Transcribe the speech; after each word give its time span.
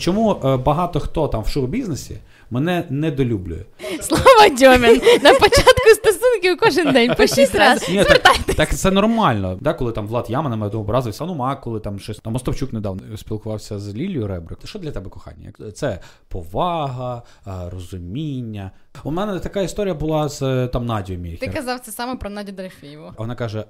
Чому 0.00 0.40
е, 0.44 0.56
багато 0.56 1.00
хто 1.00 1.28
там 1.28 1.42
в 1.42 1.48
шоу-бізнесі 1.48 2.18
мене 2.50 2.84
недолюблює? 2.90 3.62
Слава 4.00 4.48
Дьомін! 4.48 5.00
На 5.22 5.32
початку 5.34 5.88
стосунків 5.94 6.56
кожен 6.60 6.92
день 6.92 7.14
по 7.14 7.26
шість 7.26 7.54
разів. 7.54 7.96
Ні, 7.96 8.04
так, 8.04 8.38
так 8.56 8.74
це 8.76 8.90
нормально. 8.90 9.58
Да, 9.60 9.74
коли 9.74 9.92
там 9.92 10.06
Влад 10.06 10.30
Яма 10.30 10.50
на 10.50 10.56
мене 10.56 10.76
образився, 10.76 11.24
ну 11.24 11.34
Мак, 11.34 11.60
коли 11.60 11.80
там 11.80 11.98
щось. 11.98 12.18
Там 12.18 12.32
Мостовчук 12.32 12.72
недавно 12.72 13.16
спілкувався 13.16 13.78
з 13.78 13.94
Лілією 13.94 14.26
Ребрик. 14.26 14.58
Що 14.64 14.78
для 14.78 14.90
тебе 14.90 15.10
кохання? 15.10 15.52
Це 15.74 16.00
повага, 16.28 17.22
е, 17.46 17.50
розуміння. 17.70 18.70
У 19.04 19.10
мене 19.10 19.40
така 19.40 19.60
історія 19.60 19.94
була 19.94 20.28
з 20.28 20.68
там 20.68 20.86
Надією 20.86 21.22
Міхер. 21.24 21.40
Ти 21.40 21.54
казав 21.54 21.80
це 21.80 21.92
саме 21.92 22.16
про 22.16 22.30
Надю 22.30 22.52
Дорофієву. 22.52 23.12
Вона 23.18 23.34
каже: 23.34 23.64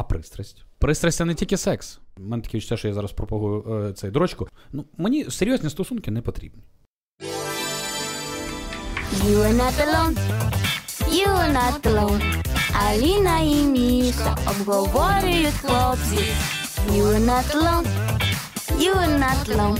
а 0.00 0.02
пристрасть? 0.02 0.64
Пристрасть 0.78 1.18
це 1.18 1.24
не 1.24 1.34
тільки 1.34 1.56
секс. 1.56 1.98
У 2.16 2.22
мене 2.22 2.42
таке 2.42 2.56
відчуття, 2.56 2.76
що 2.76 2.88
я 2.88 2.94
зараз 2.94 3.12
пропагую 3.12 3.86
е, 3.88 3.92
цей 3.92 4.10
дрочку. 4.10 4.48
Ну, 4.72 4.84
мені 4.96 5.24
серйозні 5.30 5.70
стосунки 5.70 6.10
не 6.10 6.22
потрібні. 6.22 6.62
You 9.26 9.36
are 9.46 9.56
not 9.62 9.76
alone, 9.86 10.16
you 11.18 11.28
are 11.40 11.52
not 11.60 11.80
alone. 11.90 12.42
Аліна 12.88 13.38
і 13.38 13.54
Міша 13.54 14.36
обговорюють 14.46 15.54
хлопці. 15.54 16.24
You 16.90 17.04
are 17.04 17.24
not 17.32 17.46
alone, 17.56 17.86
you 18.78 18.94
are 18.94 19.18
not 19.18 19.56
alone. 19.56 19.78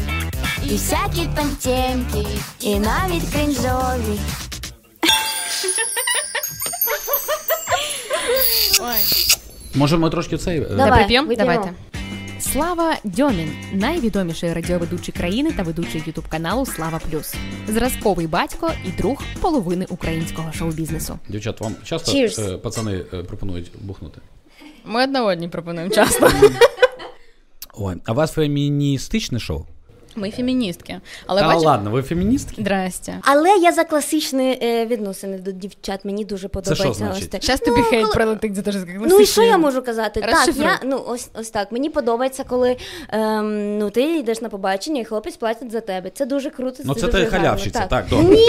І 0.64 0.72
всякі 0.72 1.28
там 1.36 1.48
темки, 1.62 2.26
і 2.60 2.78
навіть 2.78 3.30
кринжові. 3.32 4.20
Ой. 8.80 9.39
Може, 9.74 9.96
ми 9.98 10.10
трошки 10.10 10.36
цей. 10.38 10.58
е, 10.60 10.64
Давай, 10.76 10.98
Прип'єм? 11.00 11.26
вип'ємо. 11.28 11.52
Давайте. 11.52 11.74
Слава 12.40 12.96
Дьомін, 13.04 13.52
найвідоміший 13.72 14.52
радіоведучий 14.52 15.14
країни 15.14 15.52
та 15.52 15.62
ведучий 15.62 16.02
ютуб 16.06 16.28
каналу 16.28 16.66
Слава 16.66 17.00
Плюс, 17.10 17.34
зразковий 17.68 18.26
батько 18.26 18.70
і 18.86 18.90
друг 18.90 19.22
половини 19.40 19.86
українського 19.90 20.52
шоу-бізнесу. 20.52 21.18
Дівчат, 21.28 21.60
вам 21.60 21.74
часто 21.84 22.12
Cheers. 22.12 22.54
е, 22.54 22.56
пацани 22.58 23.04
е, 23.14 23.22
пропонують 23.22 23.72
бухнути? 23.80 24.20
Ми 24.84 25.02
одна 25.04 25.24
одній 25.24 25.48
пропонуємо 25.48 25.94
часто. 25.94 26.30
Ой, 27.74 27.94
а 28.04 28.12
у 28.12 28.14
вас 28.14 28.32
феміністичне 28.32 29.38
шоу? 29.38 29.64
Ми 30.16 30.30
феміністки. 30.30 31.00
Але 31.26 31.40
Та 31.40 31.46
бачиш, 31.46 31.62
ладно, 31.62 31.90
ви 31.90 32.02
феміністки? 32.02 32.62
Здрастя. 32.62 33.18
Але 33.22 33.48
я 33.56 33.72
за 33.72 33.84
класичні 33.84 34.58
е, 34.62 34.86
відносини 34.86 35.38
до 35.38 35.52
дівчат. 35.52 36.04
Мені 36.04 36.24
дуже 36.24 36.48
подобається. 36.48 36.84
що 36.84 36.94
значить? 36.94 37.50
ось 37.50 37.60
тобі 37.60 37.80
Ну, 37.80 37.82
хейт 37.82 38.02
коли- 38.02 38.14
прилетить 38.14 38.54
за 38.54 38.62
те, 38.62 38.72
що 38.72 38.80
сказала. 38.80 39.06
Ну 39.10 39.20
і 39.20 39.26
що 39.26 39.42
я 39.42 39.58
можу 39.58 39.82
казати? 39.82 40.20
Так, 40.20 40.30
Розшифруй. 40.30 40.66
я 40.66 40.80
ну 40.84 41.04
ось 41.06 41.30
ось 41.34 41.50
так. 41.50 41.72
Мені 41.72 41.90
подобається, 41.90 42.44
коли 42.44 42.76
ем, 43.08 43.78
ну 43.78 43.90
ти 43.90 44.18
йдеш 44.18 44.40
на 44.40 44.48
побачення, 44.48 45.00
і 45.00 45.04
хлопець 45.04 45.36
платить 45.36 45.70
за 45.72 45.80
тебе. 45.80 46.10
Це 46.10 46.26
дуже 46.26 46.50
круто. 46.50 46.82
Ну, 46.84 46.94
це 46.94 47.06
дуже 47.06 47.24
ти 47.24 47.30
халявщиця, 47.30 47.86
так, 47.86 48.06
добре. 48.10 48.34
Ні! 48.34 48.46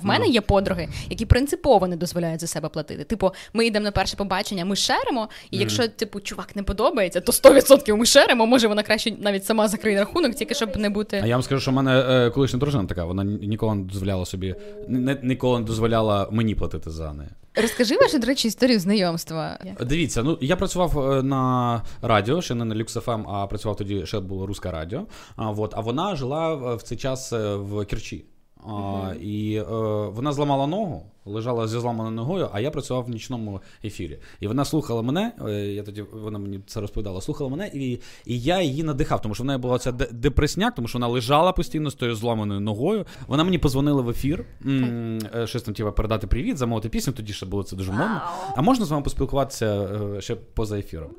В 0.00 0.04
мене 0.04 0.26
є 0.26 0.40
подруги, 0.40 0.88
які 1.10 1.26
принципово 1.26 1.88
не 1.88 1.96
дозволяють 1.96 2.40
за 2.40 2.46
себе 2.46 2.68
платити. 2.68 3.04
Типу, 3.04 3.30
ми 3.52 3.66
йдемо 3.66 3.84
на 3.84 3.90
перше 3.90 4.16
побачення, 4.16 4.64
ми 4.64 4.76
шеримо, 4.76 5.28
і 5.50 5.58
якщо 5.58 5.88
типу 5.88 6.20
чувак 6.20 6.56
не 6.56 6.62
подобається, 6.62 7.20
то 7.20 7.32
100% 7.32 7.96
ми 7.96 8.06
шеримо. 8.06 8.46
Може 8.46 8.68
вона 8.68 8.82
краще 8.82 9.12
навіть 9.18 9.44
сама 9.44 9.68
закриє 9.68 9.97
рахунок, 9.98 10.34
тільки 10.34 10.54
щоб 10.54 10.76
не 10.76 10.90
бути. 10.90 11.20
А 11.22 11.26
я 11.26 11.34
вам 11.34 11.42
скажу, 11.42 11.60
що 11.60 11.70
в 11.70 11.74
мене 11.74 12.04
е, 12.08 12.30
колишня 12.30 12.58
дружина 12.58 12.84
така, 12.84 13.04
вона 13.04 13.24
ніколи 13.24 13.74
не 13.74 13.84
дозволяла 13.84 14.24
собі, 14.24 14.54
не, 14.88 15.18
ніколи 15.22 15.60
не 15.60 15.66
дозволяла 15.66 16.28
мені 16.30 16.54
платити 16.54 16.90
за 16.90 17.12
неї. 17.12 17.30
Розкажи 17.62 17.96
вашу, 17.96 18.18
до 18.18 18.26
речі, 18.26 18.48
історію 18.48 18.80
знайомства. 18.80 19.58
Дивіться, 19.80 20.22
ну 20.22 20.38
я 20.40 20.56
працював 20.56 21.12
е, 21.12 21.22
на 21.22 21.82
радіо, 22.02 22.42
ще 22.42 22.54
не 22.54 22.64
на 22.64 22.74
LuxFM, 22.74 23.24
а 23.28 23.46
працював 23.46 23.76
тоді, 23.76 24.06
ще 24.06 24.20
було 24.20 24.46
Руське 24.46 24.70
радіо. 24.70 25.06
А, 25.36 25.50
вот, 25.50 25.72
а 25.76 25.80
вона 25.80 26.16
жила 26.16 26.54
в 26.54 26.76
в 26.76 26.82
цей 26.82 26.98
час 26.98 27.32
е, 27.32 27.54
в 27.54 27.84
Керчі. 27.84 28.24
А, 28.66 29.12
і 29.20 29.54
е, 29.54 29.62
вона 30.08 30.32
зламала 30.32 30.66
ногу, 30.66 31.02
лежала 31.24 31.68
зі 31.68 31.78
зламаною 31.78 32.16
ногою, 32.16 32.48
а 32.52 32.60
я 32.60 32.70
працював 32.70 33.04
в 33.04 33.08
нічному 33.10 33.60
ефірі. 33.84 34.18
І 34.40 34.48
вона 34.48 34.64
слухала 34.64 35.02
мене. 35.02 35.32
е, 35.48 35.52
Я 35.52 35.82
тоді 35.82 36.04
вона 36.12 36.38
мені 36.38 36.60
це 36.66 36.80
розповідала, 36.80 37.20
слухала 37.20 37.50
мене, 37.50 37.70
і, 37.74 37.92
і 38.26 38.40
я 38.40 38.60
її 38.62 38.82
надихав, 38.82 39.22
тому 39.22 39.34
що 39.34 39.42
в 39.42 39.46
неї 39.46 39.58
була 39.58 39.78
ця 39.78 39.92
де- 39.92 40.08
депресняк, 40.12 40.74
тому 40.74 40.88
що 40.88 40.98
вона 40.98 41.08
лежала 41.08 41.52
постійно 41.52 41.90
з 41.90 41.94
тою 41.94 42.14
зламаною 42.14 42.60
ногою. 42.60 43.06
Вона 43.26 43.44
мені 43.44 43.58
позвонила 43.58 44.02
в 44.02 44.08
ефір, 44.10 44.44
м, 44.66 45.18
е, 45.34 45.46
щось 45.46 45.62
там 45.62 45.74
типу, 45.74 45.92
передати 45.92 46.26
привіт, 46.26 46.56
замовити 46.58 46.88
пісню. 46.88 47.12
Тоді 47.12 47.32
ще 47.32 47.46
було 47.46 47.62
це 47.62 47.76
дуже 47.76 47.92
модно. 47.92 48.20
А 48.56 48.62
можна 48.62 48.84
з 48.84 48.90
вами 48.90 49.02
поспілкуватися 49.02 49.66
е, 50.16 50.20
ще 50.20 50.34
поза 50.34 50.78
ефіром? 50.78 51.10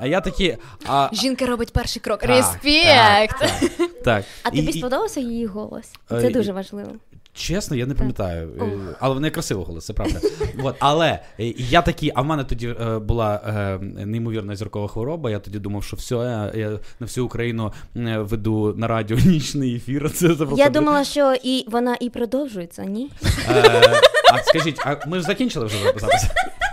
А 0.00 0.06
я 0.06 0.20
такі. 0.20 0.56
А, 0.86 1.08
Жінка 1.12 1.46
робить 1.46 1.72
перший 1.72 2.02
крок. 2.02 2.20
Так, 2.20 2.30
Респект! 2.30 3.38
так, 3.40 3.70
так. 4.04 4.24
А 4.42 4.48
І- 4.48 4.56
тобі 4.56 4.70
і- 4.72 4.78
сподобався 4.78 5.20
її 5.20 5.46
голос? 5.46 5.84
Е, 6.12 6.20
Це 6.20 6.28
і- 6.30 6.32
дуже 6.32 6.52
важливо. 6.52 6.90
Чесно, 7.34 7.76
я 7.76 7.86
не 7.86 7.94
пам'ятаю. 7.94 8.50
Е, 8.60 8.64
Але 9.00 9.14
в 9.14 9.20
неї 9.20 9.30
красивий 9.30 9.64
голос, 9.64 9.86
це 9.86 9.92
правда. 9.92 10.20
От, 10.62 10.76
але 10.78 11.18
е, 11.40 11.44
я 11.56 11.82
такий, 11.82 12.12
а 12.14 12.22
в 12.22 12.24
мене 12.24 12.44
тоді 12.44 12.68
е, 12.68 12.98
була 12.98 13.40
е, 13.46 13.78
неймовірна 14.06 14.56
зіркова 14.56 14.88
хвороба. 14.88 15.30
Я 15.30 15.38
тоді 15.38 15.58
думав, 15.58 15.84
що 15.84 15.96
все, 15.96 16.14
я, 16.14 16.52
я 16.54 16.70
на 16.70 17.06
всю 17.06 17.26
Україну 17.26 17.72
веду 17.94 18.74
на 18.76 18.86
радіо 18.88 19.16
нічний 19.26 19.76
ефір. 19.76 20.10
Це, 20.12 20.34
це. 20.34 20.46
Я 20.56 20.68
думала, 20.70 21.04
що 21.04 21.34
і 21.42 21.64
вона 21.68 21.96
і 22.00 22.10
продовжується, 22.10 22.84
ні? 22.84 23.10
Е, 23.48 24.00
а 24.32 24.38
скажіть, 24.42 24.80
а 24.86 24.96
ми 25.06 25.18
ж 25.18 25.22
закінчили 25.24 25.66
вже 25.66 25.78
записатися? 25.84 26.30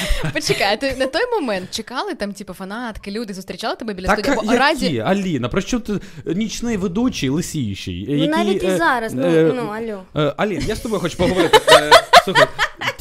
Почекай, 0.32 0.74
а 0.74 0.76
ти 0.76 0.94
на 0.98 1.06
той 1.06 1.22
момент 1.40 1.70
чекали 1.70 2.14
там, 2.14 2.32
типу, 2.32 2.54
фанатки, 2.54 3.10
люди 3.10 3.34
зустрічали 3.34 3.76
тебе 3.76 3.94
біля 3.94 4.06
Так, 4.06 4.18
студії? 4.18 4.46
Бо 4.46 4.52
які? 4.54 4.98
Аліна, 5.00 5.48
про 5.48 5.60
що 5.60 5.80
ти 5.80 6.00
нічний 6.26 6.76
ведучий, 6.76 7.28
лисіючий? 7.28 8.06
Ну, 8.08 8.14
який, 8.14 8.28
навіть 8.28 8.62
і 8.62 8.66
е, 8.66 8.76
зараз, 8.76 9.14
ну, 9.14 9.26
е, 9.26 9.52
ну, 9.54 9.62
алло. 9.62 10.02
Е, 10.28 10.34
Алін, 10.36 10.62
я 10.66 10.76
з 10.76 10.80
тобою 10.80 11.00
хочу 11.00 11.16
поговорити. 11.16 11.60
Е, 11.68 11.90
Слухай, 12.24 12.46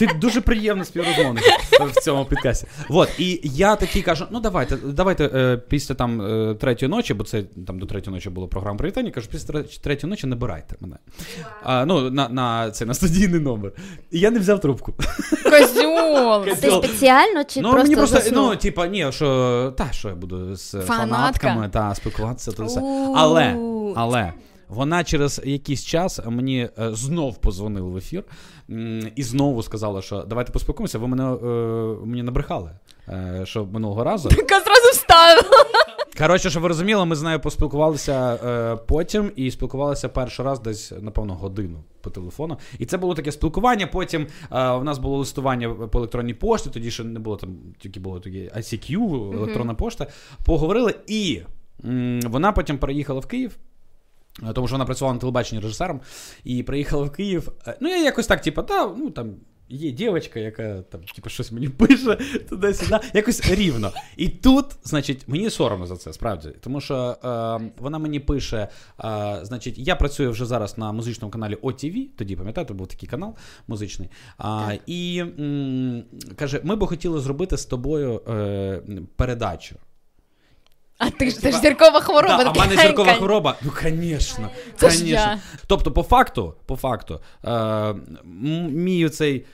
ти 0.08 0.14
дуже 0.20 0.42
приємний 0.42 0.86
співрозмовник 0.86 1.44
в 1.80 2.02
цьому 2.02 2.26
підкасті. 2.26 2.68
Вот, 2.90 3.10
і 3.20 3.42
я 3.44 3.76
такий 3.76 4.02
кажу: 4.02 4.26
ну 4.32 4.40
давайте, 4.40 4.78
давайте 4.78 5.26
е, 5.26 5.58
після 5.58 5.96
там 5.96 6.22
е, 6.22 6.56
третьої 6.56 6.90
ночі, 6.90 7.14
бо 7.14 7.24
це 7.24 7.44
там 7.68 7.80
до 7.80 7.86
третьої 7.86 8.16
ночі 8.16 8.30
було 8.30 8.48
програма 8.48 8.78
привітання, 8.78 9.12
кажу, 9.12 9.28
після 9.32 9.54
тре- 9.54 9.82
третьої 9.82 10.10
ночі 10.12 10.28
набирайте 10.28 10.76
мене. 10.80 10.96
А, 11.64 11.86
ну, 11.86 12.10
на, 12.10 12.30
на, 12.30 12.72
це, 12.72 12.86
на 12.86 12.94
студійний 12.94 13.40
номер. 13.40 13.72
І 14.12 14.20
я 14.20 14.32
не 14.32 14.40
взяв 14.40 14.60
трубку. 14.60 14.94
козьол. 15.44 16.46
Ти 16.46 16.72
спеціально 16.72 17.44
чи 17.44 17.62
ну, 17.62 17.70
просто 17.70 17.84
мені 17.84 17.96
просто, 17.96 18.16
заснув? 18.16 18.50
ну, 18.50 18.56
типа, 18.56 18.88
ні, 18.88 19.08
що 19.12 19.74
та, 19.78 19.92
що 19.92 20.10
я 20.10 20.16
буду 20.16 20.56
з 20.56 20.72
Фанатка. 20.72 20.96
фанатками 20.96 21.70
та 21.70 21.96
спілкуватися, 21.96 22.52
то 22.52 22.66
все. 22.66 22.80
У. 22.80 23.14
Але, 23.18 23.56
але. 23.96 24.34
Вона 24.72 25.04
через 25.04 25.42
якийсь 25.46 25.86
час 25.86 26.20
мені 26.28 26.70
е, 26.80 26.94
знов 26.94 27.38
позвонила 27.38 27.90
в 27.90 27.98
ефір 27.98 28.24
і 29.16 29.24
знову 29.24 29.64
сказала, 29.64 30.02
що 30.02 30.24
давайте 30.24 30.52
поспілкуємося. 30.52 31.00
Ви 31.00 31.08
мене 31.08 31.24
е, 31.24 32.06
мені 32.06 32.24
набрехали, 32.24 32.72
е, 33.10 33.42
що 33.44 33.66
минулого 33.66 34.04
разу. 34.04 34.30
Така 34.36 34.60
зразу 34.60 34.92
вставила. 34.92 35.66
Коротше, 36.18 36.50
щоб 36.50 36.62
ви 36.64 36.68
розуміли, 36.68 37.06
ми 37.06 37.16
з 37.16 37.22
нею 37.22 37.40
поспілкувалися 37.40 38.40
е, 38.46 38.76
потім 38.88 39.32
і 39.36 39.52
спілкувалися 39.52 40.10
перший 40.10 40.46
раз 40.46 40.60
десь, 40.60 40.94
напевно, 41.02 41.34
годину 41.34 41.84
по 42.02 42.10
телефону. 42.10 42.58
І 42.80 42.86
це 42.86 42.98
було 42.98 43.14
таке 43.16 43.32
спілкування. 43.32 43.88
Потім 43.88 44.28
е, 44.52 44.70
у 44.70 44.84
нас 44.84 44.98
було 44.98 45.18
листування 45.18 45.70
по 45.70 45.98
електронній 46.00 46.34
пошті, 46.34 46.70
тоді 46.70 46.92
ще 46.92 47.04
не 47.04 47.20
було 47.20 47.38
там, 47.38 47.56
тільки 47.80 48.00
було 48.00 48.20
таке 48.20 48.38
ICQ, 48.38 48.94
електронна 49.34 49.74
пошта. 49.74 50.08
Поговорили, 50.46 50.96
і 51.08 51.42
м, 51.86 52.20
вона 52.26 52.52
потім 52.52 52.78
переїхала 52.78 53.20
в 53.20 53.26
Київ. 53.26 53.58
Е, 54.50 54.54
Тому 54.54 54.68
що 54.68 54.74
вона 54.74 54.86
працювала 54.86 55.14
на 55.14 55.20
телебаченні 55.20 55.62
режисером 55.62 56.02
і 56.44 56.64
приїхала 56.64 57.04
в 57.04 57.12
Київ. 57.12 57.52
Е, 57.68 57.78
Ну, 57.82 57.90
я 57.90 58.04
якось 58.04 58.28
так, 58.28 58.42
типу, 58.42 58.64
та, 58.64 58.88
ну 58.98 59.10
там 59.10 59.36
є 59.70 59.92
дівчинка, 59.92 60.40
яка 60.40 60.82
там, 60.82 61.02
типу, 61.16 61.30
щось 61.30 61.52
мені 61.52 61.70
пише 61.70 62.18
туди-сюди, 62.50 63.00
якось 63.14 63.52
рівно. 63.52 63.92
І 64.18 64.30
тут, 64.30 64.66
значить, 64.84 65.28
мені 65.28 65.50
соромно 65.50 65.88
за 65.88 65.98
це, 65.98 66.14
справді. 66.14 66.50
Тому 66.62 66.82
що 66.82 66.96
е, 66.96 67.72
вона 67.78 68.00
мені 68.00 68.20
пише: 68.20 68.68
е, 69.04 69.40
значить, 69.44 69.78
я 69.78 69.96
працюю 69.96 70.32
вже 70.32 70.46
зараз 70.46 70.78
на 70.78 70.92
музичному 70.92 71.32
каналі 71.32 71.56
OTV, 71.56 72.08
тоді 72.18 72.36
пам'ятаєте, 72.36 72.74
був 72.74 72.88
такий 72.88 73.10
канал 73.10 73.36
музичний. 73.68 74.10
А, 74.38 74.74
і 74.86 75.18
м, 75.40 76.04
каже: 76.36 76.62
ми 76.64 76.76
би 76.76 76.88
хотіли 76.88 77.20
зробити 77.20 77.58
з 77.58 77.66
тобою 77.66 78.22
е, 78.28 78.82
передачу. 79.16 79.76
А 81.02 81.10
ти 81.10 81.30
ж 81.30 81.40
це 81.40 81.52
ж 81.52 81.58
зіркова 81.58 82.02
хвороба. 82.02 82.44
Да, 82.44 82.50
а 82.50 82.52
в 82.52 82.58
мене 82.58 82.82
зіркова 82.82 83.14
хвороба. 83.14 83.56
Ну, 84.82 84.90
звісно. 84.90 85.38
Тобто, 85.68 85.92
по 85.92 86.04
факту, 86.04 86.54
по 86.66 86.76
факту, 86.76 87.20
е, 87.46 87.94
мій 88.70 89.10
цей 89.10 89.46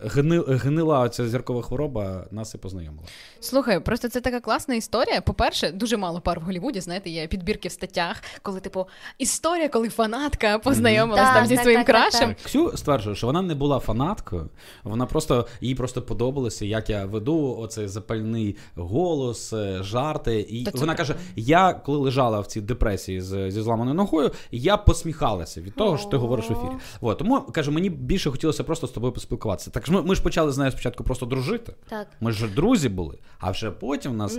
гни, 0.00 0.42
гнила 0.46 1.08
ця 1.08 1.28
зіркова 1.28 1.62
хвороба 1.62 2.26
нас 2.30 2.54
і 2.54 2.58
познайомила. 2.58 3.08
Слухай, 3.40 3.80
просто 3.80 4.08
це 4.08 4.20
така 4.20 4.40
класна 4.40 4.74
історія. 4.74 5.20
По-перше, 5.20 5.70
дуже 5.70 5.96
мало 5.96 6.20
пар 6.20 6.40
в 6.40 6.42
Голлівуді, 6.42 6.80
знаєте, 6.80 7.10
є 7.10 7.26
підбірки 7.26 7.68
в 7.68 7.72
статтях, 7.72 8.22
коли, 8.42 8.60
типу, 8.60 8.86
історія, 9.18 9.68
коли 9.68 9.88
фанатка 9.88 10.58
познайомилась 10.58 11.20
Так, 11.20 11.34
там 11.34 11.46
зі 11.46 11.54
так, 11.54 11.62
своїм 11.62 11.84
так, 11.84 11.86
так, 11.86 12.10
крашем. 12.10 12.36
Ксю 12.44 12.76
стверджує, 12.76 13.16
що 13.16 13.26
вона 13.26 13.42
не 13.42 13.54
була 13.54 13.78
фанаткою, 13.78 14.50
вона 14.84 15.06
просто 15.06 15.46
їй 15.60 15.74
просто 15.74 16.02
подобалося, 16.02 16.64
як 16.64 16.90
я 16.90 17.06
веду 17.06 17.56
оцей 17.58 17.88
запальний 17.88 18.56
голос, 18.74 19.52
е, 19.52 19.82
жарти. 19.82 20.40
І 20.40 20.64
Та 20.64 20.70
це 20.70 20.78
вона 20.78 20.94
каже: 20.94 21.14
я 21.36 21.72
коли 21.72 21.98
лежала 21.98 22.40
в 22.40 22.46
цій 22.46 22.60
депресії 22.60 23.20
з, 23.20 23.50
зі 23.50 23.62
зламаною 23.62 23.96
ногою, 23.96 24.30
я 24.50 24.76
посміхалася 24.76 25.60
від 25.60 25.74
того, 25.74 25.98
що 25.98 26.08
ти 26.08 26.16
говориш 26.16 26.50
в 26.50 26.52
ефірі. 26.52 26.72
От, 27.00 27.18
тому 27.18 27.40
каже, 27.40 27.70
мені 27.70 27.90
більше 27.90 28.30
хотілося 28.30 28.64
просто 28.64 28.86
з 28.86 28.90
тобою 28.90 29.12
поспілкуватися. 29.12 29.59
Так 29.70 29.86
ж 29.86 29.92
ми, 29.92 30.02
ми 30.02 30.14
ж 30.14 30.22
почали 30.22 30.52
з 30.52 30.58
нею 30.58 30.70
спочатку 30.70 31.04
просто 31.04 31.26
дружити. 31.26 31.72
Так. 31.88 32.06
Ми 32.20 32.32
ж 32.32 32.46
друзі 32.46 32.88
були, 32.88 33.18
а 33.38 33.50
вже 33.50 33.70
потім 33.70 34.12
у 34.12 34.14
нас 34.14 34.38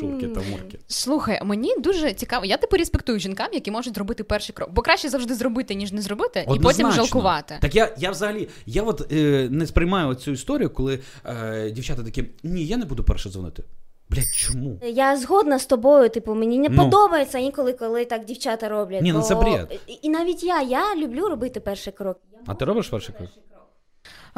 шурки 0.00 0.28
та 0.28 0.40
мурки. 0.50 0.78
Слухай, 0.86 1.40
мені 1.44 1.74
дуже 1.78 2.12
цікаво. 2.12 2.44
Я 2.44 2.56
типу 2.56 2.76
респектую 2.76 3.18
жінкам, 3.18 3.48
які 3.52 3.70
можуть 3.70 3.98
робити 3.98 4.24
перший 4.24 4.54
крок. 4.54 4.70
Бо 4.72 4.82
краще 4.82 5.08
завжди 5.08 5.34
зробити, 5.34 5.74
ніж 5.74 5.92
не 5.92 6.02
зробити, 6.02 6.46
і 6.56 6.58
потім 6.58 6.92
жалкувати. 6.92 7.58
Так 7.60 7.74
я, 7.74 7.94
я 7.98 8.10
взагалі 8.10 8.48
я 8.66 8.82
от 8.82 9.12
е, 9.12 9.48
не 9.50 9.66
сприймаю 9.66 10.14
цю 10.14 10.30
історію, 10.30 10.70
коли 10.70 10.98
е, 11.24 11.70
дівчата 11.70 12.02
такі: 12.02 12.24
ні, 12.42 12.66
я 12.66 12.76
не 12.76 12.84
буду 12.84 13.04
перше 13.04 13.30
дзвонити. 13.30 13.62
Блять, 14.10 14.32
чому? 14.34 14.80
Я 14.82 15.16
згодна 15.16 15.58
з 15.58 15.66
тобою, 15.66 16.08
типу, 16.08 16.34
мені 16.34 16.58
не 16.58 16.68
Ну. 16.68 16.84
подобається 16.84 17.38
інколи, 17.38 17.72
коли 17.72 18.04
так 18.04 18.24
дівчата 18.24 18.68
роблять. 18.68 19.02
Ні, 19.02 19.12
ну 19.12 19.22
це 19.22 19.34
бред. 19.34 19.80
І, 19.86 19.98
і 20.02 20.08
навіть 20.08 20.42
я, 20.44 20.62
я 20.62 20.96
люблю 20.96 21.28
робити 21.28 21.60
перший 21.60 21.92
крок. 21.92 22.20
А 22.46 22.54
ти 22.54 22.64
робиш 22.64 22.88
перший 22.88 23.14
крок? 23.18 23.28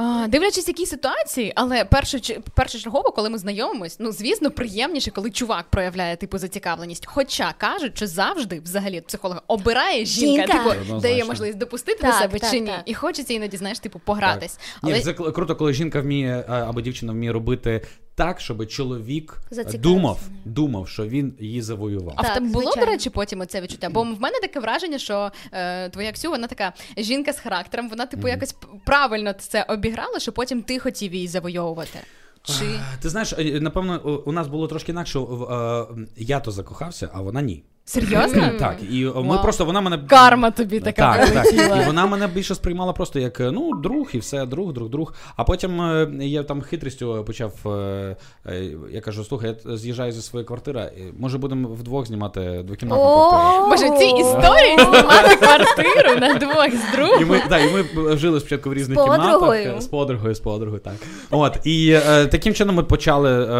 А, 0.01 0.27
дивлячись, 0.29 0.69
які 0.69 0.87
ситуації, 0.87 1.53
але 1.57 1.85
перше, 1.85 2.19
першочергово, 2.55 3.11
коли 3.13 3.31
ми 3.31 3.39
знайомимось, 3.39 3.97
ну 3.99 4.13
звісно, 4.13 4.51
приємніше, 4.51 5.11
коли 5.11 5.31
чувак 5.31 5.67
проявляє 5.71 6.17
типу 6.17 6.39
зацікавленість. 6.39 7.07
Хоча 7.07 7.55
кажуть, 7.59 7.97
що 7.97 8.07
завжди, 8.07 8.61
взагалі, 8.61 9.01
психолог 9.01 9.43
обирає 9.47 10.05
жінка, 10.05 10.53
Жінка. 10.53 10.75
типу, 10.75 11.01
дає 11.01 11.25
можливість 11.25 11.59
допустити 11.59 11.99
Так, 12.03 12.11
до 12.13 12.19
себе 12.19 12.39
так, 12.39 12.51
чи 12.51 12.61
ні. 12.61 12.67
так. 12.67 12.83
І 12.85 12.95
хочеться 12.95 13.35
іноді, 13.35 13.57
знаєш, 13.57 13.79
типу, 13.79 13.99
погратись. 14.05 14.59
Ні, 14.83 14.93
Але 14.93 15.01
це 15.01 15.13
круто, 15.13 15.57
коли 15.57 15.73
жінка 15.73 16.01
вміє 16.01 16.45
або 16.49 16.81
дівчина 16.81 17.13
вміє 17.13 17.33
робити 17.33 17.87
так, 18.19 18.41
щоб 18.41 18.67
чоловік 18.67 19.41
думав, 19.75 20.21
думав, 20.45 20.89
що 20.89 21.07
він 21.07 21.35
її 21.41 21.63
завоював. 21.63 22.15
А 22.17 22.23
в 22.23 22.35
тебе 22.35 22.47
було, 22.47 22.63
звичайно. 22.63 22.87
до 22.87 22.93
речі, 22.93 23.11
потім 23.11 23.41
оце 23.41 23.61
відчуття? 23.61 23.91
Бо 23.91 24.03
в 24.03 24.21
мене 24.21 24.41
таке 24.43 24.61
враження, 24.61 24.99
що 24.99 25.31
е, 25.53 25.89
твоя 25.89 26.13
Ксю, 26.13 26.31
вона 26.31 26.47
така 26.47 26.73
жінка 26.97 27.33
з 27.33 27.39
характером, 27.41 27.89
вона, 27.89 28.07
типу, 28.07 28.29
якось 28.29 28.57
правильно 28.85 29.33
це 29.33 29.63
обіграла, 29.63 30.19
що 30.19 30.33
потім 30.33 30.63
ти 30.63 30.79
хотів 30.79 31.15
її 31.15 31.29
завойовувати. 31.29 31.99
Чи 32.43 32.81
Ти 33.03 33.09
знаєш, 33.09 33.33
е, 33.33 33.61
напевно, 33.61 34.23
у- 34.27 34.33
нас 34.33 34.49
було 34.49 34.67
трошки 34.69 34.93
інакше. 34.93 35.19
е, 35.19 35.87
Я 36.17 36.41
то 36.41 36.51
закохався, 36.51 37.09
а 37.13 37.21
вона 37.21 37.43
ні. 37.43 37.65
Серйозно? 37.89 38.51
Так, 38.59 38.77
і 38.91 39.03
е, 39.07 39.13
ми 39.15 39.23
Вау. 39.23 39.43
просто 39.43 39.65
вона 39.65 39.81
мене 39.81 39.99
Карма 40.09 40.51
тобі 40.51 40.81
така 40.81 41.17
так, 41.27 41.31
так. 41.35 41.53
І 41.83 41.87
вона 41.87 42.07
мене 42.07 42.27
більше 42.27 42.55
сприймала 42.55 42.93
просто 42.93 43.19
як 43.19 43.41
е, 43.41 43.51
ну, 43.51 43.75
друг, 43.83 44.09
і 44.13 44.19
все, 44.19 44.47
друг, 44.47 44.73
друг, 44.73 44.89
друг. 44.89 45.15
А 45.37 45.45
потім 45.45 45.81
е, 45.81 46.09
я 46.21 46.43
там 46.43 46.61
хитрістю 46.63 47.25
почав. 47.27 47.53
е, 47.67 48.17
е, 48.47 48.71
Я 48.93 49.01
кажу: 49.01 49.25
слухай, 49.25 49.57
я 49.67 49.77
з'їжджаю 49.77 50.13
зі 50.13 50.23
своєї 50.23 50.47
квартири. 50.47 50.81
е, 50.81 50.93
Може, 51.19 51.39
будемо 51.39 51.69
вдвох 51.69 52.07
знімати 52.07 52.63
двокімнатну 52.65 53.05
квартиру. 53.05 53.69
Боже, 53.69 53.99
ці 53.99 54.05
історії 54.21 54.77
знімати 54.79 55.37
квартиру 55.41 56.21
на 56.21 56.35
двох 56.35 56.69
з 56.71 56.95
І 56.95 56.97
другом. 56.97 57.25
ми, 57.29 57.43
да, 57.49 57.59
і 57.59 57.73
ми 57.73 58.17
жили 58.17 58.41
спочатку 58.41 58.71
в 58.71 58.75
різних 58.75 58.99
З 58.99 59.03
кімнатах 59.03 59.33
подругою. 59.33 59.75
е, 59.77 59.81
з 59.81 59.87
подругою, 59.87 60.35
з 60.35 60.41
подругою, 60.41 60.81
так. 60.81 60.95
От, 61.31 61.59
і 61.65 61.91
е, 62.09 62.27
таким 62.27 62.55
чином 62.55 62.75
ми 62.77 62.83
почали 62.83 63.31
е, 63.31 63.53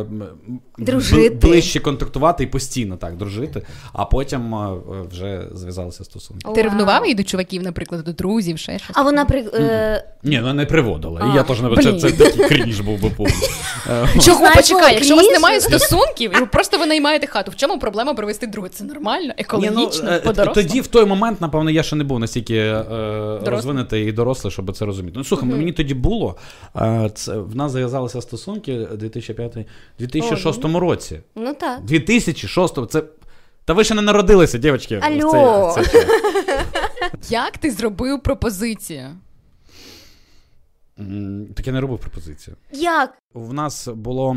м, 0.00 0.22
Дружити. 0.84 1.34
ближче 1.34 1.80
контактувати 1.80 2.44
і 2.44 2.46
постійно 2.46 2.96
так 2.96 3.16
дружити, 3.16 3.62
а 3.92 4.04
потім 4.04 4.54
е, 4.54 4.76
вже 5.10 5.42
зв'язалися 5.54 6.04
стосунки. 6.04 6.52
Ти 6.54 6.62
ревнував 6.62 7.04
її 7.04 7.14
до 7.14 7.22
чуваків, 7.22 7.62
наприклад, 7.62 8.04
до 8.04 8.12
друзів, 8.12 8.58
ще 8.58 8.78
щось? 8.78 8.96
А 8.96 9.02
вона 9.02 9.24
при 9.24 9.40
е, 9.54 10.04
Ні, 10.22 10.40
ну 10.42 10.54
не 10.54 10.66
приводила. 10.66 11.20
А, 11.32 11.36
я 11.36 11.42
теж 11.42 11.60
не 11.60 11.76
це, 11.76 11.92
це 11.92 12.10
такий 12.10 12.48
крінж 12.48 12.80
був 12.80 13.02
би 13.02 13.10
повний. 13.10 13.36
Е, 13.90 14.20
Чого 14.20 14.46
почекай, 14.54 14.94
якщо 14.94 15.14
у 15.14 15.16
вас 15.16 15.30
немає 15.30 15.60
стосунків, 15.60 16.32
і 16.42 16.46
просто 16.46 16.78
ви 16.78 16.86
наймаєте 16.86 17.26
хату. 17.26 17.50
В 17.50 17.56
чому 17.56 17.78
проблема 17.78 18.14
привезти 18.14 18.46
друга? 18.46 18.68
Це 18.68 18.84
нормально, 18.84 19.32
екологічно, 19.38 20.04
ну, 20.04 20.10
е, 20.10 20.20
по-дорослому? 20.20 20.54
тоді, 20.54 20.80
в 20.80 20.86
той 20.86 21.04
момент, 21.04 21.40
напевно, 21.40 21.70
я 21.70 21.82
ще 21.82 21.96
не 21.96 22.04
був 22.04 22.18
настільки 22.18 22.56
е, 22.56 22.84
розвинутий 23.44 24.08
і 24.08 24.12
дорослий, 24.12 24.50
щоб 24.50 24.76
це 24.76 24.84
розуміти. 24.84 25.14
Ну, 25.16 25.24
слухай, 25.24 25.48
мені 25.48 25.72
тоді 25.72 25.94
було. 25.94 26.36
Е, 26.76 27.10
це, 27.14 27.36
в 27.36 27.56
нас 27.56 27.72
зав'язалися 27.72 28.20
стосунки 28.20 28.86
2005 28.94 29.58
2006 29.98 30.64
році. 30.78 31.20
ну 31.34 31.54
так. 31.54 31.84
2006 31.84 32.86
це. 32.90 33.02
Та 33.64 33.72
ви 33.74 33.84
ще 33.84 33.94
не 33.94 34.02
народилися, 34.02 34.58
дівчатки. 34.58 34.98
в 34.98 35.04
Алло. 35.04 35.72
цей- 35.74 35.84
в 35.84 35.88
цей. 35.88 36.02
Як 37.28 37.58
ти 37.58 37.70
зробив 37.70 38.22
пропозицію? 38.22 39.08
Так 41.56 41.66
я 41.66 41.72
не 41.72 41.80
робив 41.80 41.98
пропозицію. 41.98 42.56
Як? 42.72 43.18
В 43.34 43.52
нас 43.52 43.88
було 43.88 44.36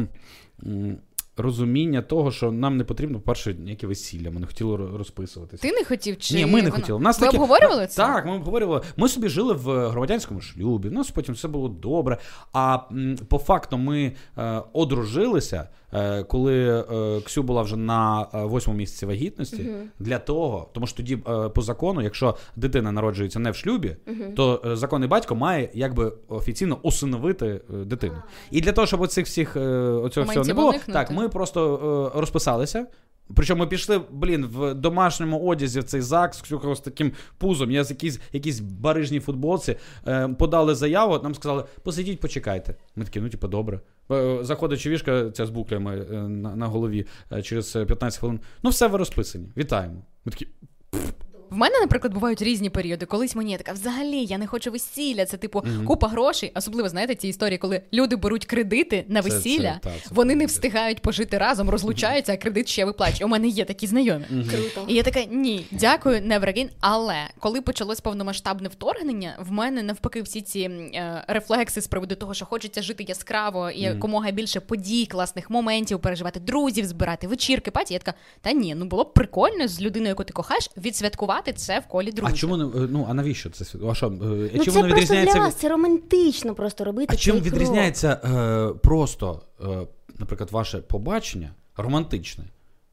розуміння 1.38 2.02
того, 2.02 2.32
що 2.32 2.52
нам 2.52 2.78
не 2.78 2.84
потрібно, 2.84 3.20
по-перше, 3.20 3.54
ніяке 3.54 3.88
весілля. 3.88 4.32
Ми 4.32 4.40
не 4.40 4.48
хотіли 4.48 4.76
ро- 4.76 4.98
розписуватися. 4.98 5.62
Ти 5.62 5.72
не 5.74 5.84
хотів 5.86 6.18
чи 6.18 6.36
Ні, 6.36 6.46
ми 6.46 6.62
не 6.62 6.70
вона? 6.70 6.82
хотіли. 6.82 7.00
Нас 7.00 7.20
Ви 7.20 7.26
таке- 7.28 7.38
обговорювали 7.38 7.88
це? 7.88 7.96
Так, 7.96 8.26
ми 8.26 8.36
обговорювали. 8.36 8.82
Ми 8.98 9.10
собі 9.10 9.28
жили 9.30 9.54
в 9.54 9.90
громадянському 9.90 10.42
шлюбі. 10.42 10.88
У 10.90 10.92
нас 10.92 11.12
потім 11.12 11.36
все 11.36 11.48
було 11.48 11.68
добре. 11.70 12.18
А 12.54 12.78
по 13.30 13.38
факту 13.38 13.78
ми 13.78 14.12
е, 14.38 14.62
одружилися, 14.74 15.58
е, 15.58 15.70
коли 16.28 16.80
е, 16.80 17.22
Ксю 17.22 17.44
була 17.44 17.62
вже 17.62 17.78
на 17.78 18.28
е, 18.34 18.44
восьмому 18.44 18.78
місяці 18.78 19.06
вагітності. 19.06 19.70
Для 20.00 20.20
того, 20.20 20.70
тому 20.74 20.88
що 20.88 20.98
тоді 20.98 21.18
е, 21.28 21.50
по 21.50 21.62
закону, 21.62 22.02
якщо 22.02 22.36
дитина 22.56 22.92
народжується 22.92 23.40
не 23.40 23.52
в 23.52 23.56
шлюбі, 23.56 23.96
то 24.36 24.62
е, 24.66 24.76
законний 24.76 25.10
батько 25.10 25.36
має 25.36 25.70
якби 25.74 26.14
офіційно 26.28 26.78
усиновити 26.82 27.46
е, 27.46 27.86
дитину. 27.86 28.18
І 28.52 28.62
для 28.62 28.72
того, 28.72 28.88
щоб 28.88 29.02
оцих 29.02 29.26
всіх 29.26 29.56
е, 29.56 29.60
оцього 29.80 30.28
всього 30.30 30.46
не 30.46 30.54
було, 30.54 30.70
уникнути. 30.70 30.92
так 30.94 31.12
ми 31.12 31.30
просто 31.30 32.12
е, 32.16 32.20
розписалися. 32.20 32.86
Причому 33.36 33.60
ми 33.60 33.68
пішли, 33.68 34.02
блін, 34.12 34.46
в 34.46 34.74
домашньому 34.74 35.40
одязі 35.40 35.80
в 35.80 35.84
цей 35.84 36.02
ЗАГС, 36.02 36.42
Ксюха 36.42 36.76
з 36.76 36.80
таким 36.80 37.12
пузом, 37.38 37.72
я 37.72 37.84
з 37.84 37.90
якійсь, 37.90 38.20
якійсь 38.34 38.60
барижній 38.60 39.20
футболці, 39.20 39.76
е, 40.08 40.28
подали 40.28 40.76
заяву, 40.76 41.20
нам 41.24 41.36
сказали, 41.36 41.64
посидіть, 41.84 42.20
почекайте. 42.20 42.76
Ми 42.96 43.06
такі, 43.06 43.22
ну, 43.22 43.30
типу, 43.30 43.48
добре. 43.48 43.80
Е, 44.12 44.38
Заходить 44.42 44.86
вішка 44.86 45.32
ця 45.32 45.46
з 45.46 45.50
буклями 45.50 46.06
е, 46.12 46.14
на, 46.14 46.56
на 46.56 46.68
голові 46.68 47.06
е, 47.32 47.42
через 47.42 47.76
е, 47.76 47.86
15 47.86 48.20
хвилин. 48.20 48.40
Ну, 48.64 48.70
все, 48.70 48.88
ви 48.88 48.98
розписані. 48.98 49.50
Вітаємо. 49.58 50.02
Ми 50.26 50.32
такі, 50.32 50.48
В 51.54 51.58
мене, 51.58 51.80
наприклад, 51.82 52.14
бувають 52.14 52.42
різні 52.42 52.70
періоди. 52.70 53.06
Колись 53.06 53.36
мені 53.36 53.52
я 53.52 53.58
така, 53.58 53.72
взагалі, 53.72 54.26
я 54.26 54.38
не 54.38 54.48
хочу 54.48 54.72
весілля. 54.72 55.26
Це 55.26 55.38
типу 55.38 55.64
купа 55.88 56.08
грошей. 56.08 56.52
Особливо 56.56 56.90
знаєте 56.90 57.16
ці 57.16 57.28
історії, 57.28 57.58
коли 57.58 57.82
люди 57.94 58.16
беруть 58.16 58.46
кредити 58.46 59.06
на 59.08 59.22
Це- 59.24 59.30
це- 59.30 59.36
весілля, 59.36 59.80
та, 59.84 59.90
це 59.90 60.10
вони 60.10 60.36
не 60.36 60.46
встигають 60.46 61.00
пожити 61.02 61.38
разом, 61.38 61.70
розлучаються, 61.70 62.34
а 62.34 62.38
кредит 62.38 62.68
ще 62.68 62.86
виплачують. 62.86 63.24
У 63.24 63.28
мене 63.28 63.48
є 63.48 63.66
такі 63.66 63.88
знайомі. 63.88 64.26
Круто. 64.30 64.86
І 64.88 64.94
я 64.94 65.04
така, 65.04 65.24
ні, 65.24 65.66
дякую, 65.72 66.16
never 66.20 66.46
again. 66.46 66.70
Але 66.80 67.16
коли 67.40 67.62
почалось 67.62 68.02
повномасштабне 68.02 68.70
вторгнення, 68.70 69.38
в 69.40 69.52
мене 69.52 69.84
навпаки 69.84 70.22
всі 70.22 70.42
ці 70.42 70.60
е, 70.60 71.24
рефлекси 71.28 71.82
з 71.82 71.88
приводу 71.88 72.16
того, 72.16 72.34
що 72.34 72.46
хочеться 72.46 72.82
жити 72.82 73.06
яскраво 73.08 73.70
і 73.70 73.82
якомога 73.82 74.32
більше 74.32 74.60
подій, 74.60 75.06
класних 75.06 75.50
моментів, 75.50 76.00
переживати 76.00 76.40
друзів, 76.40 76.86
збирати 76.86 77.28
вечірки, 77.28 77.72
паті. 77.72 77.94
Я 77.94 78.00
така, 78.00 78.18
та 78.42 78.52
ні, 78.52 78.76
ну 78.76 78.86
було 78.86 79.04
б 79.04 79.14
прикольно 79.14 79.68
з 79.68 79.82
людиною, 79.82 80.10
яку 80.10 80.24
ти 80.24 80.34
кохаєш, 80.34 80.70
відсвяткувати 80.78 81.43
це 81.52 81.80
в 81.80 81.88
колі 81.88 82.14
а 82.24 82.32
чому 82.32 82.58
не 82.58 82.64
ну 82.88 83.06
а 83.10 83.14
навіщо 83.14 83.50
це? 83.50 83.66
А 83.90 83.96
що? 83.96 84.08
е, 84.08 84.12
Ну, 84.12 84.50
чим 84.50 84.64
це 84.64 84.72
воно 84.72 84.82
просто 84.82 84.96
відрізняється? 84.96 85.34
для 85.34 85.42
вас, 85.46 85.56
це 85.56 85.70
романтично 85.70 86.56
просто 86.56 86.84
робити. 86.84 87.08
А 87.14 87.16
чим 87.16 87.34
крок. 87.36 87.46
відрізняється 87.46 88.22
е, 88.24 88.80
просто, 88.80 89.42
е, 89.62 89.88
наприклад, 90.20 90.52
ваше 90.52 90.78
побачення 90.78 91.52
романтичне 91.78 92.44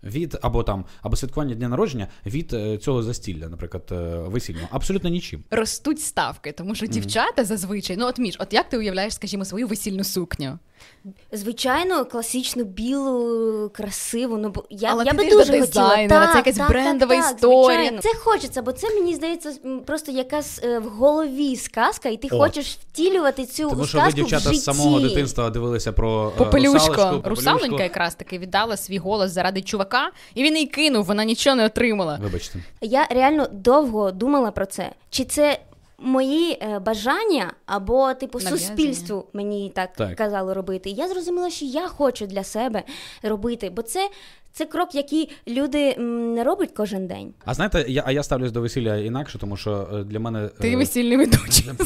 від 0.02 0.38
або 0.42 0.62
там 0.62 0.84
або 1.02 1.16
святкування 1.16 1.54
дня 1.54 1.68
народження 1.68 2.08
від 2.26 2.52
е, 2.52 2.78
цього 2.78 3.02
застілля, 3.02 3.48
наприклад, 3.48 3.82
е, 3.92 3.94
весільного? 4.18 4.68
Абсолютно 4.70 5.10
нічим. 5.10 5.44
Ростуть 5.50 6.00
ставки, 6.00 6.52
тому 6.52 6.74
що 6.74 6.86
дівчата 6.86 7.44
зазвичай, 7.44 7.96
ну 7.96 8.06
от 8.06 8.18
між, 8.18 8.36
от 8.38 8.52
як 8.52 8.68
ти 8.68 8.78
уявляєш, 8.78 9.14
скажімо, 9.14 9.44
свою 9.44 9.66
весільну 9.66 10.04
сукню? 10.04 10.58
Звичайно, 11.32 12.04
класичну 12.04 12.64
білу, 12.64 13.70
красиву. 13.74 14.38
Ну 14.38 14.48
бо 14.48 14.64
я, 14.70 14.88
Але 14.92 15.04
я 15.04 15.10
ти 15.10 15.16
би 15.16 15.24
дуже 15.24 15.36
до 15.36 15.60
хотіла. 15.60 15.66
дизайнера, 15.66 16.20
Так, 16.26 16.32
це 16.32 16.38
якась 16.38 16.56
так, 16.56 16.68
брендова 16.68 17.16
так, 17.16 17.34
історія. 17.34 17.78
Звичайно. 17.78 18.02
Це 18.02 18.08
хочеться, 18.14 18.62
бо 18.62 18.72
це 18.72 18.94
мені 18.94 19.14
здається 19.14 19.52
просто 19.86 20.12
якась 20.12 20.60
е, 20.64 20.78
в 20.78 20.84
голові 20.88 21.56
сказка, 21.56 22.08
і 22.08 22.16
ти 22.16 22.28
О. 22.32 22.38
хочеш 22.38 22.66
втілювати 22.66 23.46
цю 23.46 23.70
Тому 23.70 23.86
що 23.86 23.98
ви, 23.98 24.04
сказку 24.04 24.10
в 24.10 24.14
дівчата, 24.14 24.42
житті. 24.42 24.56
з 24.56 24.64
самого 24.64 25.00
дитинства 25.00 25.50
дивилися 25.50 25.92
про 25.92 26.32
е, 26.34 26.38
Попелюшко, 26.38 26.88
русалочку, 26.88 27.28
русалонька 27.30 27.82
якраз 27.82 28.14
таки 28.14 28.38
віддала 28.38 28.76
свій 28.76 28.98
голос 28.98 29.30
заради 29.30 29.62
чувака, 29.62 30.10
і 30.34 30.42
він 30.42 30.54
її 30.54 30.66
кинув, 30.66 31.04
вона 31.04 31.24
нічого 31.24 31.56
не 31.56 31.64
отримала. 31.66 32.18
Вибачте. 32.22 32.58
Я 32.80 33.06
реально 33.10 33.48
довго 33.52 34.10
думала 34.10 34.50
про 34.50 34.66
це. 34.66 34.90
Чи 35.10 35.24
це 35.24 35.60
мої 36.00 36.58
е, 36.62 36.78
бажання 36.78 37.52
або 37.66 38.14
типу 38.14 38.38
Нав'язання. 38.38 38.66
суспільству 38.68 39.24
мені 39.32 39.72
так, 39.74 39.92
Так. 39.96 40.16
казали 40.16 40.52
робити. 40.54 40.90
Я 40.90 41.08
зрозуміла, 41.08 41.50
що 41.50 41.64
я 41.64 41.88
хочу 41.88 42.26
для 42.26 42.44
себе 42.44 42.82
робити, 43.22 43.70
бо 43.70 43.82
це, 43.82 44.10
це 44.52 44.66
крок, 44.66 44.94
який 44.94 45.30
люди 45.48 45.96
не 46.36 46.44
роблять 46.44 46.72
кожен 46.76 47.06
день. 47.06 47.34
А 47.44 47.54
знаєте, 47.54 47.84
я, 47.88 48.02
а 48.06 48.12
я 48.12 48.22
ставлюсь 48.22 48.52
до 48.52 48.60
весілля 48.60 48.96
інакше, 48.96 49.38
тому 49.38 49.56
що 49.56 49.88
е, 49.94 50.04
для 50.04 50.20
мене. 50.20 50.48
Ти 50.48 50.72
е, 50.72 50.76
весільний 50.76 51.16
ведучий. 51.16 51.70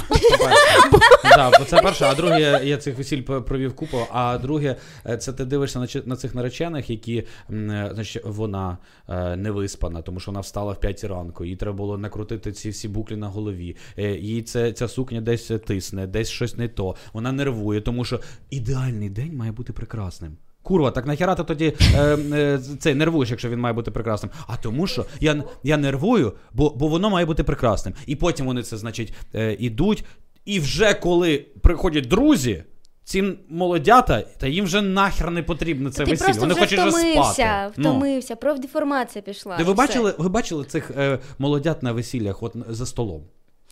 Да, 1.37 1.51
це 1.51 1.83
перше, 1.83 2.05
а 2.05 2.15
друге, 2.15 2.61
я 2.65 2.77
цих 2.77 2.99
весіль 2.99 3.23
провів 3.23 3.77
купу. 3.77 3.99
А 4.13 4.39
друге, 4.39 4.77
е, 5.07 5.17
це 5.17 5.33
ти 5.33 5.45
дивишся 5.45 5.79
на, 5.79 5.87
на 6.05 6.17
цих 6.17 6.35
наречених, 6.35 6.91
які 6.91 7.25
значить, 7.49 8.23
вона 8.25 8.79
е, 9.09 9.37
не 9.37 9.51
виспана, 9.51 10.03
тому 10.03 10.21
що 10.21 10.31
вона 10.31 10.41
встала 10.41 10.73
в 10.73 10.81
5 10.81 11.05
ранку, 11.05 11.45
їй 11.45 11.57
треба 11.57 11.77
було 11.77 11.99
накрутити 11.99 12.53
ці 12.53 12.71
всі 12.71 12.89
буклі 12.89 13.17
на 13.17 13.29
голові. 13.29 13.77
Е, 13.99 14.11
Їй 14.17 14.43
це, 14.43 14.73
ця 14.73 14.89
сукня 14.89 15.21
десь 15.21 15.51
тисне, 15.67 16.07
десь 16.07 16.29
щось 16.29 16.57
не 16.57 16.69
то. 16.69 16.97
Вона 17.13 17.33
нервує, 17.33 17.81
тому 17.81 18.05
що 18.05 18.21
ідеальний 18.51 19.11
день 19.11 19.37
має 19.37 19.53
бути 19.53 19.73
прекрасним. 19.73 20.37
Курва, 20.65 20.91
так 20.91 21.07
нахіра 21.07 21.35
ти 21.35 21.45
тоді 21.45 21.73
е, 21.95 22.19
е, 22.33 22.59
цей 22.79 22.95
нервуєш, 22.95 23.31
якщо 23.31 23.49
він 23.49 23.61
має 23.61 23.73
бути 23.73 23.91
прекрасним. 23.91 24.33
А 24.47 24.57
тому, 24.57 24.87
що 24.87 25.05
я, 25.21 25.45
я 25.63 25.77
нервую, 25.77 26.33
бо, 26.53 26.71
бо 26.71 26.89
воно 26.89 27.11
має 27.11 27.27
бути 27.27 27.45
прекрасним. 27.45 27.95
І 28.07 28.17
потім 28.17 28.47
вони 28.47 28.63
це, 28.63 28.77
значить, 28.77 29.13
е, 29.35 29.57
ідуть. 29.59 30.05
І 30.45 30.61
вже 30.61 30.95
коли 30.95 31.47
приходять 31.63 32.09
друзі, 32.09 32.65
ці 33.05 33.39
молодята, 33.49 34.21
та 34.21 34.47
їм 34.47 34.65
вже 34.65 34.83
нахер 34.83 35.31
не 35.31 35.43
потрібно 35.43 35.91
це 35.91 36.05
Ти 36.05 36.11
весілля. 36.11 36.25
просто 36.25 36.41
Вони 36.41 36.55
вже 36.55 36.61
хочуть 36.63 36.79
вже 36.79 36.89
втомився, 36.89 37.33
спати. 37.33 37.73
Ну. 37.77 37.91
втомився, 37.91 38.37
профдеформація 38.37 39.23
пішла. 39.23 39.57
Ви 39.57 39.65
все. 39.65 39.75
бачили, 39.75 40.15
ви 40.19 40.29
бачили 40.29 40.65
цих 40.65 40.91
е, 40.91 41.19
молодят 41.39 41.83
на 41.83 41.93
весіллях 41.93 42.43
от 42.43 42.57
за 42.69 42.87
столом? 42.87 43.23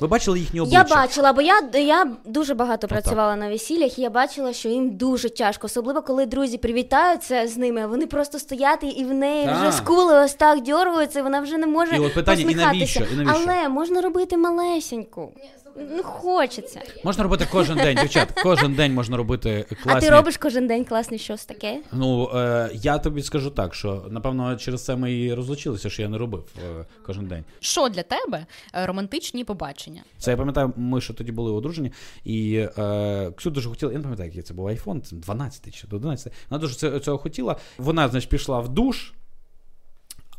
Ви 0.02 0.08
бачили 0.08 0.38
їхні 0.38 0.62
Я 0.66 0.84
бачила, 0.84 1.32
бо 1.32 1.42
я, 1.42 1.62
я 1.74 2.06
дуже 2.24 2.54
багато 2.54 2.88
працювала 2.88 3.36
на 3.36 3.48
весіллях, 3.48 3.98
і 3.98 4.02
я 4.02 4.10
бачила, 4.10 4.52
що 4.52 4.68
їм 4.68 4.90
дуже 4.90 5.30
тяжко, 5.30 5.66
особливо 5.66 6.02
коли 6.02 6.26
друзі 6.26 6.58
привітаються 6.58 7.48
з 7.48 7.56
ними, 7.56 7.82
а 7.82 7.86
вони 7.86 8.06
просто 8.06 8.38
стоять 8.38 8.84
і 8.96 9.04
в 9.04 9.14
неї 9.14 9.46
Так. 9.46 9.60
вже 9.60 9.72
скули 9.72 10.14
ось 10.24 10.34
так 10.34 10.62
дьорваються, 10.62 11.18
і 11.18 11.22
вона 11.22 11.40
вже 11.40 11.58
не 11.58 11.66
може 11.66 11.96
І 11.96 11.98
от 11.98 12.14
питання, 12.14 12.50
і 12.50 12.54
навіщо? 12.54 13.04
І 13.12 13.16
навіщо? 13.16 13.48
Але 13.48 13.68
можна 13.68 14.00
робити 14.00 14.36
малесеньку. 14.36 15.32
Ну, 15.76 16.02
хочеться. 16.02 16.82
Можна 17.04 17.22
робити 17.22 17.48
кожен 17.52 17.76
день, 17.76 17.98
дівчат. 18.00 18.40
Кожен 18.42 18.74
день 18.74 18.94
можна 18.94 19.16
робити 19.16 19.66
класні. 19.68 19.92
А 19.92 20.00
ти 20.00 20.10
робиш 20.10 20.36
кожен 20.36 20.66
день 20.66 20.84
класне 20.84 21.18
щось 21.18 21.44
таке? 21.44 21.80
Ну 21.92 22.30
е, 22.34 22.70
я 22.74 22.98
тобі 22.98 23.22
скажу 23.22 23.50
так, 23.50 23.74
що 23.74 24.06
напевно 24.10 24.56
через 24.56 24.84
це 24.84 24.96
ми 24.96 25.12
і 25.12 25.34
розлучилися, 25.34 25.90
що 25.90 26.02
я 26.02 26.08
не 26.08 26.18
робив 26.18 26.44
е, 26.80 26.86
кожен 27.06 27.26
день. 27.26 27.44
Що 27.60 27.88
для 27.88 28.02
тебе 28.02 28.46
е, 28.74 28.86
романтичні 28.86 29.44
побачення? 29.44 30.02
Це 30.18 30.30
я 30.30 30.36
пам'ятаю, 30.36 30.72
ми 30.76 31.00
ще 31.00 31.12
тоді 31.12 31.32
були 31.32 31.52
одружені, 31.52 31.92
і 32.24 32.68
е, 32.78 33.32
Ксю 33.36 33.50
дуже 33.50 33.68
хотіла, 33.68 33.92
я 33.92 33.98
не 33.98 34.02
пам'ятаю, 34.04 34.28
який 34.28 34.42
це 34.42 34.54
був 34.54 34.66
айфон, 34.66 35.02
це 35.02 35.16
12 35.16 35.74
чи 35.74 35.86
11. 35.92 36.32
Вона 36.50 36.60
дуже 36.60 37.00
цього 37.00 37.18
хотіла. 37.18 37.56
Вона, 37.78 38.08
значить, 38.08 38.30
пішла 38.30 38.60
в 38.60 38.68
душ. 38.68 39.12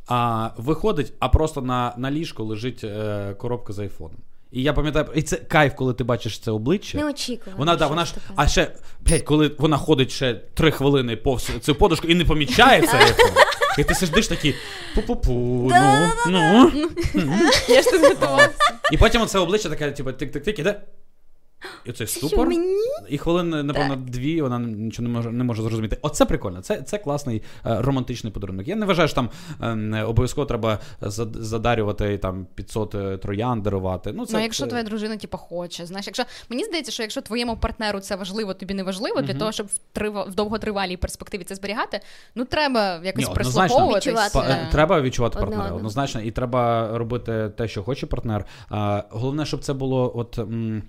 А 0.07 0.49
виходить, 0.57 1.13
а 1.19 1.29
просто 1.29 1.61
на, 1.61 1.93
на 1.97 2.11
ліжку 2.11 2.43
лежить 2.43 2.83
е, 2.83 3.33
коробка 3.37 3.73
з 3.73 3.79
айфоном. 3.79 4.17
І 4.53 4.63
я 4.63 4.73
пам'ятаю, 4.73 5.05
і 5.15 5.21
це 5.21 5.35
кайф, 5.35 5.73
коли 5.75 5.93
ти 5.93 6.03
бачиш 6.03 6.39
це 6.39 6.51
обличчя. 6.51 6.97
Неочікувано. 6.97 7.57
Вона, 7.57 7.75
да, 7.75 7.87
вона 7.87 8.05
ж, 8.05 8.13
а 8.35 8.47
ще, 8.47 8.71
блядь, 8.99 9.21
коли 9.21 9.51
вона 9.57 9.77
ходить 9.77 10.11
ще 10.11 10.33
три 10.33 10.71
хвилини 10.71 11.15
повз 11.15 11.51
цю 11.61 11.75
подушку 11.75 12.07
і 12.07 12.15
не 12.15 12.25
помічає 12.25 12.81
це. 12.81 13.15
І 13.77 13.83
ти 13.83 13.95
сидиш 13.95 14.27
такий 14.27 14.55
пу-пу-пу, 14.95 15.31
ну, 16.27 16.71
ну. 17.13 17.39
Я 17.69 17.81
ж 17.81 17.91
тут 17.91 18.01
готова. 18.01 18.49
І 18.91 18.97
потім 18.97 19.21
оце 19.21 19.39
обличчя 19.39 19.69
таке, 19.69 19.91
типу, 19.91 20.09
тик-тик-тик, 20.09 20.59
іде. 20.59 20.81
І 21.85 21.89
оцей 21.89 22.07
Що 22.07 22.27
ступор. 22.27 22.47
мені? 22.47 22.77
І 23.09 23.17
хвилин, 23.17 23.49
напевно, 23.49 23.95
дві 23.95 24.41
вона 24.41 24.59
нічого 24.59 25.07
не 25.07 25.13
може, 25.13 25.31
не 25.31 25.43
може 25.43 25.61
зрозуміти. 25.61 25.97
Оце 26.01 26.25
прикольно. 26.25 26.61
Це, 26.61 26.81
це 26.81 26.97
класний 26.97 27.41
е, 27.65 27.81
романтичний 27.81 28.33
подарунок. 28.33 28.67
Я 28.67 28.75
не 28.75 28.85
вважаю, 28.85 29.07
що 29.07 29.15
там 29.15 29.29
е, 29.93 30.03
обов'язково 30.03 30.45
треба 30.45 30.79
задарювати 31.31 32.17
там 32.17 32.47
500 32.55 32.95
е, 32.95 33.17
троян 33.17 33.61
дарувати. 33.61 34.11
Ну, 34.13 34.25
це, 34.25 34.37
Ну, 34.37 34.43
якщо 34.43 34.63
це- 34.63 34.69
твоя 34.69 34.83
дружина, 34.83 35.17
типу, 35.17 35.37
хоче. 35.37 35.85
Знаєш, 35.85 36.05
якщо 36.07 36.23
мені 36.49 36.63
здається, 36.63 36.91
що 36.91 37.03
якщо 37.03 37.21
твоєму 37.21 37.57
партнеру 37.57 37.99
це 37.99 38.15
важливо, 38.15 38.53
тобі 38.53 38.73
не 38.73 38.83
важливо, 38.83 39.21
для 39.21 39.33
того, 39.33 39.51
щоб 39.51 39.67
в 39.67 39.77
трива 39.91 40.23
в 40.23 40.35
довготривалій 40.35 40.97
перспективі 40.97 41.43
це 41.43 41.55
зберігати, 41.55 41.99
ну 42.35 42.45
треба 42.45 42.99
якось 43.03 43.27
Ні, 43.27 43.33
прислуховуватись. 43.33 44.07
Відчувати. 44.07 44.39
Е, 44.51 44.67
Треба 44.71 45.01
відчувати 45.01 45.33
Одне 45.35 45.41
партнера, 45.45 45.63
одного. 45.63 45.77
однозначно, 45.77 46.21
і 46.21 46.31
треба 46.31 46.89
робити 46.97 47.51
те, 47.57 47.67
що 47.67 47.83
хоче 47.83 48.05
партнер. 48.05 48.45
А, 48.69 49.03
головне, 49.09 49.45
щоб 49.45 49.59
це 49.63 49.73
було 49.73 50.11
от. 50.15 50.37
м, 50.39 50.83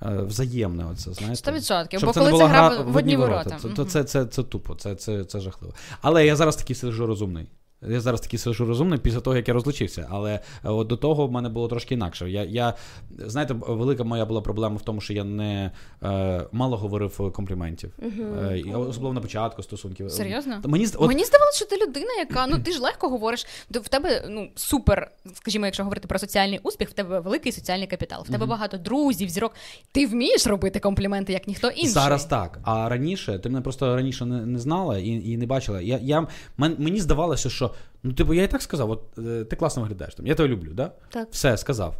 Взаємне, 0.00 0.86
оце 0.92 1.12
знаєте. 1.12 1.36
Сто 1.36 1.52
відсотків. 1.52 2.00
Щоб 2.00 2.08
Бо 2.08 2.14
це 2.14 2.20
коли 2.20 2.30
не 2.30 2.36
була 2.36 2.48
гра 2.48 2.68
гра 2.68 2.82
в 2.82 2.96
одні 2.96 3.16
ворота. 3.16 3.58
Це, 3.60 3.66
Мгм. 3.66 3.76
то, 3.76 3.84
це, 3.84 4.04
це, 4.04 4.26
це 4.26 4.42
тупо, 4.42 4.74
це, 4.74 4.94
це, 4.94 5.24
це 5.24 5.40
жахливо. 5.40 5.74
Але 6.00 6.26
я 6.26 6.36
зараз 6.36 6.56
такий 6.56 6.76
сижу 6.76 7.06
розумний. 7.06 7.46
Я 7.88 8.00
зараз 8.00 8.20
такий 8.20 8.38
сиджу 8.38 8.66
розумний 8.66 8.98
після 8.98 9.20
того, 9.20 9.36
як 9.36 9.48
я 9.48 9.54
розлучився. 9.54 10.06
Але 10.10 10.32
е, 10.32 10.40
от 10.62 10.86
до 10.86 10.96
того 10.96 11.26
в 11.26 11.32
мене 11.32 11.48
було 11.48 11.68
трошки 11.68 11.94
інакше. 11.94 12.30
Я, 12.30 12.44
я, 12.44 12.74
знаєте, 13.18 13.54
велика 13.54 14.04
моя 14.04 14.24
була 14.26 14.40
проблема 14.40 14.76
в 14.76 14.82
тому, 14.82 15.00
що 15.00 15.12
я 15.12 15.24
не 15.24 15.70
е, 16.02 16.46
мало 16.52 16.76
говорив 16.76 17.32
компліментів. 17.32 17.92
Е, 18.02 18.62
особливо 18.74 19.14
на 19.14 19.20
початку 19.20 19.62
стосунків. 19.62 20.10
Серйозно? 20.10 20.60
Мені, 20.64 20.86
от, 20.96 21.08
Мені 21.08 21.24
здавалося, 21.24 21.56
що 21.56 21.66
ти 21.66 21.76
людина, 21.86 22.12
яка 22.18 22.46
ну 22.46 22.58
ти 22.58 22.72
ж 22.72 22.80
легко 22.80 23.08
говориш. 23.08 23.46
В 23.70 23.88
тебе 23.88 24.24
ну 24.28 24.50
супер, 24.54 25.10
скажімо, 25.34 25.64
якщо 25.64 25.82
говорити 25.82 26.08
про 26.08 26.18
соціальний 26.18 26.60
успіх, 26.62 26.90
в 26.90 26.92
тебе 26.92 27.20
великий 27.20 27.52
соціальний 27.52 27.86
капітал. 27.86 28.24
В 28.28 28.30
тебе 28.32 28.46
багато 28.46 28.76
друзів, 28.76 29.28
зірок. 29.28 29.54
Ти 29.92 30.06
вмієш 30.06 30.46
робити 30.46 30.80
компліменти, 30.80 31.32
як 31.32 31.46
ніхто 31.46 31.68
інший. 31.68 31.88
Зараз 31.88 32.24
так. 32.24 32.58
А 32.62 32.88
раніше 32.88 33.38
ти 33.38 33.48
мене 33.48 33.60
просто 33.60 33.96
раніше 33.96 34.26
не, 34.26 34.46
не 34.46 34.58
знала 34.58 34.98
і, 34.98 35.08
і 35.08 35.36
не 35.36 35.46
бачила. 35.46 35.80
Я, 35.80 35.98
я, 36.02 36.26
мен, 36.56 36.76
мені 36.78 37.00
здавалося, 37.00 37.50
що 37.50 37.69
ну, 38.02 38.12
типу, 38.12 38.34
я 38.34 38.42
і 38.42 38.48
так 38.48 38.62
сказав, 38.62 38.90
от 38.90 39.18
е, 39.18 39.44
ти 39.44 39.56
класно 39.56 39.82
виглядаєш 39.82 40.14
там. 40.14 40.26
Я 40.26 40.34
тебе 40.34 40.48
люблю, 40.48 40.70
да? 40.74 40.92
Так. 41.10 41.28
Все, 41.30 41.56
сказав. 41.56 41.96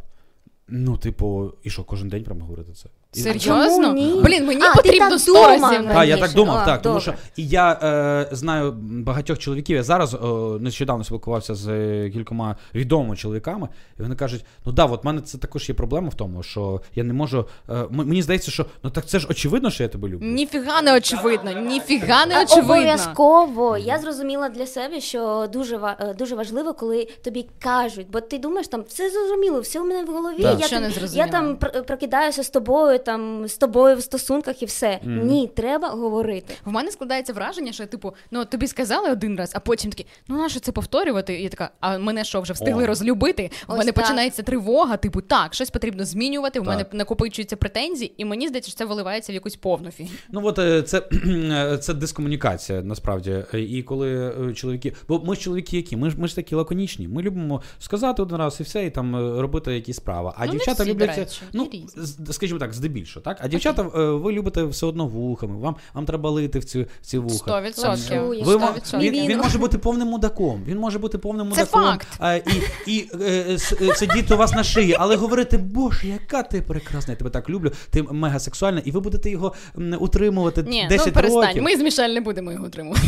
Ну, 0.67 0.97
типу, 0.97 1.53
і 1.63 1.69
що, 1.69 1.83
кожен 1.83 2.09
день 2.09 2.23
прямо 2.23 2.45
говорити 2.45 2.71
це? 2.73 2.89
Серйозно? 3.13 3.83
Чому 3.83 3.93
ні? 3.93 4.21
Блін, 4.23 4.45
мені 4.45 4.61
А, 4.63 4.69
ти 4.75 4.75
потрібно 4.83 5.09
так 5.09 5.19
сто 5.19 5.33
думав 5.33 5.49
разів. 5.49 5.63
раніше. 5.63 5.93
Так, 5.93 6.07
я 6.07 6.17
так 6.17 6.33
думав, 6.33 6.57
А, 6.57 6.65
так. 6.65 6.81
Тому 6.81 6.95
добре. 6.99 7.01
що 7.13 7.41
і 7.41 7.47
я 7.47 7.79
е, 7.83 8.35
знаю 8.35 8.71
багатьох 8.81 9.37
чоловіків. 9.39 9.75
Я 9.75 9.83
зараз 9.83 10.13
е, 10.13 10.17
нещодавно 10.59 11.03
спілкувався 11.03 11.55
з 11.55 11.67
е, 11.67 12.09
кількома 12.13 12.55
відомими 12.75 13.15
чоловіками, 13.15 13.67
і 13.99 14.01
вони 14.01 14.15
кажуть: 14.15 14.45
ну 14.65 14.71
да, 14.71 14.85
от 14.85 15.03
в 15.03 15.07
мене 15.07 15.21
це 15.21 15.37
також 15.37 15.69
є 15.69 15.75
проблема 15.75 16.09
в 16.09 16.13
тому, 16.13 16.43
що 16.43 16.81
я 16.95 17.03
не 17.03 17.13
можу. 17.13 17.45
Е, 17.69 17.73
м- 17.73 17.87
мені 17.91 18.21
здається, 18.21 18.51
що 18.51 18.65
ну 18.83 18.89
так 18.89 19.05
це 19.05 19.19
ж 19.19 19.27
очевидно, 19.29 19.69
що 19.71 19.83
я 19.83 19.89
тебе 19.89 20.07
люблю. 20.09 20.25
Ніфіга 20.27 20.81
не 20.81 20.97
очевидно, 20.97 21.51
ніфіга 21.51 22.25
не 22.25 22.41
очевидно. 22.43 22.73
Обов'язково. 22.73 23.77
Я 23.77 23.99
зрозуміла 23.99 24.49
для 24.49 24.65
себе, 24.67 25.01
що 25.01 25.47
дуже 25.53 25.77
ва- 25.77 25.97
е, 25.99 26.13
дуже 26.13 26.35
важливо, 26.35 26.73
коли 26.73 27.07
тобі 27.23 27.45
кажуть, 27.59 28.07
бо 28.11 28.21
ти 28.21 28.37
думаєш, 28.37 28.67
там 28.67 28.83
все 28.87 29.09
зрозуміло, 29.09 29.59
все 29.59 29.79
у 29.79 29.83
мене 29.85 30.03
в 30.03 30.13
голові. 30.13 30.41
Так. 30.43 30.59
Я, 30.59 30.67
Що 30.67 30.75
там, 30.79 30.83
не 30.83 30.91
я 31.13 31.27
там 31.27 31.55
пр- 31.55 31.83
прокидаюся 31.83 32.43
з 32.43 32.49
тобою, 32.49 32.99
там 33.01 33.47
з 33.47 33.57
тобою 33.57 33.97
в 33.97 34.01
стосунках 34.01 34.61
і 34.63 34.65
все. 34.65 34.99
Ні, 35.03 35.47
треба 35.55 35.89
говорити. 35.89 36.53
В 36.65 36.71
мене 36.71 36.91
складається 36.91 37.33
враження, 37.33 37.71
що 37.71 37.85
типу, 37.85 38.13
ну 38.31 38.45
тобі 38.45 38.67
сказали 38.67 39.11
один 39.11 39.35
раз, 39.37 39.51
а 39.55 39.59
потім 39.59 39.91
такі, 39.91 40.05
ну 40.27 40.37
нащо 40.37 40.59
це 40.59 40.71
повторювати? 40.71 41.39
І 41.39 41.43
я 41.43 41.49
така, 41.49 41.69
а 41.79 41.97
мене 41.97 42.23
що, 42.23 42.41
вже 42.41 42.53
встигли 42.53 42.83
О. 42.83 42.87
розлюбити? 42.87 43.51
У 43.67 43.71
мене 43.71 43.91
так. 43.91 43.95
починається 43.95 44.43
тривога, 44.43 44.97
типу, 44.97 45.21
так, 45.21 45.53
щось 45.53 45.69
потрібно 45.69 46.05
змінювати, 46.05 46.59
у 46.59 46.63
Так. 46.63 46.69
мене 46.71 46.85
накопичуються 46.91 47.55
претензії, 47.55 48.13
і 48.17 48.25
мені 48.25 48.47
здається, 48.47 48.71
що 48.71 48.77
це 48.77 48.85
виливається 48.85 49.31
в 49.31 49.35
якусь 49.35 49.55
повну 49.55 49.91
фігню. 49.91 50.11
Ну 50.31 50.41
от 50.45 50.59
е, 50.59 50.81
це, 50.81 51.01
це 51.81 51.93
дискомунікація 51.93 52.81
насправді. 52.81 53.43
І 53.53 53.83
коли 53.83 54.33
е, 54.49 54.53
чоловіки. 54.53 54.93
Бо 55.07 55.19
ми 55.19 55.35
ж 55.35 55.41
чоловіки 55.41 55.77
які? 55.77 55.97
Ми 55.97 56.09
ж 56.09 56.19
ми 56.19 56.27
ж 56.27 56.35
такі 56.35 56.55
лаконічні. 56.55 57.07
Ми 57.07 57.21
любимо 57.21 57.61
сказати 57.79 58.21
один 58.21 58.37
раз 58.37 58.59
і 58.59 58.63
все, 58.63 58.85
і 58.85 58.89
там 58.89 59.15
е, 59.15 59.41
робити 59.41 59.73
якісь 59.75 59.97
справи. 59.97 60.31
А 60.37 60.45
Ну, 60.45 60.51
дівчата 60.51 60.85
люблять 60.85 61.41
Ну, 61.53 61.69
різні. 61.73 61.87
з- 61.95 62.33
скажімо 62.33 62.59
так, 62.59 62.73
здебільшого, 62.73 62.90
так? 62.99 63.37
А 63.41 63.47
дівчата, 63.47 63.81
е, 63.81 64.01
ви 64.03 64.31
любите 64.31 64.63
все 64.63 64.85
одно 64.85 65.07
вухами, 65.07 65.57
вам, 65.57 65.75
вам 65.93 66.05
треба 66.05 66.29
лити 66.29 66.59
в 66.59 66.63
ці, 66.63 66.81
в 66.81 66.87
ці 67.05 67.17
вуха. 67.17 67.35
Сто 67.35 67.61
відсотків. 67.61 68.21
Лапшу, 68.21 68.27
Ви, 68.29 68.35
Сто 68.45 68.59
мо- 68.59 68.73
відсотків. 68.75 68.99
він, 68.99 69.13
Він- 69.21 69.27
він 69.29 69.37
може 69.37 69.57
бути 69.57 69.77
повним 69.77 70.07
мудаком. 70.07 70.63
Він 70.67 70.77
може 70.77 70.99
бути 70.99 71.17
повним 71.17 71.51
Це 71.51 71.59
мудаком. 71.61 71.81
факт. 71.83 72.07
А, 72.19 72.33
і 72.35 72.43
і 72.87 73.09
е, 73.21 73.57
е, 73.81 73.95
сидіти 73.95 74.33
у 74.33 74.37
вас 74.37 74.53
на 74.53 74.63
шиї, 74.63 74.95
але 74.99 75.15
говорити, 75.15 75.57
боже, 75.57 76.07
яка 76.07 76.43
ти 76.43 76.61
прекрасна, 76.61 77.11
я 77.13 77.17
тебе 77.17 77.29
так 77.29 77.49
люблю, 77.49 77.71
ти 77.89 78.03
мега 78.03 78.39
сексуальна, 78.39 78.81
і 78.85 78.91
ви 78.91 78.99
будете 78.99 79.29
його 79.29 79.53
утримувати 79.99 80.63
Ні, 80.63 80.85
10 80.89 81.07
ну 81.07 81.13
перестань. 81.13 81.41
років. 81.47 81.63
Ми 81.63 81.75
з 81.77 81.81
Мішель 81.81 82.09
не 82.09 82.21
будемо 82.21 82.51
його 82.51 82.65
утримувати. 82.65 83.01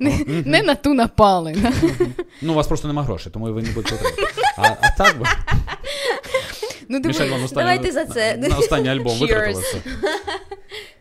Не, 0.00 0.18
не 0.46 0.62
на 0.62 0.74
ту 0.74 0.94
напали. 0.94 1.56
Ну, 2.42 2.52
у 2.52 2.56
вас 2.56 2.66
просто 2.66 2.88
нема 2.88 3.02
грошей, 3.02 3.32
тому 3.32 3.52
ви 3.52 3.62
не 3.62 3.70
будете 3.70 3.94
отримати. 3.94 4.22
А, 4.58 4.62
а 4.62 4.90
так 4.98 5.18
би. 5.18 5.26
Ну, 6.88 7.00
диви, 7.00 7.08
Мішель 7.08 7.30
вам 7.30 7.44
останній, 7.44 7.64
Давайте 7.70 7.92
за 7.92 8.04
це. 8.04 8.36
На, 8.36 8.48
на 8.48 8.56
останній 8.58 8.88
альбом 8.88 9.16
все. 9.20 9.76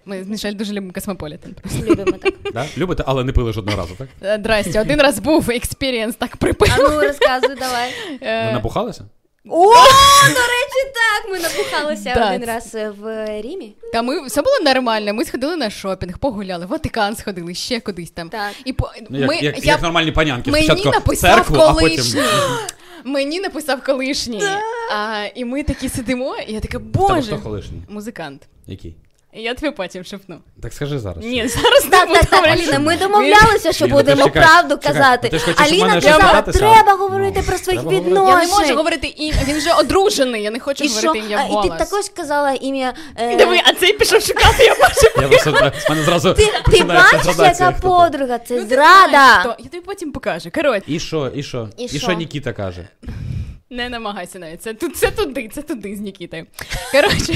Ми 0.05 0.23
з 0.23 0.27
Мішель 0.27 0.53
дуже 0.53 0.73
любимо 0.73 0.93
Космополітен. 0.93 1.53
просто. 1.53 1.85
Любимо 1.91 2.17
так. 2.17 2.33
Да? 2.53 2.65
Любите, 2.77 3.03
але 3.07 3.23
не 3.23 3.31
пили 3.31 3.53
жодного 3.53 3.77
разу, 3.77 3.95
так? 3.97 4.07
Е, 4.23 4.37
Здрасте, 4.39 4.81
один 4.81 5.01
раз 5.01 5.19
був 5.19 5.49
experience, 5.51 6.15
так 6.15 6.37
припив. 6.37 6.73
А 6.73 6.77
ну 6.77 7.01
розказуй, 7.01 7.55
давай. 7.55 7.89
Ви 8.09 8.17
Е, 8.21 8.53
напухалися? 8.53 9.03
О, 9.49 9.65
до 10.23 10.39
речі, 10.39 10.91
так. 10.93 11.31
Ми 11.31 11.39
набухалися 11.39 12.13
Так. 12.13 12.35
один 12.35 12.47
раз 12.47 12.75
е, 12.75 12.89
в 12.89 13.25
Рімі. 13.41 13.75
Та 13.93 14.01
ми 14.01 14.25
все 14.27 14.41
було 14.41 14.55
нормально. 14.65 15.13
Ми 15.13 15.25
сходили 15.25 15.55
на 15.55 15.69
шопінг, 15.69 16.17
погуляли, 16.17 16.65
в 16.65 16.69
Ватикан 16.69 17.15
сходили, 17.15 17.53
ще 17.53 17.79
кудись 17.79 18.11
там. 18.11 18.29
Так. 18.29 18.51
І 18.65 18.73
по 18.73 18.91
Ну, 19.09 19.19
як, 19.19 19.27
ми 19.29 19.35
як, 19.35 19.65
я 19.65 19.73
як 19.73 19.81
нормальні 19.81 20.11
панянки. 20.11 20.51
мені 20.51 20.65
Спочатку 20.65 20.91
написав 20.91 21.35
церкву, 21.35 21.57
а 21.57 21.73
потім. 21.73 21.89
колишній. 21.89 22.21
Мені 23.05 23.39
написав 23.39 23.83
колишній. 23.83 24.41
А, 24.95 25.25
і 25.35 25.45
ми 25.45 25.63
такі 25.63 25.89
сидимо, 25.89 26.35
і 26.47 26.53
я 26.53 26.59
така, 26.59 26.79
боже, 26.79 27.37
хто 27.37 27.43
колишній? 27.43 27.81
музикант. 27.89 28.47
Який? 28.67 28.95
Я 29.33 29.53
тобі 29.53 29.71
потім 29.71 30.03
шепну. 30.03 30.39
Так 30.61 30.73
скажи 30.73 30.99
зараз. 30.99 31.25
Ні, 31.25 31.47
зараз 31.47 31.83
не 31.85 31.89
Так, 31.91 32.07
буду 32.07 32.19
так, 32.19 32.29
так. 32.29 32.47
Аліна, 32.47 32.79
ми 32.79 32.97
домовлялися, 32.97 33.71
що 33.73 33.85
Ні, 33.85 33.91
ну 33.91 33.97
будемо 33.97 34.23
чекай, 34.23 34.43
правду 34.43 34.75
чекай, 34.75 34.93
казати. 34.93 35.29
ти 35.29 35.39
ж 35.39 35.45
хочеш 35.45 35.61
у 35.61 35.63
Аліна 35.63 35.87
мене 35.87 36.01
казала, 36.01 36.41
треба 36.41 36.83
Ну, 36.91 36.97
говорити 36.97 37.41
про 37.47 37.57
своїх 37.57 37.81
треба 37.81 37.99
говорити. 38.19 38.31
Я 38.31 38.37
не 38.47 38.47
можу 38.47 38.75
говорити 38.75 39.07
ім'я, 39.07 39.41
він 39.47 39.57
вже 39.57 39.73
одружений, 39.73 40.43
я 40.43 40.51
не 40.51 40.59
хочу 40.59 40.83
І 40.83 40.89
що? 40.89 41.07
говорити 41.07 41.25
ім'я 41.25 41.37
А, 41.37 41.43
голос. 41.47 41.65
і 41.65 41.69
ти 41.69 41.77
також 41.77 42.05
сказала 42.05 42.51
ім'я. 42.51 42.93
е, 43.17 43.35
Диви, 43.35 43.59
а 43.65 43.73
цей 43.73 43.93
пішов 43.93 44.21
шукати, 44.21 44.63
я 44.63 44.75
бачу. 44.75 45.21
Я 45.21 45.27
просто 45.27 45.51
в 45.51 45.89
мене 45.89 46.03
зразу 46.03 46.33
Ти, 46.33 46.45
ти 46.45 46.51
починається 46.65 47.17
бачиш, 47.17 47.35
градація, 47.35 47.67
яка 47.67 47.77
хто 47.79 47.87
подруга? 47.87 48.39
Це 48.39 48.53
Ну, 48.55 48.61
ти 48.61 48.67
знаєш, 48.75 49.11
зрада. 49.11 49.39
хто. 49.39 49.55
Я 49.63 49.69
тобі 49.69 49.83
потім 49.85 50.11
покажу. 50.11 50.49
Коротше, 50.55 50.83
І 50.87 50.99
що, 50.99 51.31
і 51.35 51.43
що? 51.43 51.69
І 51.77 51.83
І 51.83 51.87
що? 51.89 51.97
що 51.99 52.13
Нікіта 52.13 52.53
каже? 52.53 52.87
не 53.69 53.89
намагайся 53.89 54.39
навіть. 54.39 54.61
Це, 54.61 54.73
тут, 54.73 54.97
це 54.97 55.11
туди, 55.11 55.49
це 55.53 55.61
туди 55.61 55.95
з 55.95 55.99
Нікітою. 55.99 56.45
Коротше, 56.91 57.33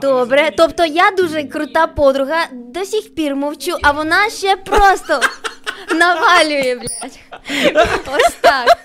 Добре, 0.00 0.50
тобто 0.56 0.84
я 0.84 1.10
дуже 1.10 1.44
крута 1.44 1.86
подруга, 1.86 2.46
до 2.52 2.84
сих 2.84 3.14
пір 3.14 3.36
мовчу, 3.36 3.72
а 3.82 3.90
вона 3.90 4.30
ще 4.30 4.56
просто 4.56 5.20
навалює, 5.94 6.74
блядь. 6.74 7.18
Ось 8.06 8.34
так. 8.40 8.78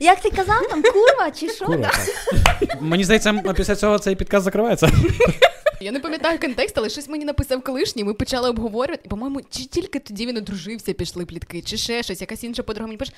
Як 0.00 0.20
ти 0.20 0.30
казав 0.30 0.68
там, 0.70 0.82
курва 0.82 1.30
чи 1.30 1.48
що? 1.48 1.64
Курва, 1.64 1.90
так. 2.60 2.76
Мені 2.80 3.04
здається, 3.04 3.42
після 3.56 3.76
цього 3.76 3.98
цей 3.98 4.16
підказ 4.16 4.42
закривається. 4.42 4.88
Я 5.80 5.92
не 5.92 6.00
пам'ятаю 6.00 6.38
контекст, 6.40 6.78
але 6.78 6.88
щось 6.90 7.08
мені 7.08 7.24
написав 7.24 7.62
колишній, 7.62 8.04
ми 8.04 8.14
почали 8.14 8.48
обговорювати. 8.50 9.08
По-моєму, 9.08 9.40
чи 9.50 9.64
тільки 9.64 9.98
тоді 9.98 10.26
він 10.26 10.36
одружився, 10.36 10.92
пішли 10.92 11.26
плітки, 11.26 11.62
чи 11.62 11.76
ще 11.76 12.02
щось, 12.02 12.20
якась 12.20 12.44
інша 12.44 12.62
подруга 12.62 12.86
мені 12.86 12.96
пише. 12.98 13.12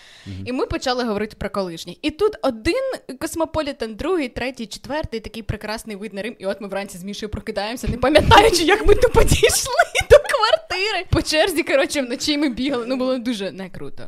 І 0.45 0.53
ми 0.53 0.67
почали 0.67 1.05
говорити 1.05 1.37
про 1.39 1.51
колишній. 1.51 1.99
І 2.03 2.11
тут 2.11 2.33
один 2.43 2.83
космополітен, 3.21 3.95
другий, 3.95 4.29
третій, 4.29 4.67
четвертий, 4.67 5.21
такий 5.21 5.43
прекрасний 5.43 5.97
вид 5.97 6.15
на 6.15 6.23
Рим. 6.23 6.37
І 6.39 6.47
от 6.47 6.61
ми 6.61 6.69
вранці 6.69 6.99
з 6.99 7.05
Мішою 7.05 7.31
прокидаємося, 7.31 7.89
не 7.89 7.97
пам'ятаючи, 7.97 8.65
як 8.65 8.87
ми 8.87 8.95
тупо 8.95 9.23
дійшли 9.23 9.75
до 10.11 10.17
квартири. 10.17 11.07
По 11.11 11.23
черзі, 11.23 11.63
коротше, 11.63 12.03
вночі 12.03 12.39
ми 12.39 12.49
бігали. 12.49 12.85
Ну 12.87 12.97
було 12.97 13.19
дуже 13.19 13.51
не 13.53 13.71
круто. 13.71 14.07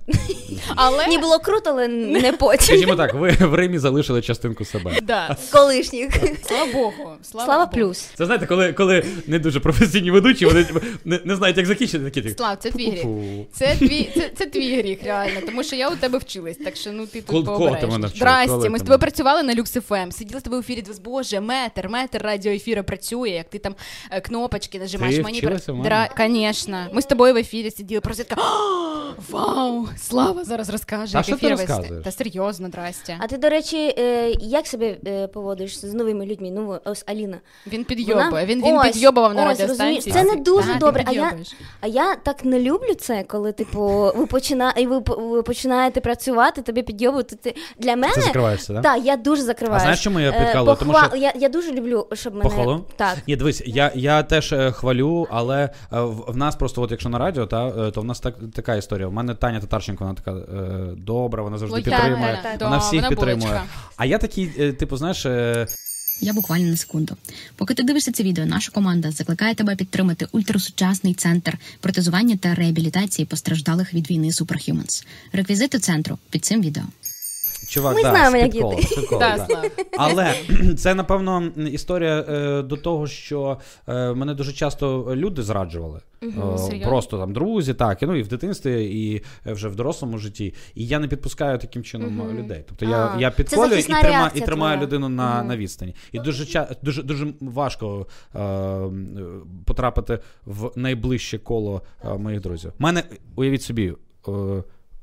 Але 0.76 1.07
Ні, 1.07 1.19
було 1.19 1.38
круто, 1.38 1.71
але 1.71 1.88
не 1.88 2.33
потім. 2.33 2.61
Скажімо 2.66 2.97
так, 2.97 3.14
ви 3.14 3.30
в 3.30 3.54
Римі 3.54 3.78
залишили 3.78 4.23
частинку 4.23 4.64
себе. 4.64 4.99
да. 5.02 5.37
Колишніх. 5.52 6.11
Слава 6.47 6.73
Богу. 6.73 6.92
Слава, 7.23 7.47
Слава 7.47 7.66
Богу. 7.66 7.71
плюс. 7.75 7.99
Це 8.14 8.26
знаєте, 8.26 8.39
коли, 8.47 8.73
коли 8.73 9.04
не 9.26 9.38
дуже 9.38 9.61
професійні 9.61 10.11
ведучі, 10.11 10.47
вони 10.47 10.66
не, 11.04 11.20
не 11.25 11.37
знають, 11.37 11.56
як 11.56 11.66
закінчити 11.66 12.11
такі. 12.11 12.30
Слав, 12.30 12.56
це 12.56 12.70
твій 12.70 12.90
гріх. 12.90 13.04
Це 13.52 13.76
твій, 13.76 14.11
це, 14.14 14.30
це 14.37 14.47
твій 14.47 14.78
гріх, 14.78 14.99
реально, 15.04 15.40
тому 15.47 15.64
що 15.64 15.76
я 15.76 15.88
у 15.88 15.97
тебе 15.97 16.18
вчилась, 16.18 16.56
так 16.56 16.76
що 16.76 16.92
ну 16.92 17.06
ти 17.06 17.20
тут 17.20 17.49
вчила? 17.49 18.09
Здрасте, 18.14 18.68
ми 18.68 18.78
з 18.78 18.82
тобою 18.82 18.99
працювали 18.99 19.42
на 19.42 19.54
Люкс 19.54 19.73
ФМ, 19.73 20.11
сиділи 20.11 20.40
з 20.40 20.42
тобою 20.42 20.62
в 20.62 20.64
ефірі, 20.64 20.82
дивились, 20.82 20.99
боже, 20.99 21.40
метр, 21.40 21.88
метр 21.88 22.23
радіоефіру 22.23 22.85
працює, 22.85 23.28
як 23.28 23.49
ти 23.49 23.59
там 23.59 23.75
е, 24.11 24.20
кнопочки 24.20 24.78
нажимаєш, 24.78 25.16
Ти 25.16 25.23
вчилася? 25.23 25.73
Дра... 25.73 26.09
Ми 26.92 27.02
з 27.02 27.06
тобою 27.06 27.35
в 27.35 27.37
ефірі 27.37 27.70
сиділи, 27.70 28.00
просто 28.00 28.25
така, 28.25 28.42
вау, 29.30 29.88
Слава 29.97 30.44
зараз 30.44 30.70
розкаже, 30.70 31.12
А 31.14 31.18
як 31.18 31.26
що 31.26 31.37
ти 31.37 31.49
розказуєш? 31.49 32.04
Та 32.04 32.11
серйозно, 32.11 32.68
здрасте. 32.68 33.16
А 33.20 33.26
ти, 33.26 33.38
до 33.38 33.49
речі, 33.49 33.94
е, 33.99 34.35
як 34.40 34.66
себе 34.66 34.97
е, 35.06 35.26
поводиш 35.26 35.78
з 35.78 35.94
новими 35.94 36.26
людьми? 36.26 36.50
Ну, 36.50 36.80
ось 36.85 37.04
Аліна. 37.06 37.40
Він 37.66 37.85
підйобує, 38.30 38.46
він, 38.46 38.64
він 38.64 38.78
Ось, 38.78 38.92
підйобував 38.92 39.34
на 39.34 39.50
ось, 39.50 39.60
радіостанції. 39.60 40.12
це 40.12 40.25
не 40.25 40.37
дуже 40.37 40.72
Та, 40.72 40.78
добре, 40.78 41.04
а 41.06 41.12
я- 41.12 41.32
А 41.80 41.87
я 41.87 42.16
так 42.16 42.44
не 42.44 42.60
люблю 42.60 42.94
це, 42.99 43.22
коли, 43.22 43.52
типу, 43.52 44.12
ви, 44.16 44.26
почина... 44.26 44.70
і 44.76 44.87
ви, 44.87 44.99
ви 45.06 45.42
починаєте 45.42 46.00
працювати, 46.00 46.62
тобі 46.62 46.82
підйобувати. 46.82 47.37
Ти... 47.37 47.54
Для 47.78 47.96
мене 47.96 48.14
Ти 48.14 48.20
закриваєшся, 48.20 48.72
так? 48.75 48.82
Так, 48.82 49.04
я 49.04 49.16
дуже 49.16 49.42
закриваюся. 49.42 49.82
А 49.82 49.87
знаєш, 49.87 50.04
чому 50.04 50.20
я 50.20 50.32
підкалую? 50.32 50.76
Тому 50.76 50.94
що- 50.94 51.16
я, 51.16 51.32
я 51.37 51.49
дуже 51.49 51.72
люблю, 51.72 52.06
щоб 52.12 52.32
мене... 52.34 52.44
Похвалу? 52.44 52.84
Так. 52.96 53.16
Ні, 53.26 53.37
дивись, 53.37 53.62
я, 53.66 53.92
я 53.94 54.22
теж 54.22 54.52
е, 54.52 54.72
хвалю, 54.72 55.26
але 55.30 55.64
е, 55.64 55.70
в, 56.00 56.25
в 56.28 56.37
нас 56.37 56.56
просто, 56.56 56.82
от 56.82 56.90
якщо 56.90 57.08
на 57.08 57.18
радіо, 57.18 57.46
та, 57.46 57.68
е, 57.68 57.90
то 57.90 58.00
в 58.00 58.04
нас 58.04 58.20
так, 58.20 58.34
така 58.54 58.75
історія. 58.75 59.06
У 59.06 59.10
мене 59.12 59.34
Таня 59.34 59.60
Татарченко, 59.60 60.04
вона 60.04 60.16
така 60.16 60.30
е, 60.30 60.44
добра, 60.96 61.42
вона 61.42 61.58
завжди 61.58 61.82
підтримує. 61.82 62.38
вона 62.60 62.78
всіх 62.78 63.08
підтримує. 63.08 63.62
А 63.96 64.06
я 64.06 64.18
такий, 64.18 64.52
е, 64.58 64.72
типу, 64.72 64.96
знаєш, 64.96 65.26
е, 65.26 65.66
Я 66.20 66.32
буквально 66.32 66.70
на 66.70 66.76
секунду. 66.76 67.16
Поки 67.56 67.74
ти 67.74 67.83
дивишся 67.83 68.12
це 68.12 68.22
відео, 68.22 68.46
наша 68.46 68.72
команда 68.72 69.11
закликає 69.11 69.54
тебе 69.54 69.76
підтримати 69.76 70.26
ультрасучасний 70.33 71.14
центр 71.14 71.59
протезування 71.80 72.37
та 72.37 72.54
реабілітації 72.54 73.26
постраждалих 73.26 73.94
від 73.94 74.11
війни 74.11 74.28
Superhumans. 74.28 75.06
Реквізити 75.33 75.78
центру 75.78 76.18
під 76.30 76.44
цим 76.44 76.62
відео. 76.62 76.85
Чувак, 77.70 77.94
Ми 77.96 78.02
да, 78.02 78.11
знаємо, 78.11 78.37
як 78.37 78.50
підколу, 78.50 78.76
діти. 78.76 79.00
з 79.00 79.09
Да, 79.11 79.46
да. 79.48 79.62
Але 79.96 80.35
це, 80.78 80.94
напевно, 80.94 81.42
історія 81.56 82.24
е, 82.28 82.62
до 82.62 82.76
того, 82.76 83.06
що 83.06 83.59
е, 83.88 84.12
мене 84.14 84.35
дуже 84.35 84.52
часто 84.52 85.16
люди 85.16 85.42
зраджували. 85.42 86.00
Е, 86.22 86.28
Серйозно? 86.59 86.88
просто 86.88 87.18
там 87.18 87.33
друзі, 87.33 87.74
так, 87.74 88.02
і, 88.02 88.06
ну 88.06 88.14
і 88.16 88.22
в 88.22 88.28
дитинстві, 88.28 88.85
і 88.85 89.22
е, 89.46 89.52
вже 89.52 89.68
в 89.68 89.76
дорослому 89.76 90.18
житті. 90.18 90.54
І 90.74 90.87
я 90.87 90.98
не 90.98 91.09
підпускаю 91.09 91.59
таким 91.59 91.83
чином 91.83 92.22
е, 92.30 92.42
людей. 92.42 92.64
Тобто 92.68 92.85
я, 92.85 93.12
А, 93.16 93.20
я 93.20 93.30
це 93.30 93.37
підколюю 93.37 93.66
і, 93.66 93.70
захисна 93.70 94.00
трима, 94.00 94.16
і 94.16 94.20
реакція 94.20 94.46
тримаю 94.46 94.76
твоя. 94.76 94.87
людину 94.87 95.09
на, 95.09 95.42
на 95.42 95.56
відстані. 95.56 95.94
І 96.12 96.18
дуже, 96.18 96.44
ча- 96.44 96.76
дуже, 96.83 97.02
дуже 97.02 97.26
важко 97.40 98.06
е, 98.35 98.40
м, 98.42 99.42
потрапити 99.66 100.18
в 100.46 100.70
найближче 100.76 101.38
коло 101.38 101.83
е, 102.04 102.14
моїх 102.18 102.40
друзів. 102.40 102.72
У 102.80 102.83
мене, 102.83 103.02
уявіть 103.37 103.62
собі, 103.62 103.94
е, 104.28 104.33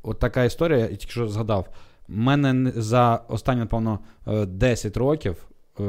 от 0.04 0.20
така 0.20 0.44
історія, 0.44 0.78
я 0.78 0.88
тільки 0.88 1.12
що 1.12 1.28
згадав. 1.28 1.68
Мене 2.08 2.72
за 2.76 3.16
останні, 3.16 3.60
напевно, 3.60 4.00
е, 4.28 4.46
10 4.46 4.98
років 4.98 5.48
е, 5.80 5.84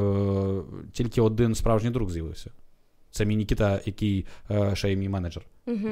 тільки 0.92 1.20
один 1.20 1.54
справжній 1.54 1.90
друг 1.90 2.10
з'явився. 2.10 2.50
Це 3.10 3.24
мій 3.24 3.36
Нікіта, 3.36 3.80
який 3.84 4.26
е, 4.50 4.76
ще 4.76 4.92
й 4.92 4.96
мій 4.96 5.08
менеджер. 5.08 5.42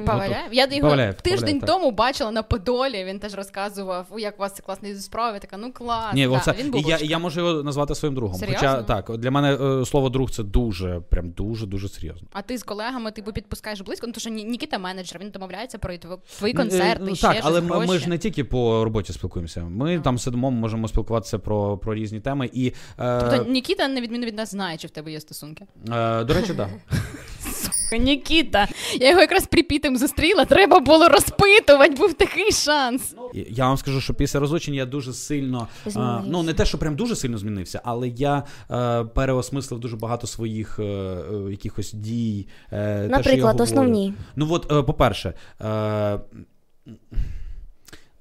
Паваляєв? 0.05 0.53
Я 0.53 0.67
його 0.71 0.81
Паваляєв, 0.81 1.13
тиждень 1.21 1.59
Паваляєв, 1.59 1.65
тому 1.81 1.91
бачила 1.91 2.31
на 2.31 2.43
Подолі. 2.43 3.03
Він 3.05 3.19
теж 3.19 3.33
розказував, 3.35 4.05
«О, 4.09 4.19
як 4.19 4.35
у 4.39 4.41
вас 4.41 4.53
це 4.53 4.63
класно 4.63 4.87
йде 4.89 4.99
справа. 4.99 5.33
Я 5.33 5.39
така, 5.39 5.57
ну 5.57 5.71
клас. 5.71 6.13
Ні, 6.13 6.27
да, 6.27 6.29
оце, 6.33 6.53
він 6.59 6.67
і 6.67 6.69
був 6.69 6.89
я, 6.89 6.97
я 6.97 7.19
можу 7.19 7.39
його 7.39 7.63
назвати 7.63 7.95
своїм 7.95 8.15
другом. 8.15 8.39
Серйозно? 8.39 8.59
Хоча 8.69 8.83
так, 8.83 9.17
для 9.17 9.31
мене 9.31 9.53
е, 9.81 9.85
слово 9.85 10.09
друг 10.09 10.31
це 10.31 10.43
дуже, 10.43 10.99
прям 11.09 11.29
дуже, 11.29 11.65
дуже 11.65 11.89
серйозно. 11.89 12.27
А 12.33 12.41
ти 12.41 12.57
з 12.57 12.63
колегами 12.63 13.11
типу 13.11 13.33
підпускаєш 13.33 13.81
близько, 13.81 14.07
ну 14.07 14.13
тому 14.13 14.19
що 14.21 14.29
Нікіта 14.29 14.77
менеджер, 14.79 15.21
він 15.21 15.29
домовляється 15.29 15.77
про 15.77 15.97
твої 15.97 16.53
Е, 16.53 16.57
концерти, 16.57 17.03
ну, 17.07 17.15
ще 17.15 17.27
так, 17.27 17.37
але 17.43 17.61
ми, 17.61 17.67
гроші. 17.75 17.87
ми 17.91 17.99
ж 17.99 18.09
не 18.09 18.17
тільки 18.17 18.43
по 18.43 18.83
роботі 18.83 19.13
спілкуємося. 19.13 19.61
Ми 19.63 19.99
там 19.99 20.17
сидимо, 20.17 20.51
можемо 20.51 20.87
спілкуватися 20.87 21.39
про, 21.39 21.77
про 21.77 21.95
різні 21.95 22.19
теми. 22.19 22.49
І, 22.53 22.73
е, 22.99 23.21
Тобто 23.31 23.51
Нікіта, 23.51 23.87
на 23.87 24.01
відміну 24.01 24.25
від 24.25 24.35
нас, 24.35 24.51
знає, 24.51 24.77
чи 24.77 24.87
в 24.87 24.91
тебе 24.91 25.11
є 25.11 25.19
стосунки. 25.19 25.65
е, 25.91 26.23
до 26.23 26.33
речі, 26.33 26.53
так. 26.53 26.69
Нікіта, 27.91 28.67
я 28.99 29.09
його 29.09 29.21
якраз 29.21 29.45
припітим 29.45 29.97
зустріла, 29.97 30.45
треба 30.45 30.79
було 30.79 31.09
розпитувати, 31.09 31.95
був 31.95 32.13
такий 32.13 32.51
шанс. 32.51 33.15
Я 33.33 33.67
вам 33.67 33.77
скажу, 33.77 34.01
що 34.01 34.13
після 34.13 34.39
розлучення 34.39 34.77
я 34.77 34.85
дуже 34.85 35.13
сильно 35.13 35.67
Змінився. 35.85 36.23
ну 36.27 36.43
не 36.43 36.53
те, 36.53 36.65
що 36.65 36.77
прям 36.77 36.95
дуже 36.95 37.15
сильно 37.15 37.37
змінився, 37.37 37.81
але 37.83 38.07
я 38.07 38.43
е, 38.71 39.03
переосмислив 39.03 39.79
дуже 39.79 39.95
багато 39.95 40.27
своїх 40.27 40.79
е, 40.79 40.83
е, 40.83 41.51
якихось 41.51 41.93
дій. 41.93 42.47
Те, 42.69 42.75
що 42.77 43.03
я 43.03 43.07
Наприклад, 43.07 43.41
говорю. 43.51 43.63
основні. 43.63 44.13
Ну 44.35 44.47
от, 44.51 44.67
по-перше, 44.87 45.33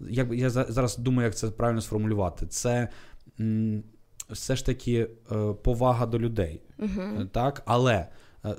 як, 0.00 0.32
я 0.32 0.50
зараз 0.50 0.96
думаю, 0.98 1.26
як 1.26 1.36
це 1.36 1.48
правильно 1.48 1.80
сформулювати. 1.80 2.46
Це 2.46 2.88
м, 3.40 3.82
все 4.30 4.56
ж 4.56 4.66
таки 4.66 5.06
повага 5.62 6.06
до 6.06 6.18
людей. 6.18 6.60
Е, 6.80 7.26
Так? 7.32 7.62
Але 7.66 8.06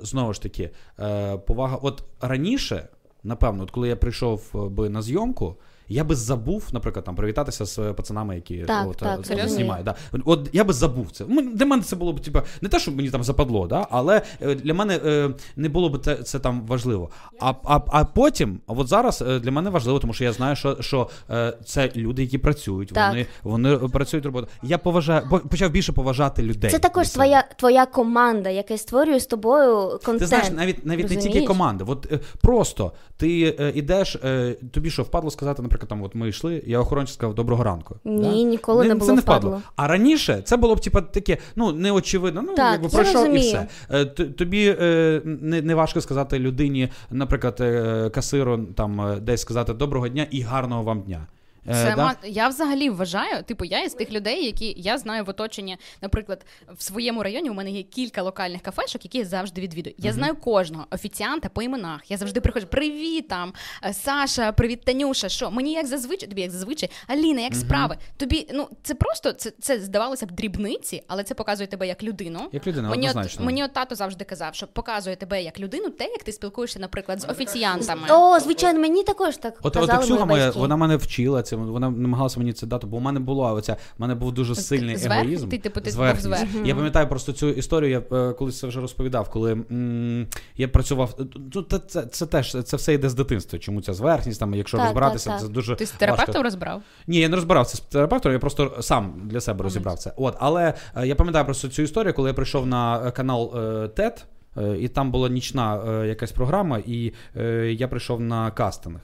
знову 0.00 0.32
ж 0.32 0.42
таки, 0.42 0.70
е, 0.98 1.38
повага. 1.38 1.76
От 1.76 2.04
раніше, 2.20 2.88
напевно, 3.24 3.62
от 3.62 3.70
коли 3.70 3.88
я 3.88 3.96
прийшов 3.96 4.52
е, 4.54 4.58
би 4.68 4.88
на 4.88 5.02
зйомку. 5.02 5.56
Я 5.88 6.04
би 6.04 6.14
забув, 6.14 6.64
наприклад, 6.72 7.04
там 7.04 7.14
привітатися 7.16 7.64
з 7.64 7.78
пацанами, 7.78 8.34
які 8.34 8.58
Так, 8.58 8.88
от, 8.90 8.96
так, 8.96 9.20
е, 9.20 9.24
серйозно? 9.24 9.54
знімають. 9.54 9.84
Да. 9.84 9.94
От 10.24 10.48
я 10.52 10.64
би 10.64 10.72
забув 10.72 11.10
це. 11.10 11.24
Для 11.54 11.66
мене 11.66 11.82
це 11.82 11.96
було 11.96 12.12
б 12.12 12.20
типа 12.20 12.42
не 12.60 12.68
те, 12.68 12.78
що 12.78 12.92
мені 12.92 13.10
там 13.10 13.24
западло, 13.24 13.66
да, 13.66 13.86
але 13.90 14.22
е, 14.40 14.54
для 14.54 14.74
мене 14.74 15.00
е, 15.04 15.30
не 15.56 15.68
було 15.68 15.88
б 15.88 16.04
це, 16.04 16.16
це 16.16 16.38
там 16.38 16.66
важливо. 16.66 17.10
А, 17.40 17.54
а, 17.64 17.80
а 17.88 18.04
потім, 18.04 18.60
а 18.66 18.72
от 18.72 18.88
зараз 18.88 19.24
для 19.42 19.50
мене 19.50 19.70
важливо, 19.70 19.98
тому 19.98 20.12
що 20.12 20.24
я 20.24 20.32
знаю, 20.32 20.56
що, 20.56 20.76
що 20.80 21.08
е, 21.30 21.56
це 21.64 21.90
люди, 21.96 22.22
які 22.22 22.38
працюють, 22.38 22.88
Так. 22.88 23.08
вони, 23.10 23.26
вони 23.42 23.76
працюють 23.76 24.26
роботу. 24.26 24.48
Я 24.62 24.78
поважаю, 24.78 25.28
по- 25.30 25.38
почав 25.38 25.70
більше 25.70 25.92
поважати 25.92 26.42
людей. 26.42 26.70
Це 26.70 26.78
також 26.78 27.08
твоя, 27.08 27.44
твоя 27.56 27.86
команда, 27.86 28.50
яка 28.50 28.78
створює 28.78 29.20
з 29.20 29.26
тобою 29.26 29.88
контент. 29.90 30.18
Ти 30.18 30.26
знаєш, 30.26 30.50
навіть 30.50 30.86
навіть 30.86 31.02
не 31.02 31.08
тільки 31.08 31.24
розумієш? 31.24 31.48
команда. 31.48 31.84
От 31.88 32.12
просто 32.42 32.92
ти 33.16 33.56
е, 33.60 33.72
ідеш, 33.74 34.16
е, 34.16 34.56
тобі 34.72 34.90
що 34.90 35.02
впадло 35.02 35.30
сказати, 35.30 35.62
наприклад. 35.62 35.77
Наприклад, 35.78 35.88
там 35.88 36.02
от 36.02 36.14
ми 36.14 36.28
йшли, 36.28 36.62
я 36.66 36.80
охоронцю 36.80 37.12
сказав 37.14 37.34
доброго 37.34 37.64
ранку. 37.64 37.96
Ні, 38.04 38.22
да? 38.22 38.50
ніколи 38.50 38.88
не 38.88 38.94
було 38.94 39.06
це 39.06 39.12
не 39.12 39.20
впадло. 39.20 39.50
впадло. 39.50 39.70
А 39.76 39.88
раніше 39.88 40.42
це 40.44 40.56
було 40.56 40.74
б 40.74 40.80
типа 40.80 41.00
таке, 41.00 41.38
ну 41.56 41.72
неочевидно. 41.72 42.42
Ну 42.42 42.54
Так, 42.54 42.72
якби 42.72 42.88
пройшов 42.88 43.12
пройшов 43.12 43.34
і 43.34 43.38
все. 43.38 43.66
Е, 43.90 44.04
Тобі 44.06 44.76
е, 44.80 45.22
не, 45.24 45.62
не 45.62 45.74
важко 45.74 46.00
сказати 46.00 46.38
людині, 46.38 46.88
наприклад, 47.10 47.56
е, 47.60 48.10
касиру 48.10 48.58
там 48.74 49.18
десь 49.22 49.40
сказати 49.40 49.74
доброго 49.74 50.08
дня 50.08 50.26
і 50.30 50.40
гарного 50.40 50.82
вам 50.82 51.00
дня. 51.00 51.26
Е, 51.66 51.74
Це 51.74 51.94
да? 51.96 52.04
ма- 52.04 52.14
я 52.24 52.48
взагалі 52.48 52.90
вважаю, 52.90 53.42
типу, 53.42 53.64
я 53.64 53.82
із 53.82 53.94
тих 53.94 54.10
людей, 54.12 54.44
які 54.44 54.74
я 54.76 54.98
знаю 54.98 55.24
в 55.24 55.28
оточенні, 55.30 55.76
наприклад, 56.02 56.46
в 56.76 56.82
своєму 56.82 57.22
районі 57.22 57.50
у 57.50 57.54
мене 57.54 57.70
є 57.70 57.82
кілька 57.82 58.22
локальних 58.22 58.62
кафешок, 58.62 59.04
які 59.04 59.18
я 59.18 59.24
завжди 59.24 59.60
відвідую. 59.60 59.94
Я 59.98 60.12
знаю 60.12 60.36
кожного 60.36 60.86
офіціанта 60.90 61.48
по 61.48 61.62
іменах. 61.62 62.10
Я 62.10 62.16
завжди 62.16 62.40
приходжу. 62.40 62.66
Привіт 62.66 63.28
там, 63.28 63.52
е, 63.84 63.94
Саша, 63.94 64.52
привіт, 64.52 64.84
Танюша. 64.84 65.28
Що 65.28 65.50
мені 65.50 65.72
як 65.72 65.86
зазвичай, 65.86 66.28
тобі 66.28 66.42
як 66.42 66.50
зазвичай, 66.50 66.90
Аліна, 67.06 67.40
як 67.40 67.54
справи? 67.54 67.96
Тобі 68.16 68.48
ну 68.54 68.68
це 68.82 68.94
просто 68.94 69.32
це, 69.32 69.52
це 69.60 69.80
здавалося 69.80 70.26
б 70.26 70.30
дрібниці, 70.30 71.02
але 71.08 71.24
це 71.24 71.34
показує 71.34 71.66
тебе 71.66 71.86
як 71.86 72.02
людину. 72.02 72.40
Як 72.52 72.66
людина, 72.66 72.88
мені, 72.88 73.08
однозначно. 73.10 73.40
от, 73.40 73.46
мені 73.46 73.64
от 73.64 73.72
тато 73.72 73.94
завжди 73.94 74.24
казав, 74.24 74.54
що 74.54 74.66
показує 74.66 75.16
тебе 75.16 75.42
як 75.42 75.60
людину, 75.60 75.90
те, 75.90 76.04
як 76.04 76.22
ти 76.22 76.32
спілкуєшся, 76.32 76.78
наприклад, 76.78 77.20
з 77.20 77.28
офіціантами. 77.28 78.08
О, 78.10 78.40
звичайно, 78.40 78.80
мені 78.80 79.04
також 79.04 79.36
так 79.36 79.58
От, 79.62 79.74
казали 79.74 79.98
от 79.98 80.04
Ксюха 80.04 80.24
моя, 80.24 80.50
вона 80.50 80.76
мене 80.76 80.96
вчила 80.96 81.42
це, 81.42 81.56
вона 81.66 81.90
намагалася 81.90 82.40
мені 82.40 82.52
це 82.52 82.66
дати, 82.66 82.86
бо 82.86 82.96
у 82.96 83.00
мене 83.00 83.20
була 83.20 83.52
оця, 83.52 83.72
в 83.98 84.00
мене 84.00 84.14
був 84.14 84.32
дуже 84.32 84.54
сильний 84.54 84.96
зверх? 84.96 85.20
егоїзм. 85.20 85.48
Ти, 85.48 85.58
типу, 85.58 85.80
ти 85.80 85.90
зверхність. 85.90 86.28
був 86.28 86.36
зверх. 86.38 86.66
Я 86.66 86.74
пам'ятаю 86.74 87.08
просто 87.08 87.32
цю 87.32 87.48
історію, 87.48 87.90
я 88.10 88.18
е, 88.18 88.32
колись 88.32 88.58
це 88.58 88.66
вже 88.66 88.80
розповідав, 88.80 89.30
коли 89.30 89.52
м, 89.52 90.26
я 90.56 90.68
працював. 90.68 91.18
Ну, 91.54 91.62
це, 91.62 91.78
це, 91.78 92.02
це 92.02 92.26
теж 92.26 92.56
це 92.64 92.76
все 92.76 92.94
йде 92.94 93.08
з 93.08 93.14
дитинства. 93.14 93.58
Чому 93.58 93.82
ця 93.82 93.94
зверхність, 93.94 94.40
там, 94.40 94.54
якщо 94.54 94.76
Так, 94.76 94.86
розбиратися, 94.86 95.30
так, 95.30 95.40
це 95.40 95.48
дуже. 95.48 95.76
Ти 95.76 95.86
з 95.86 95.88
важко. 95.90 95.98
терапевтом 96.00 96.42
розбрав? 96.42 96.82
Ні, 97.06 97.18
я 97.18 97.28
не 97.28 97.36
розбирався 97.36 97.76
з 97.76 97.80
терапевтом, 97.80 98.32
я 98.32 98.38
просто 98.38 98.76
сам 98.80 99.22
для 99.24 99.40
себе 99.40 99.62
розібрав 99.64 99.98
це. 99.98 100.12
От, 100.16 100.36
але 100.38 100.74
е, 100.96 101.06
я 101.06 101.14
пам'ятаю 101.14 101.44
просто 101.44 101.68
цю 101.68 101.82
історію, 101.82 102.14
коли 102.14 102.28
я 102.30 102.34
прийшов 102.34 102.66
на 102.66 103.06
е, 103.06 103.10
канал 103.10 103.52
е, 103.58 103.88
ТЕТ, 103.88 104.24
е, 104.56 104.76
і 104.80 104.88
там 104.88 105.10
була 105.10 105.28
нічна 105.28 105.82
е, 106.02 106.06
якась 106.06 106.32
програма, 106.32 106.78
і 106.86 107.12
е, 107.36 107.72
я 107.78 107.88
прийшов 107.88 108.20
на 108.20 108.50
кастинг. 108.50 109.00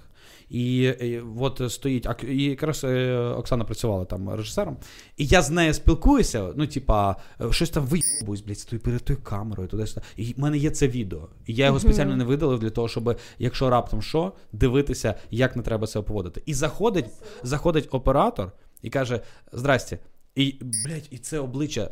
І, 0.48 0.84
е, 1.00 1.22
от 1.38 1.62
стоїть, 1.72 2.08
і 2.28 2.42
якраз 2.44 2.84
е, 2.84 3.16
Оксана 3.18 3.64
працювала 3.64 4.04
там 4.04 4.30
режисером, 4.30 4.76
і 5.16 5.26
я 5.26 5.42
з 5.42 5.50
нею 5.50 5.74
спілкуюся. 5.74 6.52
Ну, 6.56 6.66
типа, 6.66 7.16
е, 7.40 7.52
щось 7.52 7.70
там 7.70 7.86
виїбуюсь, 7.86 8.40
блядь, 8.40 8.58
стою 8.58 8.82
перед 8.82 9.02
тою 9.04 9.22
камерою, 9.22 9.68
туди 9.68 9.86
сюди. 9.86 10.06
І 10.16 10.32
в 10.32 10.40
мене 10.40 10.58
є 10.58 10.70
це 10.70 10.88
відео. 10.88 11.28
І 11.46 11.54
я 11.54 11.66
його 11.66 11.80
спеціально 11.80 12.16
не 12.16 12.24
видалив 12.24 12.58
для 12.58 12.70
того, 12.70 12.88
щоб, 12.88 13.18
якщо 13.38 13.70
раптом 13.70 14.02
що, 14.02 14.32
дивитися, 14.52 15.14
як 15.30 15.56
не 15.56 15.62
треба 15.62 15.86
себе 15.86 16.06
поводити. 16.06 16.42
І 16.46 16.54
заходить, 16.54 17.06
заходить 17.42 17.88
оператор 17.90 18.52
і 18.82 18.90
каже: 18.90 19.20
Здрасте. 19.52 19.98
І, 20.34 20.58
блядь, 20.60 21.08
і 21.10 21.18
це 21.18 21.38
обличчя. 21.38 21.90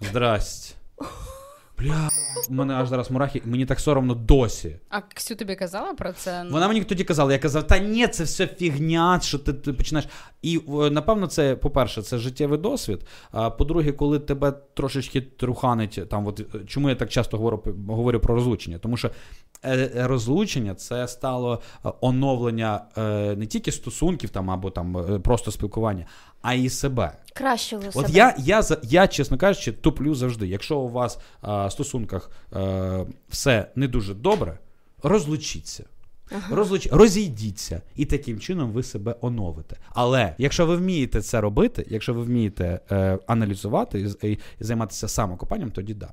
Здрасте. 0.00 0.74
Бля, 1.80 2.10
у 2.48 2.54
мене 2.54 2.74
аж 2.74 2.88
зараз 2.88 3.10
мурахи, 3.10 3.42
мені 3.44 3.66
так 3.66 3.80
соромно 3.80 4.14
досі. 4.14 4.76
А 4.88 5.00
Ксю 5.00 5.34
тобі 5.34 5.54
казала 5.56 5.94
про 5.94 6.12
це? 6.12 6.46
Вона 6.50 6.68
мені 6.68 6.84
тоді 6.84 7.04
казала, 7.04 7.32
я 7.32 7.38
казав, 7.38 7.66
та 7.66 7.78
ні, 7.78 8.08
це 8.08 8.24
все 8.24 8.46
фігня, 8.46 9.20
що 9.22 9.38
ти, 9.38 9.52
ти 9.52 9.72
починаєш. 9.72 10.08
І 10.42 10.60
напевно, 10.90 11.26
це, 11.26 11.56
по-перше, 11.56 12.02
це 12.02 12.18
життєвий 12.18 12.58
досвід. 12.58 13.00
А 13.30 13.50
по-друге, 13.50 13.92
коли 13.92 14.18
тебе 14.18 14.52
трошечки 14.74 15.20
труханить, 15.20 16.08
там, 16.08 16.26
от, 16.26 16.66
чому 16.66 16.88
я 16.88 16.94
так 16.94 17.08
часто 17.08 17.36
говорю, 17.36 17.62
говорю 17.88 18.20
про 18.20 18.34
розлучення? 18.34 18.78
Тому 18.78 18.96
що 18.96 19.10
розлучення 19.94 20.74
це 20.74 21.08
стало 21.08 21.62
е, 21.86 21.88
оновлення 22.00 22.84
е, 22.98 23.02
не 23.36 23.46
тільки 23.46 23.72
стосунків 23.72 24.30
там, 24.30 24.50
або 24.50 24.70
там 24.70 24.96
е, 24.96 25.18
просто 25.18 25.50
спілкування, 25.50 26.06
а 26.42 26.54
і 26.54 26.68
себе. 26.68 27.12
Кращого 27.34 27.82
От 27.86 27.94
себе. 27.94 28.08
я, 28.12 28.34
я, 28.38 28.62
за- 28.62 28.80
я, 28.82 29.08
чесно 29.08 29.38
кажучи, 29.38 29.72
туплю 29.72 30.14
завжди. 30.14 30.46
Якщо 30.46 30.78
у 30.78 30.88
вас 30.88 31.18
а, 31.40 31.66
в 31.66 31.72
стосунках 31.72 32.30
е, 32.56 33.06
все 33.28 33.70
не 33.74 33.88
дуже 33.88 34.14
добре, 34.14 34.58
розлучіться. 35.02 35.84
Розлуч... 36.50 36.88
Розійдіться, 36.92 37.82
і 37.96 38.04
таким 38.04 38.40
чином 38.40 38.70
ви 38.70 38.82
себе 38.82 39.16
оновите. 39.20 39.76
Але 39.88 40.34
якщо 40.38 40.66
ви 40.66 40.76
вмієте 40.76 41.22
це 41.22 41.40
робити, 41.40 41.86
якщо 41.88 42.14
ви 42.14 42.22
вмієте 42.22 42.80
е, 42.90 43.18
аналізувати 43.26 44.00
і, 44.00 44.28
і, 44.28 44.32
і 44.32 44.38
займатися 44.60 45.08
самокопанням, 45.08 45.70
тоді 45.70 45.94
да. 45.94 46.12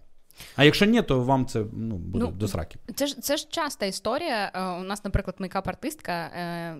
А 0.56 0.63
якщо 0.63 0.86
ні, 0.86 1.02
то 1.02 1.21
вам 1.21 1.45
це 1.45 1.63
ну, 1.73 1.95
буде 1.95 2.26
Ну, 2.26 2.32
до 2.32 2.47
сраки. 2.47 2.76
Це 2.95 3.08
ж 3.08 3.21
це 3.21 3.38
ж 3.38 3.47
часта 3.50 3.86
історія. 3.86 4.52
Е, 4.56 4.62
У 4.82 4.84
нас, 4.84 5.04
наприклад, 5.04 5.36
мейкап-артистка, 5.39 6.12
е, 6.12 6.76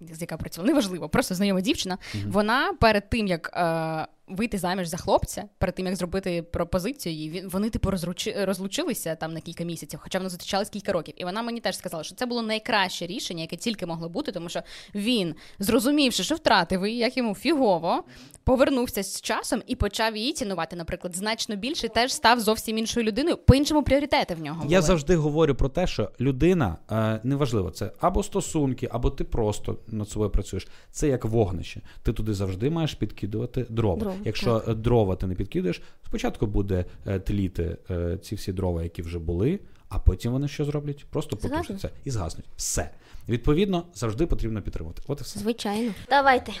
з 0.00 0.20
яка 0.20 0.36
працювала, 0.36 0.68
неважливо, 0.72 1.08
просто 1.08 1.34
знайома 1.34 1.60
дівчина. 1.60 1.98
Вона 2.26 2.72
перед 2.80 3.10
тим 3.10 3.26
як 3.26 3.50
е, 3.54 4.06
вийти 4.30 4.58
заміж 4.58 4.88
за 4.88 4.96
хлопця, 4.96 5.44
перед 5.58 5.74
тим 5.74 5.86
як 5.86 5.96
зробити 5.96 6.42
пропозицію, 6.42 7.30
він- 7.30 7.48
вони 7.48 7.70
типу 7.70 7.90
розручи, 7.90 8.34
розлучилися 8.44 9.14
там 9.14 9.32
на 9.34 9.40
кілька 9.40 9.64
місяців, 9.64 10.00
хоча 10.02 10.18
вони 10.18 10.28
зустрічались 10.30 10.68
кілька 10.68 10.92
років. 10.92 11.14
І 11.16 11.24
вона 11.24 11.42
мені 11.42 11.60
теж 11.60 11.76
сказала, 11.78 12.04
що 12.04 12.14
це 12.14 12.26
було 12.26 12.42
найкраще 12.42 13.06
рішення, 13.06 13.40
яке 13.42 13.56
тільки 13.56 13.86
могло 13.86 14.08
бути, 14.08 14.32
тому 14.32 14.48
що 14.48 14.60
він, 14.94 15.34
зрозумівши, 15.58 16.22
що 16.24 16.34
втратив 16.34 16.86
її, 16.86 16.98
як 16.98 17.16
йому 17.16 17.34
фігово, 17.34 18.04
повернувся 18.44 19.02
з 19.02 19.20
часом 19.20 19.62
і 19.66 19.76
почав 19.76 20.16
її 20.16 20.32
цінувати, 20.32 20.76
наприклад, 20.76 21.16
значно 21.16 21.56
більше, 21.56 21.88
теж 21.88 22.12
став 22.12 22.40
зовсім 22.40 22.78
іншою 22.78 23.06
людиною. 23.06 23.36
По 23.36 23.54
іншому 23.54 23.82
пріоритети 23.82 24.34
в 24.34 24.40
нього. 24.40 24.62
Я 24.62 24.68
були. 24.68 24.82
завжди 24.82 25.16
говорю 25.16 25.54
про 25.54 25.68
те, 25.68 25.86
що 25.86 26.10
людина, 26.20 26.76
е, 26.90 27.20
неважливо, 27.24 27.70
це 27.70 27.90
або 28.00 28.22
стосунки, 28.22 28.88
або 28.92 29.10
ти 29.10 29.24
просто 29.24 29.76
над 29.86 30.08
собою 30.08 30.30
працюєш. 30.30 30.68
Це 30.90 31.08
як 31.08 31.24
вогнище. 31.24 31.80
Ти 32.02 32.12
туди 32.12 32.34
завжди 32.34 32.70
маєш 32.70 32.94
підкидувати 32.94 33.66
дрова. 33.70 34.12
Якщо 34.24 34.62
е, 34.68 34.74
дрова 34.74 35.16
ти 35.16 35.26
не 35.26 35.34
підкидаєш, 35.34 35.82
спочатку 36.06 36.46
буде 36.46 36.84
е, 37.06 37.18
тліти 37.18 37.76
е, 37.90 38.18
ці 38.22 38.34
всі 38.34 38.52
дрова, 38.52 38.82
які 38.82 39.02
вже 39.02 39.18
були, 39.18 39.60
а 39.88 39.98
потім 39.98 40.32
вони 40.32 40.48
що 40.48 40.64
зроблять? 40.64 41.06
Просто 41.10 41.36
потушаться 41.36 41.90
і 42.04 42.10
згаснуть. 42.10 42.46
Все. 42.56 42.90
Відповідно, 43.28 43.84
завжди 43.94 44.26
потрібно 44.26 44.62
підтримувати. 44.62 45.02
От 45.06 45.20
і 45.20 45.24
все. 45.24 45.40
Звичайно. 45.40 45.92
Давайте. 46.08 46.52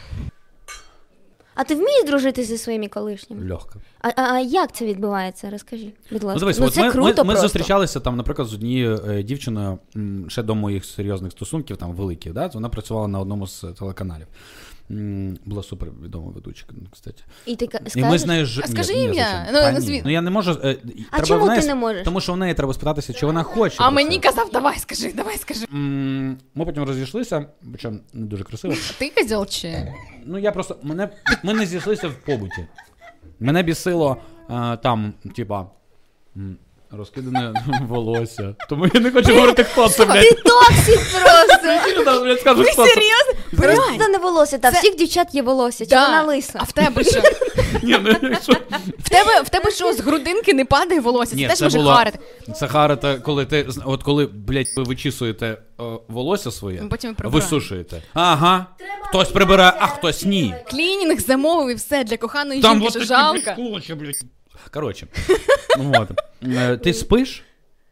А 1.54 1.64
ти 1.64 1.74
вмієш 1.74 2.04
дружити 2.06 2.44
зі 2.44 2.58
своїми 2.58 2.88
колишніми? 2.88 3.50
Легко. 3.50 3.78
А, 4.00 4.08
а, 4.08 4.22
а 4.22 4.40
як 4.40 4.72
це 4.72 4.86
відбувається? 4.86 5.50
Розкажи, 5.50 5.92
будь 6.10 6.22
ласка. 6.22 6.34
Ну, 6.34 6.40
дивись, 6.40 6.58
ну, 6.58 6.66
от 6.66 6.74
це 6.74 6.84
ми, 6.84 6.90
круто 6.90 7.24
ми, 7.24 7.34
ми 7.34 7.40
зустрічалися 7.40 8.00
там, 8.00 8.16
наприклад, 8.16 8.48
з 8.48 8.54
однією 8.54 9.00
е, 9.08 9.22
дівчиною 9.22 9.78
ще 10.28 10.42
до 10.42 10.54
моїх 10.54 10.84
серйозних 10.84 11.32
стосунків, 11.32 11.76
там 11.76 11.92
великих. 11.92 12.32
Да? 12.32 12.46
Вона 12.46 12.68
працювала 12.68 13.08
на 13.08 13.20
одному 13.20 13.46
з 13.46 13.64
телеканалів. 13.78 14.26
Була 15.44 15.62
супер 15.62 15.88
відома 16.04 16.30
ведучка, 16.34 16.74
кстати. 16.92 17.22
І 17.46 17.56
ти 17.56 17.66
ка- 17.66 17.78
І 17.78 17.82
ми 17.84 17.90
скажеш? 17.90 18.20
з 18.20 18.26
нею 18.26 18.46
ж... 18.46 18.60
А 18.64 18.68
скажи 18.68 18.94
ні, 18.94 19.04
ім'я. 19.04 19.46
Ну, 19.52 19.60
назві. 19.60 20.02
ну 20.04 20.10
я 20.10 20.20
не 20.20 20.30
можу. 20.30 20.50
е, 20.64 20.76
А 21.10 21.16
треба 21.16 21.26
чому 21.26 21.44
в 21.44 21.48
неї 21.48 21.60
ти 21.60 21.66
не 21.66 21.74
можеш? 21.74 22.04
Тому 22.04 22.20
що 22.20 22.32
в 22.32 22.36
неї 22.36 22.54
треба 22.54 22.74
спитатися, 22.74 23.12
чи 23.12 23.26
вона 23.26 23.42
хоче. 23.42 23.76
А 23.78 23.90
мені 23.90 24.16
це. 24.16 24.20
казав, 24.28 24.50
давай 24.52 24.78
скажи, 24.78 25.12
давай 25.12 25.36
скажи. 25.38 25.66
Ми 26.54 26.64
потім 26.64 26.82
розійшлися, 26.82 27.46
причому 27.72 27.98
не 28.12 28.26
дуже 28.26 28.44
красиво. 28.44 28.74
Ти 28.98 29.10
козел 29.16 29.46
чи? 29.46 29.92
Ну 30.24 30.38
я 30.38 30.52
просто. 30.52 30.76
Мене, 30.82 31.08
ми 31.42 31.54
не 31.54 31.66
зійшлися 31.66 32.08
в 32.08 32.14
побуті. 32.14 32.66
Мене 33.40 33.62
бісило 33.62 34.16
е, 34.50 34.76
там, 34.82 35.12
типа. 35.36 35.66
Розкидане 36.92 37.52
волосся. 37.88 38.54
Тому 38.68 38.86
я 38.94 39.00
не 39.00 39.10
хочу 39.10 39.34
говорити, 39.34 39.64
хто 39.64 39.88
це, 39.88 40.04
блядь. 40.04 40.22
Ти 40.22 40.34
токсик 40.34 41.00
просто! 41.22 41.66
Я 41.66 42.04
зараз, 42.04 42.22
блядь, 42.22 42.40
скажу, 42.40 42.62
хто 42.72 42.86
це. 42.86 42.94
Просто 43.56 44.08
не 44.08 44.18
волосся. 44.18 44.58
Та 44.58 44.70
всіх 44.70 44.96
дівчат 44.96 45.34
є 45.34 45.42
волосся, 45.42 45.86
чи 45.86 45.94
вона 45.94 46.22
лиса? 46.22 46.58
А 46.62 46.64
в 46.64 46.72
тебе 46.72 47.04
що? 47.04 47.20
Ні, 47.82 47.96
ну, 48.02 48.28
якщо... 48.30 48.52
В 48.98 49.08
тебе, 49.08 49.42
в 49.42 49.48
тебе 49.48 49.70
що, 49.70 49.92
з 49.92 50.00
грудинки 50.00 50.54
не 50.54 50.64
падає 50.64 51.00
волосся? 51.00 51.36
Ні, 51.36 51.42
це 51.42 51.48
теж 51.48 51.58
це 51.58 51.64
може 51.64 51.78
було... 51.78 51.94
харити. 51.94 52.18
Це 52.56 52.68
харите, 52.68 53.14
коли 53.24 53.46
ти, 53.46 53.68
от 53.84 54.02
коли, 54.02 54.26
блядь, 54.26 54.66
ви 54.76 54.82
вичісуєте 54.82 55.46
е, 55.46 55.82
волосся 56.08 56.50
своє, 56.50 56.82
Потім 56.90 57.14
прибираємо. 57.14 57.44
висушуєте. 57.44 58.02
Ага. 58.14 58.66
Хтось 59.02 59.28
прибирає, 59.28 59.72
а 59.78 59.86
хтось 59.86 60.24
ні. 60.24 60.54
Клінінг 60.70 61.20
замовив 61.20 61.70
і 61.70 61.74
все 61.74 62.04
для 62.04 62.16
коханої 62.16 62.60
Там 62.62 62.78
жінки, 62.78 62.90
що 62.90 63.04
жалко. 63.04 63.40
блядь. 63.96 64.16
Коротше. 64.72 65.06
Ну, 65.78 65.92
от. 65.98 66.08
Е, 66.42 66.76
Ти 66.76 66.94
спиш, 66.94 67.42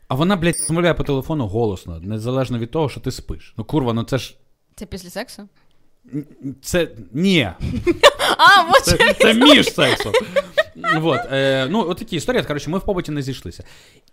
а 0.08 0.14
вона, 0.14 0.36
блядь, 0.36 0.56
розмовляє 0.60 0.94
по 0.94 1.04
телефону 1.04 1.46
голосно, 1.46 2.00
незалежно 2.02 2.58
від 2.58 2.70
того, 2.70 2.88
що 2.88 3.00
ти 3.00 3.10
спиш. 3.10 3.54
Ну, 3.56 3.64
курва, 3.64 3.92
ну 3.92 4.02
це 4.02 4.18
ж. 4.18 4.34
Це 4.78 4.86
після 4.86 5.10
сексу? 5.10 5.48
Це. 6.62 6.88
Ні. 7.12 7.50
А, 8.38 8.62
вот 8.62 8.84
Це, 8.84 9.14
це 9.14 9.34
між 9.34 9.74
сексом. 9.74 10.12
Вот, 10.98 11.20
е, 11.32 11.66
ну, 11.70 11.84
от 11.88 11.98
такі 11.98 12.16
історії. 12.16 12.42
Коротше, 12.42 12.70
ми 12.70 12.78
в 12.78 12.84
побуті 12.84 13.12
не 13.12 13.22
зійшлися. 13.22 13.64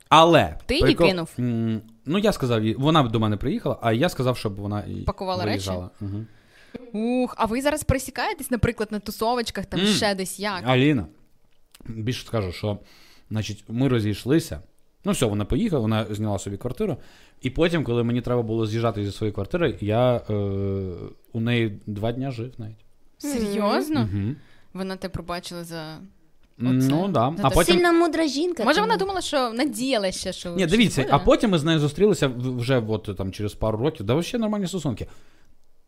Але. 0.10 0.58
Ти 0.66 0.74
її 0.74 0.86
прикол- 0.86 1.08
кинув? 1.08 1.30
М, 1.40 1.82
Ну, 2.06 2.18
я 2.18 2.32
сказав 2.34 2.64
їй, 2.66 2.76
вона 2.76 3.04
до 3.04 3.20
мене 3.20 3.38
приїхала, 3.38 3.78
а 3.82 3.94
я 3.94 4.10
сказав, 4.10 4.38
щоб 4.38 4.56
вона 4.56 4.80
і 4.88 4.94
Пакувала 4.96 5.38
речі? 5.46 5.50
виїжджала. 5.50 5.90
Угу. 6.02 6.26
Ух, 7.24 7.36
а 7.38 7.46
ви 7.46 7.62
зараз 7.62 7.84
пересікаєтесь, 7.84 8.52
наприклад, 8.52 8.92
на 8.92 9.00
тусовочках, 9.00 9.66
там 9.66 9.80
М. 9.80 9.86
ще 9.88 10.16
десь 10.16 10.40
як? 10.40 10.64
Аліна, 10.68 11.06
більше 11.86 12.26
скажу, 12.26 12.52
що 12.52 12.80
значить, 13.32 13.64
ми 13.68 13.88
розійшлися 13.88 14.60
Ну, 15.06 15.12
все, 15.12 15.26
вона 15.26 15.46
поїхала, 15.46 15.82
вона 15.82 16.06
зняла 16.10 16.40
собі 16.40 16.58
квартиру. 16.58 16.98
І 17.42 17.50
потім, 17.50 17.84
коли 17.84 18.04
мені 18.04 18.22
треба 18.22 18.42
було 18.42 18.66
з'їжджати 18.66 19.06
зі 19.06 19.12
своєї 19.12 19.34
квартири, 19.34 19.78
я 19.82 20.16
е, 20.16 20.34
у 21.34 21.40
неї 21.40 21.80
два 21.86 22.12
дня 22.12 22.32
жив 22.32 22.54
навіть. 22.58 22.86
Серйозно? 23.18 24.10
Угу. 24.14 24.36
Вона 24.74 24.96
те 24.96 25.10
пробачила 25.10 25.64
за. 25.64 25.98
Ну, 26.58 27.08
да. 27.08 27.34
Це 27.38 27.44
А 27.44 27.50
потім... 27.50 27.76
Сильна 27.76 27.92
мудра 27.92 28.28
жінка. 28.28 28.64
Може, 28.64 28.76
тому. 28.76 28.88
вона 28.88 28.98
думала, 28.98 29.22
що 29.22 29.50
надіялася, 29.50 30.32
що. 30.32 30.50
Ні, 30.50 30.60
що 30.60 30.70
дивіться, 30.70 31.02
буде? 31.02 31.14
а 31.14 31.20
потім 31.20 31.50
ми 31.50 31.58
з 31.58 31.64
нею 31.64 31.80
зустрілися 31.80 32.32
вже 32.38 32.84
от, 32.88 33.10
там, 33.18 33.32
через 33.32 33.54
пару 33.54 33.78
років, 33.78 34.06
да 34.06 34.22
ще 34.22 34.38
нормальні 34.38 34.68
стосунки. 34.68 35.08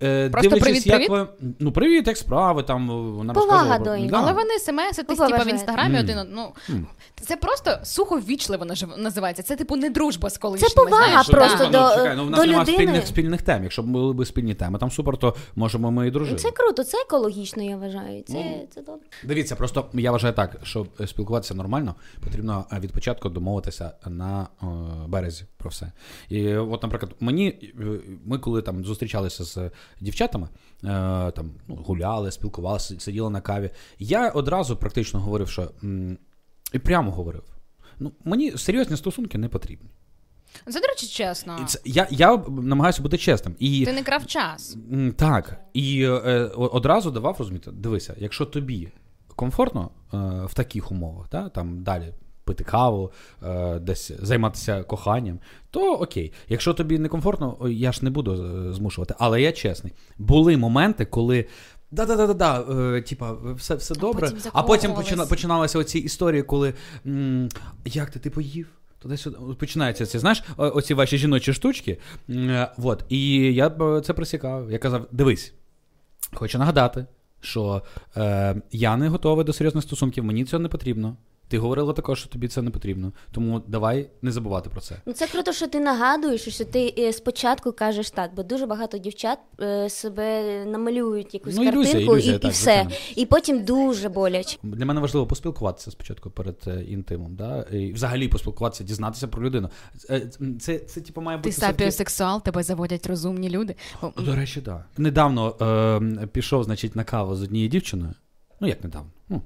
Е, 0.03 0.29
Просто 0.29 0.49
дивлячись, 0.49 0.83
привіт, 0.83 1.01
як 1.01 1.09
ви, 1.09 1.27
ну, 1.59 1.71
привіт, 1.71 2.07
як 2.07 2.17
справи, 2.17 2.63
там 2.63 2.87
вона 3.17 3.33
Повага 3.33 3.53
розказувала. 3.61 3.85
до 3.85 3.95
інших. 3.95 4.11
Да. 4.11 4.17
Але 4.17 4.33
вони 4.33 4.59
смс 4.59 4.95
типу, 4.97 5.13
в 5.13 5.17
Поважають. 5.17 5.47
інстаграмі 5.49 5.93
Мгм. 5.95 6.03
один. 6.03 6.17
од- 6.17 6.27
Ну, 6.31 6.47
Мгм. 6.69 6.87
це 7.21 7.35
просто 7.37 7.77
сухо 7.83 8.17
ввічливо 8.19 8.65
називається. 8.97 9.43
Це, 9.43 9.55
типу, 9.55 9.75
не 9.75 9.89
дружба 9.89 10.29
з 10.29 10.37
колишніми. 10.37 10.69
Це 10.69 10.75
повага 10.75 11.07
знаєш, 11.07 11.27
просто 11.27 11.57
ну, 11.65 11.71
до- 11.71 11.95
чекай, 11.95 12.15
ну, 12.15 12.25
в 12.25 12.29
нас 12.29 12.39
до 12.39 12.45
немає 12.45 12.61
людини. 12.61 12.77
спільних, 12.77 13.07
спільних 13.07 13.41
тем. 13.41 13.63
Якщо 13.63 13.83
б 13.83 13.85
були 13.85 14.13
б 14.13 14.25
спільні 14.25 14.53
теми, 14.55 14.79
там 14.79 14.91
супер, 14.91 15.17
то 15.17 15.35
можемо 15.55 15.91
ми 15.91 16.07
і 16.07 16.11
дружити. 16.11 16.37
Це 16.41 16.51
круто, 16.51 16.83
це 16.83 16.97
екологічно, 17.01 17.63
я 17.63 17.77
вважаю. 17.77 18.23
Це, 18.27 18.33
Ну. 18.33 18.67
це 18.75 18.81
добре. 18.81 19.01
Дивіться, 19.23 19.55
просто 19.55 19.85
я 19.93 20.11
вважаю 20.11 20.33
так, 20.33 20.55
щоб 20.63 20.87
е, 21.01 21.07
спілкуватися 21.07 21.53
нормально, 21.55 21.95
потрібно 22.23 22.65
е, 22.73 22.79
від 22.79 22.91
початку 22.91 23.29
домовитися 23.29 23.91
на 24.07 24.47
е, 24.63 24.65
березі 25.07 25.45
про 25.57 25.69
все. 25.69 25.91
І 26.29 26.43
е, 26.43 26.59
от, 26.59 26.83
наприклад, 26.83 27.15
мені 27.19 27.47
е, 27.47 27.99
ми 28.25 28.39
коли 28.39 28.61
там 28.61 28.85
зустрічалися 28.85 29.43
з 29.43 29.71
дівчатами, 30.01 30.47
е, 30.83 30.87
там 31.31 31.51
ну, 31.67 31.75
гуляли, 31.75 32.31
спілкувалися, 32.31 32.99
сиділи 32.99 33.29
на 33.29 33.41
каві. 33.41 33.69
Я 33.99 34.29
одразу 34.29 34.77
практично 34.77 35.19
говорив, 35.19 35.49
що 35.49 35.71
і 36.73 36.79
прямо 36.79 37.11
говорив. 37.11 37.43
Ну, 37.99 38.11
мені 38.23 38.51
серйозні 38.51 38.97
стосунки 38.97 39.37
не 39.37 39.49
потрібні. 39.49 39.89
Це, 40.71 40.79
до 40.79 40.87
речі, 40.87 41.07
чесно. 41.07 41.65
Це, 41.67 41.79
я, 41.85 42.07
я 42.11 42.37
намагаюся 42.47 43.01
бути 43.01 43.17
чесним. 43.17 43.55
І 43.59 43.85
Ти 43.85 43.93
не 43.93 44.03
крав 44.03 44.25
час. 44.25 44.77
Так. 45.15 45.61
І 45.73 46.03
е, 46.03 46.09
одразу 46.55 47.11
давав 47.11 47.35
розуміти, 47.39 47.71
дивися, 47.71 48.15
якщо 48.17 48.45
тобі 48.45 48.91
комфортно 49.35 49.91
е, 50.13 50.17
в 50.45 50.53
таких 50.53 50.91
умовах, 50.91 51.27
та, 51.27 51.49
там 51.49 51.83
далі 51.83 52.13
пити 52.47 52.63
каву, 52.63 53.11
е, 53.43 53.79
десь 53.79 54.11
займатися 54.19 54.83
коханням, 54.83 55.39
то 55.71 55.93
окей. 55.93 56.33
Якщо 56.49 56.73
тобі 56.73 56.99
некомфортно, 56.99 57.57
я 57.69 57.91
ж 57.91 57.99
не 58.03 58.09
буду 58.09 58.33
е, 58.33 58.73
змушувати. 58.73 59.15
Але 59.19 59.41
я 59.41 59.51
чесний. 59.51 59.93
Були 60.17 60.57
моменти, 60.57 61.05
коли. 61.05 61.45
Да-да-да-да, 61.91 62.61
е, 62.61 63.01
типа, 63.01 63.33
все, 63.55 63.75
все 63.75 63.95
добре. 63.95 64.29
потім 64.29 64.51
а 64.53 64.63
потім 64.63 64.93
почина, 64.93 65.25
починалися 65.25 65.79
оці 65.79 65.99
історії, 65.99 66.43
коли 66.43 66.73
м, 67.05 67.49
як 67.85 68.09
ти, 68.09 68.19
ти 68.19 68.29
поїв? 68.29 68.67
Туди 68.99 69.17
сюди 69.17 69.37
починаються 69.59 70.05
ці, 70.05 70.19
знаєш, 70.19 70.43
оці 70.57 70.93
ваші 70.93 71.17
жіночі 71.17 71.53
штучки. 71.53 71.97
Е, 72.29 72.71
Вот. 72.77 73.05
І 73.09 73.33
я 73.53 73.67
е, 73.67 74.01
це 74.01 74.13
присікав. 74.13 74.71
Я 74.71 74.79
казав: 74.79 75.07
дивись, 75.11 75.53
хочу 76.33 76.57
нагадати, 76.57 77.05
що 77.41 77.81
е, 78.17 78.61
я 78.71 78.97
не 78.97 79.09
готовий 79.09 79.45
до 79.45 79.53
серйозних 79.53 79.83
стосунків, 79.83 80.23
мені 80.23 80.45
цього 80.45 80.63
не 80.63 80.69
потрібно. 80.69 81.17
Ти 81.49 81.57
говорила 81.59 81.93
також, 81.93 82.19
що 82.19 82.29
тобі 82.29 82.47
це 82.47 82.61
не 82.61 82.69
потрібно. 82.71 83.11
Тому 83.31 83.61
давай 83.67 84.09
не 84.21 84.31
забувати 84.31 84.69
про 84.69 84.81
це. 84.81 84.95
Ну 85.05 85.13
це 85.13 85.27
круто, 85.27 85.53
що 85.53 85.67
ти 85.67 85.79
нагадуєш, 85.79 86.49
що 86.49 86.65
ти 86.65 86.93
е, 86.97 87.13
спочатку 87.13 87.71
кажеш 87.71 88.11
так, 88.11 88.31
бо 88.35 88.43
дуже 88.43 88.65
багато 88.65 88.97
дівчат 88.97 89.39
е, 89.61 89.89
себе 89.89 90.65
намалюють 90.65 91.33
якусь 91.33 91.55
Ну, 91.55 91.63
ілюзія, 91.63 91.93
картинку 91.93 92.13
ілюзія, 92.13 92.35
і, 92.35 92.39
так, 92.39 92.51
і 92.51 92.53
все. 92.53 92.61
звичайно. 92.83 92.91
І 93.15 93.25
потім 93.25 93.63
дуже 93.63 94.09
боляче. 94.09 94.57
Для 94.63 94.85
мене 94.85 95.01
важливо 95.01 95.27
поспілкуватися 95.27 95.91
спочатку 95.91 96.29
перед 96.29 96.57
е, 96.67 96.83
інтимом, 96.83 97.35
да? 97.35 97.61
і 97.71 97.93
взагалі 97.93 98.27
поспілкуватися, 98.27 98.83
дізнатися 98.83 99.27
про 99.27 99.43
людину. 99.43 99.69
Е, 100.09 100.31
Це, 100.59 100.79
це, 100.79 101.01
типу, 101.01 101.21
має 101.21 101.37
бути. 101.37 101.49
Ти 101.49 101.55
сапіосексуал, 101.55 102.43
тебе 102.43 102.63
заводять 102.63 103.07
розумні 103.07 103.49
люди. 103.49 103.75
До 104.17 104.35
речі, 104.35 104.61
так. 104.61 104.85
Да. 104.97 105.03
Недавно 105.03 105.55
е, 106.21 106.27
пішов, 106.27 106.63
значить, 106.63 106.95
на 106.95 107.03
каву 107.03 107.35
з 107.35 107.41
однією 107.43 107.69
дівчиною. 107.69 108.13
Ну, 108.59 108.67
як 108.67 108.83
недавно. 108.83 109.09
Ну, 109.29 109.41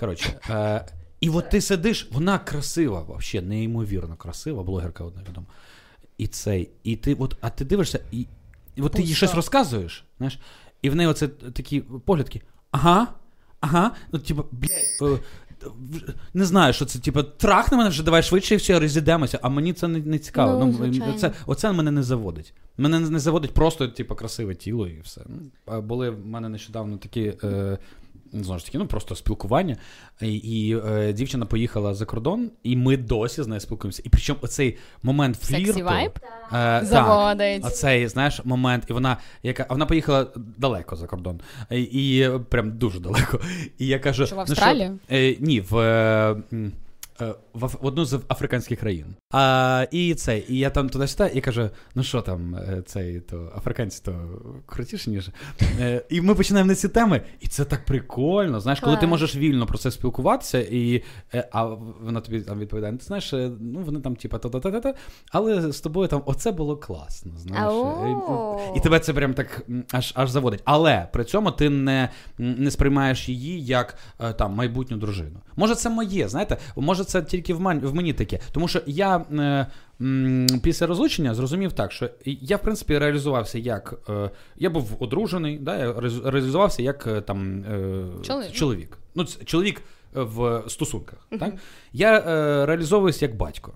коротше. 0.00 0.40
Е, 0.50 0.86
і 1.24 1.28
от 1.28 1.50
ти 1.50 1.60
сидиш, 1.60 2.08
вона 2.12 2.38
красива, 2.38 3.06
взагалі, 3.08 3.48
неймовірно 3.48 4.16
красива, 4.16 4.62
блогерка 4.62 5.04
одна 5.04 5.22
відома. 5.28 5.46
І 6.18 6.26
цей, 6.26 6.70
і 6.82 6.96
ти, 6.96 7.14
от, 7.14 7.36
а 7.40 7.50
ти 7.50 7.64
дивишся, 7.64 8.00
і, 8.12 8.26
і 8.76 8.82
от 8.82 8.92
ти 8.92 9.02
їй 9.02 9.14
щось 9.14 9.34
розказуєш, 9.34 10.04
знаєш, 10.18 10.38
і 10.82 10.90
в 10.90 10.96
неї 10.96 11.08
оце 11.08 11.28
такі 11.28 11.80
поглядки. 11.80 12.42
Ага, 12.70 13.08
ага, 13.60 13.90
ну, 14.12 14.18
типу, 14.18 14.44
блядь, 14.52 15.02
е, 15.02 15.18
не 16.34 16.44
знаю, 16.44 16.72
що 16.72 16.84
це, 16.84 16.98
типу, 16.98 17.22
трахни 17.22 17.78
мене 17.78 17.90
вже, 17.90 18.02
давай 18.02 18.22
швидше 18.22 18.54
і 18.54 18.58
все, 18.58 18.78
розійдемося, 18.78 19.38
а 19.42 19.48
мені 19.48 19.72
це 19.72 19.88
не, 19.88 19.98
не 19.98 20.18
цікаво. 20.18 20.64
Ну, 20.66 20.90
Ну, 21.06 21.12
це, 21.12 21.32
оце 21.46 21.72
мене 21.72 21.90
не 21.90 22.02
заводить. 22.02 22.54
Мене 22.76 23.00
не 23.00 23.18
заводить 23.18 23.54
просто, 23.54 23.88
типу, 23.88 24.14
красиве 24.14 24.54
тіло 24.54 24.88
і 24.88 25.00
все. 25.00 25.20
Були 25.66 26.10
в 26.10 26.26
мене 26.26 26.48
нещодавно 26.48 26.96
такі. 26.96 27.34
Е, 27.44 27.78
Знову 28.42 28.58
ж 28.58 28.66
таки, 28.66 28.78
ну 28.78 28.86
просто 28.86 29.16
спілкування. 29.16 29.76
І, 30.20 30.34
і 30.34 30.76
е, 30.76 31.12
дівчина 31.12 31.46
поїхала 31.46 31.94
за 31.94 32.04
кордон, 32.04 32.50
і 32.62 32.76
ми 32.76 32.96
досі 32.96 33.42
з 33.42 33.46
нею 33.46 33.60
спілкуємося. 33.60 34.02
І 34.04 34.08
причому 34.08 34.38
оцей 34.42 34.76
момент 35.02 35.42
Сексі 35.42 35.64
флірту. 35.64 35.84
вайб? 35.84 36.10
Е, 36.52 36.80
так, 36.80 36.86
оцей, 37.64 38.08
знаєш, 38.08 38.40
момент, 38.44 38.84
і 38.90 38.92
вона, 38.92 39.16
яка, 39.42 39.66
вона 39.70 39.86
поїхала 39.86 40.26
далеко 40.58 40.96
за 40.96 41.06
кордон. 41.06 41.40
І, 41.70 41.82
і 41.82 42.30
прям 42.48 42.78
дуже 42.78 43.00
далеко. 43.00 43.40
І 43.78 43.86
я 43.86 43.98
кажу: 43.98 44.26
Що, 44.26 44.36
в 44.36 44.44
«Ну 44.48 44.54
що, 44.54 44.64
Е, 45.10 45.36
ні, 45.40 45.60
в. 45.60 45.76
Е, 47.20 47.34
в, 47.52 47.66
в 47.66 47.86
одну 47.86 48.04
з 48.04 48.20
африканських 48.28 48.80
країн. 48.80 49.06
А, 49.30 49.86
і 49.90 50.14
це, 50.14 50.38
і 50.38 50.58
я 50.58 50.70
там 50.70 50.88
туди 50.88 51.06
сюди 51.06 51.30
і 51.34 51.40
кажу: 51.40 51.70
ну 51.94 52.02
що 52.02 52.20
там, 52.20 52.54
е, 52.54 52.82
цей, 52.86 53.20
то 53.20 53.52
африканці 53.56 54.02
то 54.04 54.40
крутіше, 54.66 55.10
ніж. 55.10 55.30
Е, 55.80 56.02
і 56.08 56.20
ми 56.20 56.34
починаємо 56.34 56.68
на 56.68 56.74
ці 56.74 56.88
теми, 56.88 57.20
і 57.40 57.46
це 57.46 57.64
так 57.64 57.84
прикольно. 57.84 58.60
Знаєш, 58.60 58.80
коли 58.80 58.96
ти 58.96 59.06
можеш 59.06 59.36
вільно 59.36 59.66
про 59.66 59.78
це 59.78 59.90
спілкуватися, 59.90 60.58
і, 60.58 61.02
а 61.52 61.64
вона 62.00 62.20
тобі 62.20 62.40
там 62.40 62.58
відповідає: 62.58 62.92
«Ну, 62.92 62.98
ти 62.98 63.04
знаєш, 63.04 63.32
ну 63.60 63.80
вони 63.84 64.00
там, 64.00 64.16
типа, 64.16 64.38
та-та-та-та, 64.38 64.94
але 65.30 65.72
з 65.72 65.80
тобою 65.80 66.08
там 66.08 66.22
оце 66.26 66.52
було 66.52 66.76
класно. 66.76 67.32
Знаєш, 67.36 67.72
і, 68.74 68.78
і 68.78 68.80
тебе 68.80 69.00
це 69.00 69.12
прям 69.12 69.34
так 69.34 69.66
аж 69.92 70.12
аж 70.16 70.30
заводить. 70.30 70.62
Але 70.64 71.08
при 71.12 71.24
цьому 71.24 71.50
ти 71.50 71.70
не, 71.70 72.08
не 72.38 72.70
сприймаєш 72.70 73.28
її 73.28 73.64
як 73.64 73.98
там 74.38 74.52
майбутню 74.52 74.96
дружину. 74.96 75.40
Може, 75.56 75.74
це 75.74 75.90
моє, 75.90 76.28
знаєте, 76.28 76.56
може, 76.76 77.04
це 77.04 77.22
тільки 77.22 77.54
в, 77.54 77.60
мен, 77.60 77.80
в 77.80 77.94
мені 77.94 78.12
таке. 78.12 78.40
Тому 78.52 78.68
що 78.68 78.80
я 78.86 79.16
е, 79.16 79.66
м, 80.00 80.46
після 80.62 80.86
розлучення 80.86 81.34
зрозумів 81.34 81.72
так, 81.72 81.92
що 81.92 82.10
я, 82.24 82.56
в 82.56 82.62
принципі, 82.62 82.98
реалізувався 82.98 83.58
як. 83.58 83.94
Е, 84.08 84.30
я 84.56 84.70
був 84.70 84.96
одружений, 85.00 85.58
да, 85.58 85.76
я 85.76 85.92
реалізувався 86.24 86.82
як 86.82 87.06
е, 87.06 87.20
там 87.20 87.64
е, 87.64 88.04
Чоловік. 88.22 88.52
чоловік. 88.52 88.98
Ну, 89.14 89.24
чоловік 89.44 89.82
в 90.14 90.62
стосунках. 90.68 91.28
Так? 91.40 91.54
Я 91.92 92.18
е, 92.18 92.66
реалізовуюся 92.66 93.24
як 93.26 93.36
батько. 93.36 93.72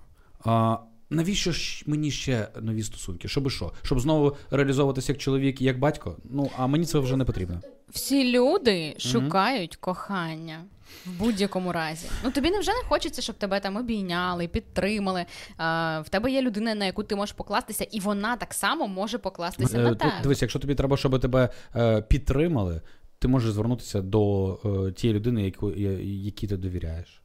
Навіщо 1.10 1.52
ж 1.52 1.82
мені 1.86 2.10
ще 2.10 2.48
нові 2.60 2.82
стосунки? 2.82 3.28
Щоб 3.28 3.50
що? 3.50 3.72
Щоб 3.82 4.00
знову 4.00 4.36
реалізовуватися 4.50 5.12
як 5.12 5.20
чоловік 5.20 5.60
і 5.60 5.64
як 5.64 5.78
батько? 5.78 6.16
Ну, 6.30 6.50
а 6.58 6.66
мені 6.66 6.84
це 6.84 6.98
вже 6.98 7.16
не 7.16 7.24
потрібно. 7.24 7.60
Всі 7.90 8.32
люди 8.38 8.94
шукають 8.98 9.76
кохання. 9.76 10.64
В 11.06 11.18
будь-якому 11.18 11.72
разі. 11.72 12.06
Ну 12.24 12.30
тобі 12.30 12.50
невже 12.50 12.70
не 12.70 12.82
хочеться, 12.88 13.22
щоб 13.22 13.36
тебе 13.36 13.60
там 13.60 13.76
обійняли, 13.76 14.48
підтримали. 14.48 15.24
А, 15.56 16.00
в 16.00 16.08
тебе 16.08 16.30
є 16.30 16.42
людина, 16.42 16.74
на 16.74 16.84
яку 16.84 17.02
ти 17.02 17.16
можеш 17.16 17.32
покластися, 17.32 17.84
і 17.84 18.00
вона 18.00 18.36
так 18.36 18.54
само 18.54 18.88
може 18.88 19.18
покластися 19.18 19.78
Е, 19.78 19.82
на 19.82 19.94
тебе. 19.94 20.12
Дивись, 20.22 20.42
якщо 20.42 20.58
тобі 20.58 20.74
треба, 20.74 20.96
щоб 20.96 21.20
тебе 21.20 21.48
е, 21.76 22.02
підтримали, 22.02 22.80
ти 23.18 23.28
можеш 23.28 23.52
звернутися 23.52 24.00
до 24.02 24.52
е, 24.88 24.92
тієї 24.92 25.18
людини, 25.18 25.42
яку, 25.42 25.70
я- 25.70 26.00
якій 26.00 26.46
ти 26.46 26.56
довіряєш. 26.56 27.22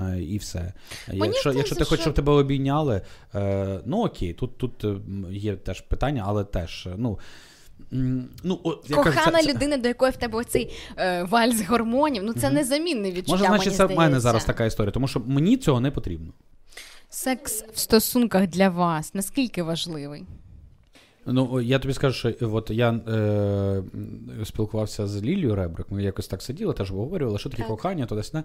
Е, 0.00 0.22
і 0.22 0.38
все. 0.38 0.72
Мені 1.08 1.26
якщо, 1.26 1.52
якщо 1.52 1.74
ти 1.74 1.84
хочеш, 1.84 2.00
щоб 2.00 2.14
тебе 2.14 2.32
обійняли, 2.32 3.00
е, 3.34 3.80
ну 3.86 4.04
окей, 4.04 4.32
тут, 4.32 4.58
тут 4.58 4.84
є 5.30 5.56
теж 5.56 5.80
питання, 5.80 6.24
але 6.26 6.44
теж, 6.44 6.86
е, 6.86 6.94
ну. 6.96 7.18
Ну, 7.90 8.60
от, 8.62 8.84
я 8.88 8.96
Кохана 8.96 9.38
це- 9.38 9.46
це- 9.46 9.54
людина, 9.54 9.76
до 9.76 9.88
якої 9.88 10.12
в 10.12 10.16
тебе 10.16 10.38
оцей 10.38 10.72
е, 10.96 11.22
вальс 11.22 11.66
гормонів, 11.66 12.22
ну 12.22 12.32
це 12.32 12.50
незамінне 12.50 13.10
відчуття. 13.10 13.32
Може, 13.32 13.44
значить, 13.44 13.66
мені 13.66 13.76
це 13.76 13.84
в 13.84 13.98
мене 13.98 14.20
зараз 14.20 14.44
така 14.44 14.64
історія, 14.64 14.92
тому 14.92 15.08
що 15.08 15.20
мені 15.26 15.56
цього 15.56 15.80
не 15.80 15.90
потрібно. 15.90 16.32
Секс 17.10 17.64
в 17.74 17.78
стосунках 17.78 18.46
для 18.46 18.68
вас 18.68 19.14
наскільки 19.14 19.62
важливий? 19.62 20.24
Ну, 21.26 21.60
я 21.60 21.78
тобі 21.78 21.94
скажу, 21.94 22.14
що 22.14 22.50
от 22.52 22.70
я 22.70 22.90
е, 22.90 23.82
спілкувався 24.44 25.06
з 25.06 25.22
Лілією 25.22 25.54
Ребрик, 25.54 25.90
ми 25.90 26.02
якось 26.02 26.28
так 26.28 26.42
сиділи, 26.42 26.72
теж 26.72 26.90
обговорювали, 26.90 27.38
що 27.38 27.50
таке 27.50 27.62
Так. 27.62 27.70
кохання, 27.70 28.06
туди 28.06 28.22
сюди. 28.22 28.42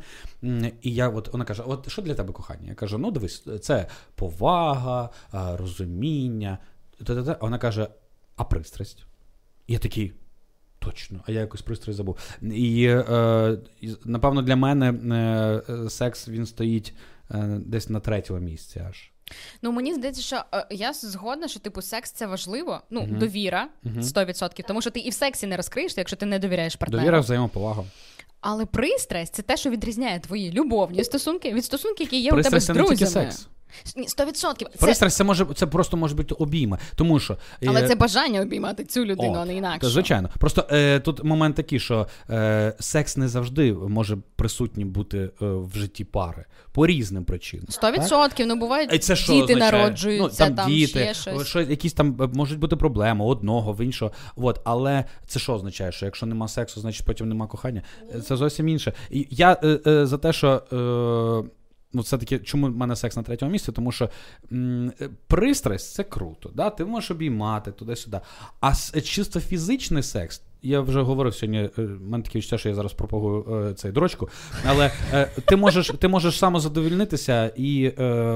І 0.82 0.94
я 0.94 1.10
от 1.10 1.34
вона 1.34 1.46
каже: 1.46 1.64
От 1.66 1.90
що 1.92 2.02
для 2.02 2.16
тебе 2.16 2.34
кохання? 2.34 2.70
Я 2.70 2.76
кажу: 2.76 2.98
ну 2.98 3.12
дивись, 3.12 3.44
це 3.62 3.88
повага, 4.16 5.10
розуміння. 5.32 6.58
Вона 7.42 7.58
каже: 7.58 7.88
а 8.36 8.44
пристрасть? 8.44 9.06
Я 9.68 9.80
такий. 9.80 10.14
Точно, 10.80 11.24
а 11.28 11.32
я 11.32 11.40
якось 11.40 11.62
пристрій 11.62 11.94
забув. 11.94 12.18
І, 12.42 12.86
е, 12.86 13.58
напевно, 14.06 14.42
для 14.42 14.56
мене 14.56 14.94
е, 15.70 15.90
секс 15.90 16.28
він 16.28 16.46
стоїть 16.46 16.94
е, 17.32 17.60
десь 17.66 17.90
на 17.90 18.00
третьому 18.00 18.40
місці 18.40 18.82
аж. 18.90 19.12
Ну 19.62 19.72
мені 19.72 19.94
здається, 19.94 20.22
що 20.22 20.44
е, 20.54 20.68
я 20.70 20.94
згодна, 20.94 21.48
що 21.48 21.60
типу 21.60 21.82
секс 21.82 22.12
це 22.12 22.28
важливо. 22.28 22.82
Ну, 22.90 23.02
Мгм. 23.02 23.20
довіра 23.20 23.68
Мгм. 23.84 24.02
100%, 24.02 24.64
тому 24.68 24.82
що 24.82 24.90
ти 24.90 25.00
і 25.00 25.10
в 25.10 25.14
сексі 25.14 25.48
не 25.48 25.58
розкриєшся, 25.58 26.02
якщо 26.02 26.16
ти 26.18 26.26
не 26.26 26.40
довіряєш 26.40 26.76
партнеру. 26.76 27.02
Довіра, 27.02 27.20
взаємоповага. 27.20 27.84
Але 28.42 28.66
пристрасть 28.66 29.36
це 29.36 29.42
те, 29.42 29.58
що 29.58 29.70
відрізняє 29.70 30.20
твої 30.20 30.52
любовні 30.52 31.04
стосунки 31.04 31.54
від 31.54 31.66
стосунків, 31.66 32.08
які 32.08 32.22
є 32.22 32.32
у 32.32 32.42
тебе 32.42 32.60
з 32.60 32.66
це 32.66 32.74
не 32.74 32.80
тільки 32.84 32.96
друзями. 32.96 33.32
секс. 33.32 33.48
100%. 33.96 34.34
Це, 34.36 34.66
Пристрасть 34.80 35.18
це 35.18 35.24
може 35.24 35.46
це 35.56 35.68
просто 35.68 35.98
може 35.98 36.16
бути 36.16 36.36
обійми, 36.36 36.78
тому 36.96 37.20
що 37.20 37.38
але 37.68 37.84
е, 37.84 37.88
це 37.88 37.96
бажання 37.96 38.42
обіймати 38.42 38.84
цю 38.84 39.06
людину, 39.06 39.32
От, 39.32 39.38
а 39.38 39.46
не 39.46 39.56
інакше. 39.56 39.80
Та, 39.80 39.90
звичайно. 39.90 40.30
Просто 40.40 40.68
е, 40.72 41.00
тут 41.00 41.24
момент 41.24 41.56
такий, 41.56 41.80
що 41.80 42.08
е, 42.30 42.74
секс 42.80 43.18
не 43.18 43.28
завжди 43.28 43.74
може 43.74 44.18
присутній 44.36 44.86
бути 44.86 45.18
е, 45.18 45.30
в 45.40 45.72
житті 45.76 46.04
пари 46.04 46.46
по 46.72 46.88
різним 46.88 47.26
причинам. 47.26 47.66
Сто 47.70 47.92
відсотків, 47.92 48.48
ну 48.48 48.56
бувають 48.56 48.94
Е, 48.94 49.00
Це 49.00 49.16
що 49.16 49.34
діти 49.34 49.54
означає? 49.54 49.72
народжуються, 49.72 50.44
ну, 50.44 50.56
там, 50.56 50.56
там, 50.56 50.72
діти, 50.72 51.00
ще 51.00 51.14
щось. 51.14 51.48
що, 51.48 51.62
якісь 51.62 51.94
там 51.94 52.18
е, 52.22 52.28
можуть 52.34 52.60
бути 52.60 52.76
проблеми 52.76 53.26
одного, 53.26 53.74
в 53.74 53.82
іншого. 53.82 54.12
От, 54.36 54.62
але 54.64 55.06
це 55.28 55.40
що 55.40 55.54
означає? 55.54 55.92
Що 55.92 56.06
якщо 56.06 56.26
нема 56.26 56.48
сексу, 56.48 56.82
значить 56.82 57.06
потім 57.06 57.30
нема 57.30 57.48
кохання? 57.48 57.82
Це 58.28 58.36
зовсім 58.38 58.68
інше. 58.68 58.94
І 59.10 59.28
я 59.30 59.58
е, 59.64 59.80
е, 59.88 60.06
за 60.06 60.18
те, 60.18 60.34
що. 60.34 61.48
Ну, 61.94 62.04
це 62.04 62.18
таке, 62.18 62.40
чому 62.40 62.68
в 62.68 62.76
мене 62.76 62.96
секс 62.96 63.16
на 63.16 63.24
третьому 63.24 63.52
місці? 63.52 63.72
Тому 63.72 63.92
що 63.92 64.10
м, 64.52 64.94
пристрасть 65.28 65.94
це 65.94 66.04
круто. 66.04 66.52
Да? 66.54 66.70
Ти 66.70 66.86
можеш 66.86 67.12
обіймати 67.12 67.72
туди-сюди. 67.72 68.20
А 68.60 68.74
чисто 69.02 69.40
фізичний 69.40 70.04
секс. 70.04 70.42
Я 70.64 70.82
вже 70.82 71.02
говорив 71.02 71.36
сьогодні, 71.36 71.60
е, 71.60 71.72
в 71.78 72.02
мене 72.02 72.24
таке 72.24 72.38
відчуття, 72.38 72.58
що 72.58 72.70
я 72.70 72.76
зараз 72.76 72.94
пропагую 72.94 73.68
е, 73.70 73.74
цей 73.74 73.92
дрочку. 73.92 74.30
Але 74.66 74.92
е, 75.14 75.26
ти 75.46 75.56
можеш 75.56 75.92
ти 76.00 76.08
можеш 76.08 76.38
самозадовільнитися 76.38 77.52
і 77.56 77.92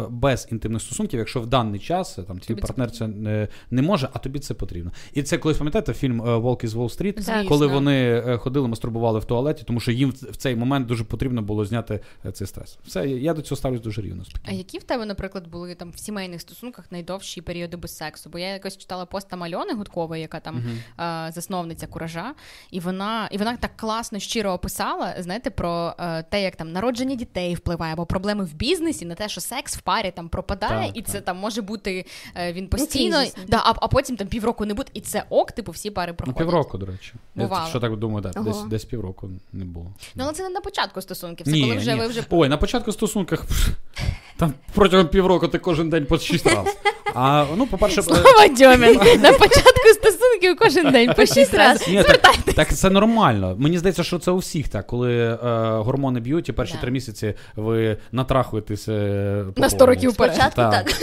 без 0.10 0.48
інтимних 0.52 0.82
стосунків, 0.82 1.20
якщо 1.20 1.42
в 1.42 1.48
даний 1.48 1.80
час 1.80 2.20
там 2.28 2.40
твій 2.40 2.56
партнер 2.56 2.92
це 2.92 3.08
не, 3.08 3.48
не 3.72 3.82
може, 3.82 4.10
а 4.14 4.20
тобі 4.20 4.40
це 4.40 4.54
потрібно. 4.54 4.92
І 5.14 5.24
це 5.24 5.38
колись 5.38 5.58
пам'ятаєте 5.58 5.94
фільм 5.94 6.22
Волк 6.22 6.64
із 6.64 6.76
Уолл-стріт, 6.76 7.48
коли 7.48 7.68
вони 7.68 8.24
ходили, 8.42 8.68
мастурбували 8.68 9.20
в 9.20 9.26
туалеті, 9.26 9.64
тому 9.68 9.80
що 9.80 9.92
їм 9.92 10.10
в 10.10 10.36
цей 10.36 10.56
момент 10.56 10.88
дуже 10.88 11.04
потрібно 11.04 11.42
було 11.42 11.66
зняти 11.66 12.00
цей 12.34 12.48
стрес. 12.48 12.78
Все, 12.86 13.10
я 13.10 13.34
до 13.34 13.42
цього 13.42 13.58
ставлюсь 13.58 13.82
дуже 13.82 14.02
рівно. 14.02 14.24
А 14.46 14.52
які 14.52 14.78
в 14.78 14.84
тебе, 14.84 15.06
наприклад, 15.06 15.48
були 15.48 15.76
там 15.76 15.92
в 15.92 16.00
сімейних 16.00 16.42
стосунках 16.42 16.92
найдовші 16.92 17.42
періоди 17.42 17.78
без 17.78 17.98
сексу? 17.98 18.30
Бо 18.30 18.40
я 18.40 18.54
якось 18.54 18.78
читала 18.78 19.06
пост 19.06 19.30
там 19.30 19.44
Альони 19.44 19.74
Гудкової, 19.74 20.22
яка 20.22 20.40
там 20.40 20.64
е, 21.00 21.32
засновниця 21.32 21.88
куража, 22.15 22.34
і 22.71 22.80
вона 22.80 23.28
і 23.32 23.38
вона 23.38 23.58
так 23.58 23.71
класно 23.78 24.19
щиро 24.19 24.51
описала, 24.51 25.15
знаєте, 25.19 25.49
про 25.49 25.93
е, 25.99 26.23
те, 26.30 26.41
як 26.41 26.56
там 26.56 26.71
народження 26.71 27.15
дітей 27.15 27.56
впливає, 27.56 27.93
або 27.93 28.06
проблеми 28.06 28.43
в 28.45 28.54
бізнесі 28.54 29.06
на 29.06 29.15
те, 29.15 29.30
що 29.30 29.41
секс 29.41 29.78
в 29.78 29.82
парі 29.82 30.12
там 30.15 30.30
пропадає, 30.30 30.88
Так, 30.88 30.97
і 30.97 31.01
так. 31.01 31.12
це 31.12 31.21
там 31.21 31.38
може 31.38 31.62
бути 31.62 32.06
е, 32.36 32.54
він 32.54 32.67
постійно, 32.67 33.17
кризисно. 33.17 33.43
да, 33.47 33.62
а, 33.65 33.73
а 33.82 33.88
потім 33.88 34.15
там 34.17 34.28
півроку 34.28 34.65
не 34.65 34.73
буде, 34.73 34.89
і 34.93 35.01
це 35.01 35.23
ок, 35.30 35.51
типу, 35.51 35.71
всі 35.71 35.91
пари 35.91 36.15
Ну, 36.28 36.34
півроку, 36.34 36.78
до 36.78 36.86
речі. 36.86 37.13
Я 37.36 37.65
що 37.69 37.80
так 37.80 37.97
думаю, 37.97 38.21
да, 38.21 38.39
Ого. 38.39 38.49
десь, 38.49 38.62
десь 38.63 38.86
півроку 38.86 39.30
не 39.54 39.65
було. 39.65 39.86
Ну 40.15 40.23
але 40.23 40.34
це 40.34 40.43
не 40.43 40.49
на 40.49 40.62
початку 40.62 41.01
стосунків, 41.01 41.45
це 41.45 41.51
Ні, 41.51 41.62
коли 41.62 41.75
вже 41.75 41.93
ні. 41.93 41.99
ви 41.99 42.08
вже 42.08 42.23
Ой, 42.30 42.49
на 42.49 42.58
початку 42.58 42.91
стосунках 42.91 43.45
там 44.38 44.54
протягом 44.73 45.08
півроку 45.08 45.47
ти 45.47 45.60
кожен 45.60 45.89
день 45.89 46.06
по 46.06 46.17
шість 46.19 46.47
разів. 46.47 46.73
А 47.13 47.45
ну, 47.58 47.67
по-перше, 47.67 47.99
е, 47.99 48.04
Слава 48.04 48.47
Дьомін. 48.47 48.93
На 49.21 49.32
початку 49.34 49.89
стосунків 49.93 50.25
кожен 50.60 50.91
день 50.91 51.13
по 51.15 51.26
шість 51.26 51.54
разів. 51.54 51.93
Ні, 51.93 52.04
так, 52.04 52.36
так 52.56 52.74
це 52.76 52.89
нормально. 52.89 53.56
Мені 53.60 53.78
здається, 53.78 54.04
що 54.04 54.19
це 54.19 54.32
у 54.32 54.38
всіх 54.38 54.67
так. 54.69 54.88
Коли 54.88 55.13
е, 55.13 55.38
гормони 55.78 56.19
б'ють, 56.19 56.50
і 56.50 56.52
перші 56.52 56.74
Да. 56.74 56.80
три 56.82 56.91
місяці 56.91 57.34
ви 57.56 57.98
натрахуєтеся 58.12 58.91
е, 58.91 59.45
по 59.56 59.62
На 59.62 59.69
100 59.69 59.78
повній. 59.80 59.93
років 59.95 60.12
вперед. 60.12 60.34
Спочатку 60.36 60.62
так. 60.62 60.93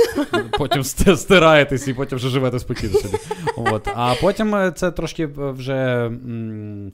Потім 0.59 0.85
стираєтесь 1.16 1.88
і 1.88 1.95
потім 1.95 2.18
вже 2.18 2.29
живете 2.29 2.59
спокійно 2.59 2.99
собі. 2.99 3.16
От. 3.57 3.88
А 3.95 4.14
потім 4.21 4.55
е, 4.55 4.73
це 4.77 4.90
трошки 4.90 5.23
е, 5.25 5.29
вже 5.37 5.75
м, 6.07 6.90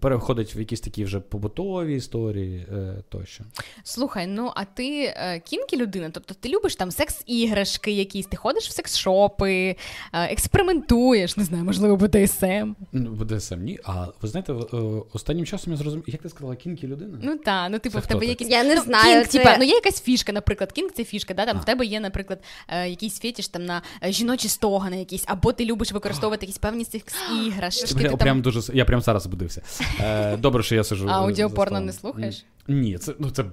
переходить 0.00 0.56
в 0.56 0.58
якісь 0.58 0.80
такі 0.80 1.04
вже 1.04 1.20
побутові 1.20 1.96
історії 1.96 2.66
е, 2.72 2.94
тощо. 3.08 3.44
Слухай, 3.82 4.26
ну 4.26 4.52
а 4.54 4.64
ти 4.64 5.14
е, 5.16 5.40
кінкі 5.44 5.76
людина? 5.76 6.10
Тобто 6.12 6.34
ти 6.34 6.48
любиш 6.48 6.76
там 6.76 6.90
секс-іграшки 6.90 7.90
якісь, 7.90 8.26
ти 8.26 8.36
ходиш 8.36 8.68
в 8.68 8.72
секс-шопи, 8.72 9.76
е, 10.12 10.32
експериментуєш, 10.32 11.36
не 11.36 11.44
знаю, 11.44 11.64
можливо, 11.64 11.96
БДСМ. 11.96 12.74
Ну, 12.92 13.10
БДСМ, 13.10 13.60
ні. 13.60 13.78
А 13.84 14.06
ви 14.22 14.28
знаєте, 14.28 14.52
е, 14.52 14.76
останнім 15.12 15.46
часом 15.46 15.72
я 15.72 15.76
зрозумів, 15.76 16.04
як 16.06 16.22
ти 16.22 16.28
сказала, 16.28 16.56
кінкі 16.56 16.86
людина? 16.86 17.18
Ну 17.22 17.36
та, 17.36 17.68
ну 17.68 17.78
типу, 17.78 17.94
Це 17.94 18.04
в 18.04 18.06
тебе 18.06 18.26
якісь. 18.26 18.48
Я 18.48 18.64
не 18.64 18.74
ну, 18.74 18.82
знаю, 18.82 19.14
Кінг, 19.14 19.26
це- 19.26 19.38
типа, 19.38 19.56
ну 19.58 19.64
є 19.64 19.74
якась 19.74 20.02
фішка, 20.02 20.32
наприклад, 20.32 20.72
кінг 20.72 20.90
це 20.92 21.04
фішка, 21.04 21.34
да? 21.34 21.46
Там 21.46 21.56
А. 21.56 21.60
в 21.60 21.64
тебе 21.64 21.86
є, 21.86 22.00
наприклад, 22.00 22.42
е, 22.68 22.88
якийсь 22.88 23.18
фетіш 23.18 23.48
там 23.48 23.64
на 23.64 23.82
е, 24.04 24.12
жіночі 24.12 24.48
стогани 24.48 24.98
якісь, 24.98 25.24
або 25.26 25.52
ти 25.52 25.64
любиш 25.64 25.92
використовувати 25.92 26.46
якісь 26.46 26.58
певні 26.58 26.84
секс-іграшки. 26.84 27.94
Ти 27.94 28.16
прям 28.16 28.42
дуже 28.42 28.72
я 28.74 28.84
прям 28.84 29.00
зараз 29.00 29.26
збудився. 29.48 29.62
Е, 30.00 30.36
добре, 30.36 30.62
що 30.62 30.74
я 30.74 30.84
сижу. 30.84 31.06
А 31.08 31.10
е, 31.10 31.24
аудіопорно 31.24 31.80
не 31.80 31.92
слухаєш? 31.92 32.44
Ні, 32.68 32.98
це 32.98 33.14
ну 33.18 33.30
це 33.30 33.44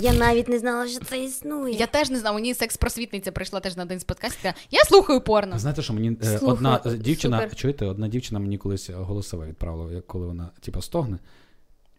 Я 0.00 0.12
навіть 0.12 0.48
не 0.48 0.58
знала, 0.58 0.88
що 0.88 1.00
це 1.00 1.24
існує. 1.24 1.74
Я 1.74 1.86
теж 1.86 2.10
не 2.10 2.18
знала. 2.18 2.34
мені 2.34 2.54
секс-просвітниця 2.54 3.30
прийшла 3.30 3.60
теж 3.60 3.76
на 3.76 3.82
один 3.82 4.00
з 4.00 4.04
подкастів. 4.04 4.52
Я 4.70 4.84
слухаю 4.84 5.20
порно. 5.20 5.58
знаєте, 5.58 5.82
що 5.82 5.92
мені 5.92 6.16
е, 6.22 6.38
Слухай, 6.38 6.48
одна 6.48 6.80
е, 6.86 6.96
дівчина, 6.96 7.40
супер. 7.40 7.56
чуєте, 7.56 7.86
одна 7.86 8.08
дівчина 8.08 8.40
мені 8.40 8.58
колись 8.58 8.90
голосове 8.90 9.46
відправила, 9.46 9.92
як 9.92 10.06
коли 10.06 10.26
вона 10.26 10.50
типу, 10.60 10.82
стогне. 10.82 11.18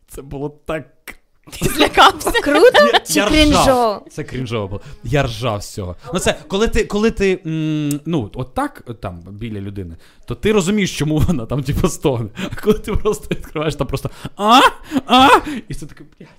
Це 0.07 0.21
було 0.21 0.49
так. 0.49 1.19
Злякався. 1.62 2.32
Круто 2.32 2.79
чи 3.08 3.19
Я 3.19 3.27
крінжово? 3.27 4.01
Це 4.12 4.23
крінжово 4.23 4.67
було. 4.67 4.82
Я 5.03 5.23
ржав 5.23 5.63
з 5.63 5.73
цього. 5.73 5.95
Ну 6.13 6.19
це 6.19 6.36
коли 6.47 6.67
ти, 6.67 6.84
коли 6.86 7.12
ти 7.12 7.39
м, 7.45 7.99
ну, 8.06 8.32
от 8.36 8.53
так 8.53 8.84
от 8.88 9.01
там 9.01 9.19
біля 9.32 9.60
людини, 9.62 9.95
то 10.25 10.36
ти 10.36 10.51
розумієш, 10.51 10.97
чому 10.97 11.17
вона 11.17 11.45
там 11.45 11.63
типу 11.63 11.88
стогне. 11.89 12.29
А 12.51 12.62
коли 12.62 12.79
ти 12.79 12.93
просто 12.93 13.27
відкриваєш 13.32 13.75
там 13.75 13.88
просто 13.88 14.10
а? 14.38 14.60
А? 15.06 15.29
І 15.69 15.73
це 15.73 15.86
таке. 15.86 16.03
«Блядь». 16.19 16.29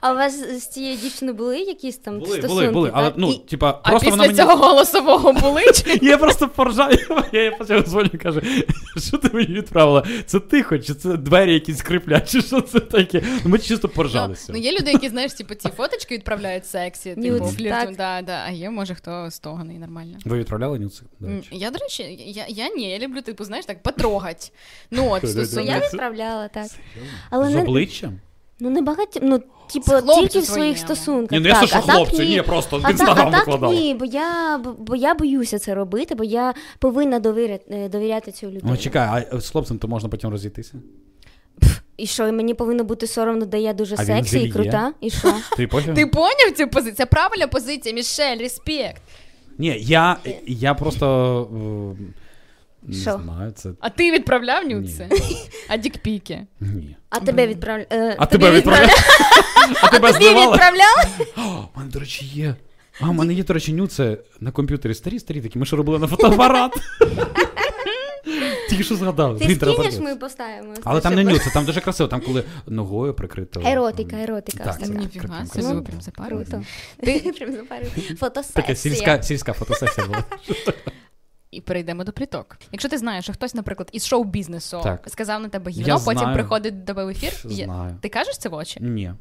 А 0.00 0.12
у 0.12 0.16
вас 0.16 0.60
з 0.62 0.66
цією 0.68 0.96
дівчиною 0.96 1.36
були 1.36 1.58
якісь 1.58 1.96
там 1.96 2.18
Були, 2.18 2.38
стосунки? 2.38 2.54
були, 2.54 2.68
були. 2.70 2.90
Але 2.94 3.06
так? 3.06 3.14
ну, 3.18 3.30
І- 3.32 3.38
типа, 3.50 3.80
А 3.82 3.90
просто 3.90 4.04
після 4.04 4.10
вона 4.10 4.22
мені. 4.22 4.38
цього 4.38 4.56
голосового 4.68 5.32
були 5.32 5.62
чи 5.74 5.98
Я 6.06 6.18
просто 6.18 6.48
поржав, 6.48 6.90
я 7.32 7.44
їй 7.44 7.52
потім 7.58 7.82
дзвоню 7.82 8.10
і 8.14 8.16
кажу, 8.18 8.40
що 8.96 9.18
ти 9.18 9.30
мені 9.32 9.46
відправила? 9.54 10.02
Це 10.26 10.40
тихо, 10.40 10.78
чи 10.78 10.94
це 10.94 11.16
двері 11.16 11.54
якісь 11.54 11.78
скриплять, 11.78 12.30
чи 12.32 12.42
що 12.42 12.60
це 12.60 12.80
таке? 12.80 13.22
Ну, 13.44 13.50
Ми 13.50 13.58
чисто 13.58 13.88
поржали 13.88 14.36
з 14.48 14.50
Ну, 14.50 14.58
є 14.58 14.72
люди, 14.72 14.92
які, 14.92 15.08
знаєш, 15.08 15.32
типу, 15.32 15.54
ці 15.54 15.68
фоточки 15.68 16.14
відправляють 16.14 16.66
сексі, 16.66 17.14
типу, 17.14 17.20
Нюдс, 17.26 17.54
флірту, 17.56 17.86
так. 17.86 17.96
да, 17.96 18.22
да, 18.22 18.42
а 18.46 18.50
є, 18.50 18.70
може, 18.70 18.94
хто 18.94 19.30
стоганий 19.30 19.78
нормально. 19.78 20.18
Ви 20.24 20.38
відправляли 20.38 20.78
нюци? 20.78 21.02
До 21.20 21.28
речі? 21.28 21.48
Я, 21.52 21.70
до 21.70 21.78
речі, 21.78 22.02
я, 22.26 22.44
я 22.48 22.68
ні, 22.68 22.90
я 22.90 22.98
люблю, 22.98 23.22
типу, 23.22 23.44
знаєш, 23.44 23.66
так, 23.66 23.82
потрогать. 23.82 24.52
Ну, 24.90 25.08
от, 25.10 25.22
Ну, 25.54 25.60
я 25.62 25.78
відправляла, 25.78 26.48
так. 26.48 26.66
Але 27.30 27.50
З 27.50 27.54
не, 27.54 27.62
обличчям? 27.62 28.20
ну 28.60 28.70
не 28.70 28.82
багато, 28.82 29.20
ну, 29.22 29.38
типу, 29.72 29.90
З 29.90 30.02
тільки 30.02 30.26
в 30.26 30.30
своїм. 30.30 30.44
своїх 30.44 30.78
стосунках. 30.78 31.30
Ні, 31.30 31.40
ну 31.40 31.48
я 31.48 31.54
так, 31.54 31.62
слышу 31.64 31.78
а 31.78 31.80
так 31.86 31.94
хлопцю, 31.96 32.22
ні. 32.22 32.28
ні, 32.28 32.42
просто 32.42 32.76
в 32.76 32.80
А, 32.80 32.82
та, 32.82 32.90
інстаграм 32.90 33.28
а 33.28 33.30
так 33.30 33.46
викладала. 33.46 33.74
ні, 33.74 33.94
бо 33.94 34.04
я, 34.04 34.58
бо- 34.58 34.72
бо 34.72 34.96
я 34.96 35.14
боюся 35.14 35.58
це 35.58 35.74
робити, 35.74 36.14
бо 36.14 36.24
я 36.24 36.54
повинна 36.78 37.18
довіряти, 37.18 37.88
довіряти 37.92 38.32
цю 38.32 38.46
людину. 38.46 38.62
Ну 38.64 38.76
чекай, 38.76 39.28
а 39.32 39.40
з 39.40 39.50
хлопцем 39.50 39.78
то 39.78 39.88
можна 39.88 40.08
потім 40.08 40.30
розійтися? 40.30 40.74
І 41.98 42.06
що, 42.06 42.28
і 42.28 42.32
мені 42.32 42.54
повинно 42.54 42.84
бути 42.84 43.06
соромно, 43.06 43.46
де 43.46 43.60
я 43.60 43.72
дуже 43.72 43.94
А 43.98 44.04
сексі 44.04 44.40
і 44.40 44.52
крута, 44.52 44.92
і 45.00 45.10
що? 45.10 45.34
Ти 45.56 45.66
поняв 46.06 46.52
цю 46.56 46.68
позицію? 46.68 46.94
Це 46.96 47.06
правильна 47.06 47.46
позиція, 47.46 47.94
Мішель, 47.94 48.38
респект. 48.38 49.02
Ні, 49.58 49.76
я, 49.80 50.16
я 50.46 50.74
просто 50.74 51.48
е, 52.00 52.02
не 52.82 52.96
Що? 52.96 53.20
знаю, 53.24 53.50
це 53.50 53.70
А 53.80 53.90
ти 53.90 54.12
відправляв 54.12 54.64
нюци? 54.68 55.08
А 55.68 55.76
дікпіки? 55.76 56.46
ні. 56.60 56.96
А 57.10 57.20
тебе 57.20 57.46
відправля... 57.46 57.84
е, 57.92 58.16
А 58.18 58.26
тебе 58.26 58.50
відправляли? 58.50 58.92
А 59.82 59.88
тебе? 59.88 60.12
О, 61.36 61.68
у 61.74 61.78
мене, 61.78 61.90
до 61.90 62.00
речі, 62.00 62.24
є. 62.34 62.54
А, 63.00 63.08
у 63.08 63.12
мене 63.12 63.34
є, 63.34 63.44
до 63.44 63.54
речі, 63.54 63.72
нюци 63.72 64.18
на 64.40 64.50
комп'ютері 64.50 64.94
старі, 64.94 65.18
старі 65.18 65.40
такі. 65.40 65.58
Ми 65.58 65.66
що 65.66 65.76
робили 65.76 65.98
на 65.98 66.06
фотоапарат. 66.06 66.72
Тільки 68.68 68.84
що 68.84 68.96
згадав. 68.96 69.38
Ти 69.38 69.54
скинеш, 69.54 69.98
ми 69.98 70.16
поставимо. 70.16 70.74
Але 70.84 71.00
там 71.00 71.14
не 71.14 71.38
Щоб- 71.38 71.52
там 71.52 71.64
дуже 71.64 71.80
красиво, 71.80 72.08
там 72.08 72.20
коли 72.20 72.44
ногою 72.66 73.14
прикрито. 73.14 73.60
Еротика, 73.66 74.16
еротика. 74.16 74.64
Так, 74.64 74.80
це. 74.80 74.88
Ніфіга 74.88 75.26
красиво. 75.26 75.82
прям 75.82 76.00
запарили. 76.00 76.46
Ти- 77.00 77.18
Прям 77.38 77.52
запарив. 77.52 78.18
Така 78.52 78.74
сільська, 78.74 79.22
сільська 79.22 79.52
фотосесія 79.52 80.06
була. 80.06 80.24
І 81.50 81.60
перейдемо 81.60 82.04
до 82.04 82.12
пліток. 82.12 82.56
Якщо 82.72 82.88
ти 82.88 82.98
знаєш, 82.98 83.24
що 83.24 83.32
хтось, 83.32 83.54
наприклад, 83.54 83.88
із 83.92 84.06
шоу-бізнесу 84.06 84.80
Так. 84.82 85.04
сказав 85.06 85.40
на 85.40 85.48
тебе 85.48 85.70
гівно, 85.70 86.00
потім 86.04 86.32
приходить 86.32 86.78
до 86.80 86.86
тебе 86.86 87.04
в 87.04 87.08
ефір. 87.08 87.32
Знаю. 87.44 87.96
Ти 88.00 88.08
кажеш 88.08 88.38
це 88.38 88.48
в 88.48 88.54
очі? 88.54 88.80
Ні. 88.80 89.12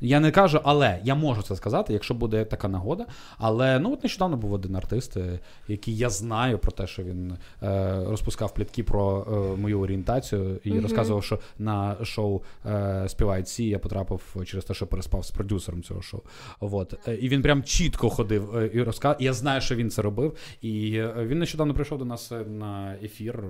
Я 0.00 0.20
не 0.20 0.30
кажу, 0.30 0.60
але 0.64 0.98
я 1.04 1.14
можу 1.14 1.42
це 1.42 1.56
сказати, 1.56 1.92
якщо 1.92 2.14
буде 2.14 2.44
така 2.44 2.68
нагода. 2.68 3.06
Але 3.38 3.78
ну 3.78 3.92
от 3.92 4.02
нещодавно 4.02 4.36
був 4.36 4.52
один 4.52 4.76
артист, 4.76 5.16
е, 5.16 5.38
який 5.68 5.96
я 5.96 6.10
знаю 6.10 6.58
про 6.58 6.72
те, 6.72 6.86
що 6.86 7.02
він 7.02 7.32
е, 7.62 8.04
розпускав 8.04 8.54
плітки 8.54 8.82
про 8.82 9.26
е, 9.56 9.60
мою 9.60 9.80
орієнтацію 9.80 10.60
і 10.64 10.70
Мгм. 10.70 10.82
розказував, 10.82 11.24
що 11.24 11.38
на 11.58 11.96
шоу 12.04 12.40
е, 12.66 13.04
співають 13.08 13.46
всі. 13.46 13.64
Я 13.68 13.78
потрапив 13.78 14.36
через 14.46 14.64
те, 14.64 14.74
що 14.74 14.86
переспав 14.86 15.24
з 15.24 15.30
продюсером 15.30 15.82
цього 15.82 16.02
шоу. 16.02 16.20
От. 16.60 17.08
Е, 17.08 17.14
І 17.14 17.28
він 17.28 17.42
прям 17.42 17.62
чітко 17.62 18.10
ходив 18.10 18.56
е, 18.56 18.70
і 18.74 18.82
розказував. 18.82 19.22
Я 19.22 19.32
знаю, 19.32 19.60
що 19.60 19.74
він 19.74 19.90
це 19.90 20.02
робив. 20.02 20.36
І 20.62 20.92
е, 20.96 21.14
він 21.18 21.38
нещодавно 21.38 21.74
прийшов 21.74 21.98
до 21.98 22.04
нас 22.04 22.32
на 22.46 22.94
ефір. 23.02 23.44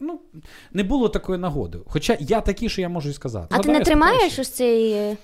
Ну, 0.00 0.20
не 0.72 0.82
було 0.82 1.08
такої 1.08 1.38
нагоди. 1.38 1.78
Хоча 1.86 2.16
я 2.20 2.40
такий, 2.40 2.68
що 2.68 2.80
я 2.80 2.88
можу 2.88 3.08
і 3.08 3.12
сказати. 3.12 3.46
А 3.50 3.58
ти 3.58 3.72
не 3.72 3.80
тримаєш 3.80 4.38
ось 4.38 4.50
цей. 4.50 5.16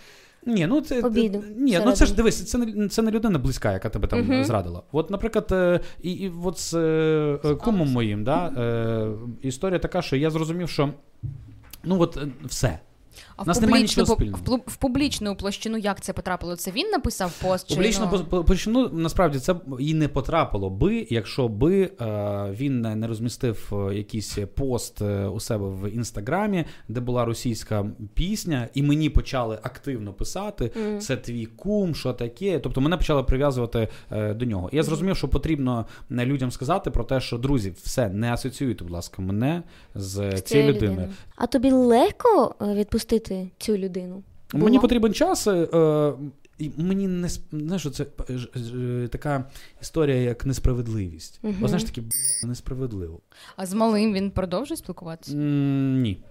Е, 0.46 0.50
Ні, 0.50 0.66
ну 0.66 0.80
це 0.80 1.02
Обіду 1.02 1.44
Ні, 1.56 1.80
ну 1.84 1.92
це 1.92 2.06
ж 2.06 2.14
дивись, 2.14 2.50
це 2.50 2.58
не 2.58 2.88
це 2.88 3.02
не 3.02 3.10
людина 3.10 3.38
близька, 3.38 3.72
яка 3.72 3.88
тебе 3.88 4.08
там 4.08 4.20
Мгм. 4.20 4.44
зрадила. 4.44 4.82
От, 4.92 5.10
наприклад, 5.10 5.48
е, 5.52 5.80
і, 6.02 6.12
і 6.12 6.32
от 6.44 6.58
з 6.58 6.74
е, 6.74 7.38
е, 7.44 7.54
кумом 7.54 7.88
моїм, 7.92 8.24
да, 8.24 8.46
е, 8.46 9.08
історія 9.42 9.78
така, 9.78 10.02
що 10.02 10.16
я 10.16 10.30
зрозумів, 10.30 10.68
що 10.68 10.90
ну 11.84 12.00
от 12.00 12.16
е, 12.16 12.28
все. 12.44 12.78
А 13.40 13.42
в 13.42 13.46
нас 13.48 13.60
немає 13.60 13.82
публічну, 13.82 14.02
нічого 14.02 14.16
спільного. 14.16 14.62
в, 14.66 14.76
публічну 14.76 15.36
площину 15.36 15.78
як 15.78 16.00
це 16.00 16.12
потрапило? 16.12 16.56
Це 16.56 16.70
він 16.70 16.90
написав 16.90 17.32
пост? 17.42 17.68
Чи, 17.68 17.74
Публічно 17.74 18.24
ну... 18.66 18.88
по- 18.88 18.96
насправді 18.96 19.38
це 19.38 19.54
і 19.78 19.94
не 19.94 20.08
потрапило 20.08 20.70
би, 20.70 21.06
якщо 21.10 21.48
би 21.48 21.90
е, 22.00 22.50
він 22.52 22.80
не 22.80 23.06
розмістив 23.06 23.72
е, 23.72 23.94
якийсь 23.94 24.38
пост 24.54 25.02
е, 25.02 25.26
у 25.26 25.40
себе 25.40 25.68
в 25.68 25.90
інстаграмі, 25.94 26.64
де 26.88 27.00
була 27.00 27.24
російська 27.24 27.86
пісня, 28.14 28.68
і 28.74 28.82
мені 28.82 29.10
почали 29.10 29.58
активно 29.62 30.12
писати: 30.12 30.70
Мгм. 30.76 31.00
це 31.00 31.16
твій 31.16 31.46
кум, 31.46 31.94
що 31.94 32.12
таке. 32.12 32.58
Тобто 32.58 32.80
мене 32.80 32.96
почали 32.96 33.22
прив'язувати 33.22 33.88
е, 34.12 34.34
до 34.34 34.44
нього. 34.44 34.68
І 34.72 34.76
я 34.76 34.82
зрозумів, 34.82 35.16
що 35.16 35.28
потрібно 35.28 35.86
е, 36.10 36.26
людям 36.26 36.50
сказати 36.50 36.90
про 36.90 37.04
те, 37.04 37.20
що 37.20 37.38
друзі, 37.38 37.72
все 37.82 38.08
не 38.08 38.32
асоціюйте, 38.32 38.84
будь 38.84 38.92
ласка, 38.92 39.22
мене 39.22 39.62
з 39.94 40.30
з 40.36 40.42
цією 40.42 40.72
людиною. 40.72 41.08
А 41.36 41.46
тобі 41.46 41.70
легко 41.70 42.54
е, 42.62 42.64
відпустити 43.30 43.50
цю 43.58 43.76
людину? 43.78 44.22
Мені 44.54 44.78
потрібен 44.78 45.14
час. 45.14 45.46
Е, 45.46 45.52
е, 45.52 46.12
і 46.58 46.70
мені 46.76 47.08
не 47.08 47.28
знаєш, 47.52 47.86
це 47.92 48.06
е, 48.30 48.38
ж- 48.38 48.48
ж- 48.56 49.08
така 49.08 49.44
історія, 49.82 50.16
як 50.16 50.46
несправедливість. 50.46 51.40
Мгм. 51.42 51.64
О, 51.64 51.68
знаєш, 51.68 51.84
таке 51.84 52.00
«Б**, 52.00 52.10
несправедливо. 52.44 53.20
А 53.56 53.66
з 53.66 53.74
малим 53.74 54.12
він 54.14 54.30
продовжує 54.30 54.76
спілкуватися? 54.76 55.32
М, 55.36 56.02
ні, 56.02 56.24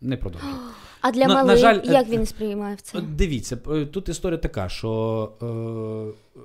не 0.00 0.16
продовжую. 0.16 0.54
А 1.02 1.10
для 1.12 1.26
На- 1.26 1.34
на 1.34 1.34
малих, 1.44 1.58
жаль, 1.58 1.80
як 1.84 2.06
е, 2.08 2.10
він 2.10 2.26
сприймає 2.26 2.76
це? 2.82 2.98
От 2.98 3.16
Дивіться, 3.16 3.58
е, 3.70 3.86
тут 3.86 4.08
історія 4.08 4.38
така, 4.38 4.68
що. 4.68 5.32
Е, 5.42 6.40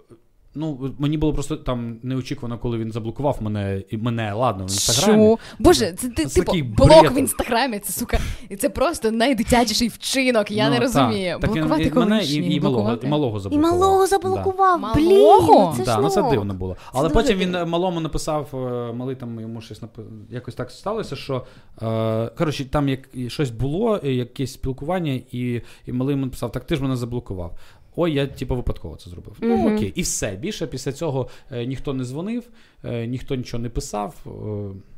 Ну, 0.58 0.96
мені 1.00 1.18
було 1.18 1.34
просто 1.34 1.58
там 1.58 2.00
неочікувано, 2.04 2.60
коли 2.60 2.78
він 2.78 2.92
заблокував 2.92 3.38
мене 3.42 3.84
і 3.90 3.98
мене, 3.98 4.34
ладно, 4.34 4.64
в 4.66 4.68
інстаграмі. 4.68 5.24
Що? 5.26 5.38
Боже, 5.60 5.92
це 5.92 6.10
ти 6.10 6.26
Це 6.26 6.36
типу 6.40 6.46
такий 6.46 6.64
блок 6.64 7.02
бред. 7.02 7.14
в 7.14 7.18
інстаграмі. 7.18 7.80
Це 7.80 7.94
сука, 7.94 8.20
і 8.50 8.56
це 8.56 8.70
просто 8.70 9.12
найдитячіший 9.12 9.88
вчинок. 9.88 10.52
Я 10.52 10.66
Ну, 10.66 10.74
не 10.74 10.80
розумію. 10.80 11.38
Так 11.42 11.52
Блокувати 11.52 11.84
і 11.84 11.92
мене 11.94 12.24
і, 12.24 12.54
і, 12.56 12.60
малого, 12.60 12.98
і 13.04 13.08
малого 13.08 13.38
І 13.38 13.42
заблокував. 13.42 13.72
малого 13.80 14.08
заблокував. 14.08 14.82
Да. 14.82 14.94
Блін, 14.94 15.10
Малого? 15.10 15.74
ну 15.78 15.86
це 15.86 15.92
да, 15.92 15.98
ну 15.98 16.10
це 16.10 16.22
ну. 16.22 16.30
дивно 16.30 16.54
було. 16.54 16.76
Але 16.94 17.10
дуже 17.10 17.14
потім 17.14 17.38
він 17.38 17.52
дивно. 17.52 17.66
малому 17.66 18.00
написав, 18.00 18.50
е, 18.54 18.94
малий 18.94 19.16
там 19.16 19.40
йому 19.40 19.62
щось 19.62 19.82
нап... 19.82 19.98
якось 20.30 20.56
так 20.56 20.72
сталося, 20.72 21.16
що 21.16 21.46
е, 21.82 22.30
коротше, 22.38 22.66
там 22.66 22.90
як 22.90 23.00
щось 23.28 23.50
було, 23.52 24.00
якесь 24.04 24.54
спілкування, 24.54 25.20
і, 25.32 25.62
і 25.86 25.92
малий 25.92 26.14
йому 26.14 26.26
написав: 26.26 26.52
так 26.52 26.64
ти 26.66 26.76
ж 26.76 26.84
мене 26.84 26.96
заблокував. 26.96 27.58
Ой, 27.96 28.14
я 28.14 28.28
типу 28.28 28.56
випадково 28.56 28.96
це 28.96 29.10
зробив. 29.10 29.38
Ну 29.42 29.76
окей, 29.76 29.94
і 29.96 30.02
все. 30.02 30.36
Більше 30.36 30.68
після 30.68 30.92
цього 30.92 31.28
е, 31.52 31.66
ніхто 31.66 31.94
не 31.94 32.04
дзвонив, 32.04 32.44
е, 32.84 33.08
ніхто 33.08 33.36
нічого 33.36 33.64
не 33.64 33.70
писав. 33.70 34.16
Е, 34.26 34.96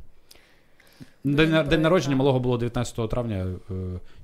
День, 1.24 1.68
день 1.68 1.82
народження 1.82 2.16
малого 2.16 2.40
було 2.40 2.58
19 2.58 3.10
травня, 3.10 3.46
е, 3.70 3.74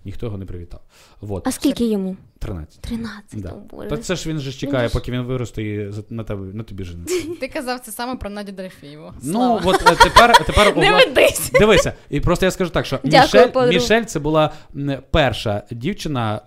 ніхто 0.05 0.26
його 0.26 0.38
не 0.38 0.44
привітав. 0.44 0.80
Вот. 1.20 1.46
А 1.48 1.52
скільки 1.52 1.84
йому? 1.84 2.16
13. 2.38 2.80
13, 2.80 3.22
Да. 3.42 3.48
о 3.48 3.76
Боже. 3.76 3.88
Та 3.88 3.96
це 3.96 4.16
ж 4.16 4.28
він 4.28 4.38
же 4.38 4.52
чекає, 4.52 4.88
ж- 4.88 4.94
поки 4.94 5.12
він 5.12 5.20
виросте 5.22 5.62
і 5.62 5.92
за- 5.92 6.02
на 6.11 6.24
тебе 6.24 6.55
на 6.55 6.62
тобі 6.62 6.84
жениться. 6.84 7.14
Ти 7.40 7.48
казав 7.48 7.80
це 7.80 7.92
саме 7.92 8.14
про 8.16 8.30
Надю 8.30 8.52
Дорофєєву. 8.52 9.12
Ну, 9.22 9.32
Слава. 9.32 9.62
от 9.64 9.82
е, 9.82 9.96
тепер, 10.05 10.44
тепер 10.46 10.76
Не 10.76 10.90
Влад- 10.92 11.09
ведись! 11.09 11.50
Дивися, 11.61 11.92
і 12.11 12.20
просто 12.20 12.46
я 12.46 12.50
скажу 12.50 12.70
так, 12.70 12.86
що 12.86 12.98
Дякую, 13.05 13.22
Мішель, 13.22 13.46
подруга. 13.46 13.66
Мішель 13.68 14.05
це 14.05 14.18
була 14.20 14.50
м, 14.76 14.98
перша 15.11 15.62
дівчина, 15.70 16.40